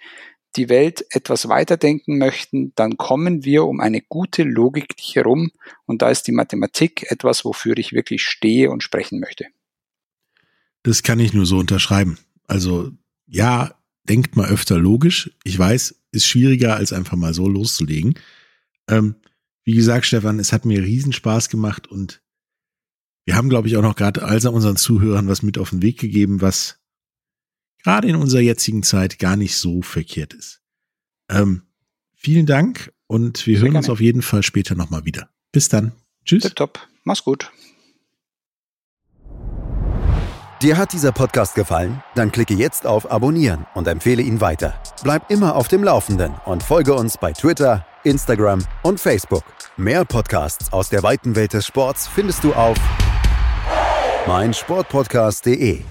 die 0.56 0.68
Welt 0.68 1.04
etwas 1.10 1.48
weiterdenken 1.48 2.18
möchten, 2.18 2.72
dann 2.74 2.96
kommen 2.96 3.44
wir 3.44 3.64
um 3.64 3.80
eine 3.80 4.00
gute 4.00 4.42
Logik 4.42 4.94
herum. 4.98 5.50
Und 5.86 6.02
da 6.02 6.10
ist 6.10 6.24
die 6.24 6.32
Mathematik 6.32 7.10
etwas, 7.10 7.44
wofür 7.44 7.76
ich 7.78 7.92
wirklich 7.92 8.22
stehe 8.22 8.70
und 8.70 8.82
sprechen 8.82 9.20
möchte. 9.20 9.46
Das 10.82 11.02
kann 11.02 11.20
ich 11.20 11.32
nur 11.32 11.46
so 11.46 11.58
unterschreiben. 11.58 12.18
Also 12.46 12.92
ja, 13.26 13.74
denkt 14.08 14.36
mal 14.36 14.48
öfter 14.48 14.78
logisch. 14.78 15.30
Ich 15.44 15.58
weiß, 15.58 15.96
ist 16.12 16.26
schwieriger, 16.26 16.76
als 16.76 16.92
einfach 16.92 17.16
mal 17.16 17.34
so 17.34 17.48
loszulegen. 17.48 18.14
Ähm, 18.88 19.16
wie 19.64 19.74
gesagt, 19.74 20.06
Stefan, 20.06 20.38
es 20.38 20.52
hat 20.52 20.64
mir 20.64 20.82
riesen 20.82 21.12
Spaß 21.12 21.48
gemacht 21.48 21.88
und 21.88 22.22
wir 23.24 23.34
haben, 23.34 23.48
glaube 23.48 23.66
ich, 23.66 23.76
auch 23.76 23.82
noch 23.82 23.96
gerade 23.96 24.22
all 24.22 24.46
unseren 24.46 24.76
Zuhörern 24.76 25.26
was 25.26 25.42
mit 25.42 25.58
auf 25.58 25.70
den 25.70 25.82
Weg 25.82 25.98
gegeben, 25.98 26.40
was 26.40 26.78
gerade 27.86 28.08
in 28.08 28.16
unserer 28.16 28.40
jetzigen 28.40 28.82
Zeit 28.82 29.20
gar 29.20 29.36
nicht 29.36 29.56
so 29.56 29.80
verkehrt 29.80 30.34
ist. 30.34 30.60
Ähm, 31.30 31.62
vielen 32.16 32.44
Dank 32.44 32.92
und 33.06 33.46
wir 33.46 33.54
Sehr 33.54 33.62
hören 33.62 33.74
gerne. 33.74 33.78
uns 33.78 33.90
auf 33.90 34.00
jeden 34.00 34.22
Fall 34.22 34.42
später 34.42 34.74
nochmal 34.74 35.04
wieder. 35.04 35.28
Bis 35.52 35.68
dann. 35.68 35.92
Tschüss. 36.24 36.42
Tipptopp. 36.42 36.84
Mach's 37.04 37.22
gut. 37.22 37.52
Dir 40.62 40.76
hat 40.78 40.94
dieser 40.94 41.12
Podcast 41.12 41.54
gefallen? 41.54 42.02
Dann 42.16 42.32
klicke 42.32 42.54
jetzt 42.54 42.86
auf 42.88 43.08
Abonnieren 43.08 43.66
und 43.74 43.86
empfehle 43.86 44.22
ihn 44.22 44.40
weiter. 44.40 44.82
Bleib 45.04 45.30
immer 45.30 45.54
auf 45.54 45.68
dem 45.68 45.84
Laufenden 45.84 46.34
und 46.44 46.64
folge 46.64 46.92
uns 46.92 47.16
bei 47.18 47.32
Twitter, 47.34 47.86
Instagram 48.02 48.66
und 48.82 48.98
Facebook. 48.98 49.44
Mehr 49.76 50.04
Podcasts 50.04 50.72
aus 50.72 50.88
der 50.88 51.04
weiten 51.04 51.36
Welt 51.36 51.52
des 51.52 51.64
Sports 51.64 52.08
findest 52.08 52.42
du 52.42 52.52
auf 52.52 52.76
meinsportpodcast.de. 54.26 55.84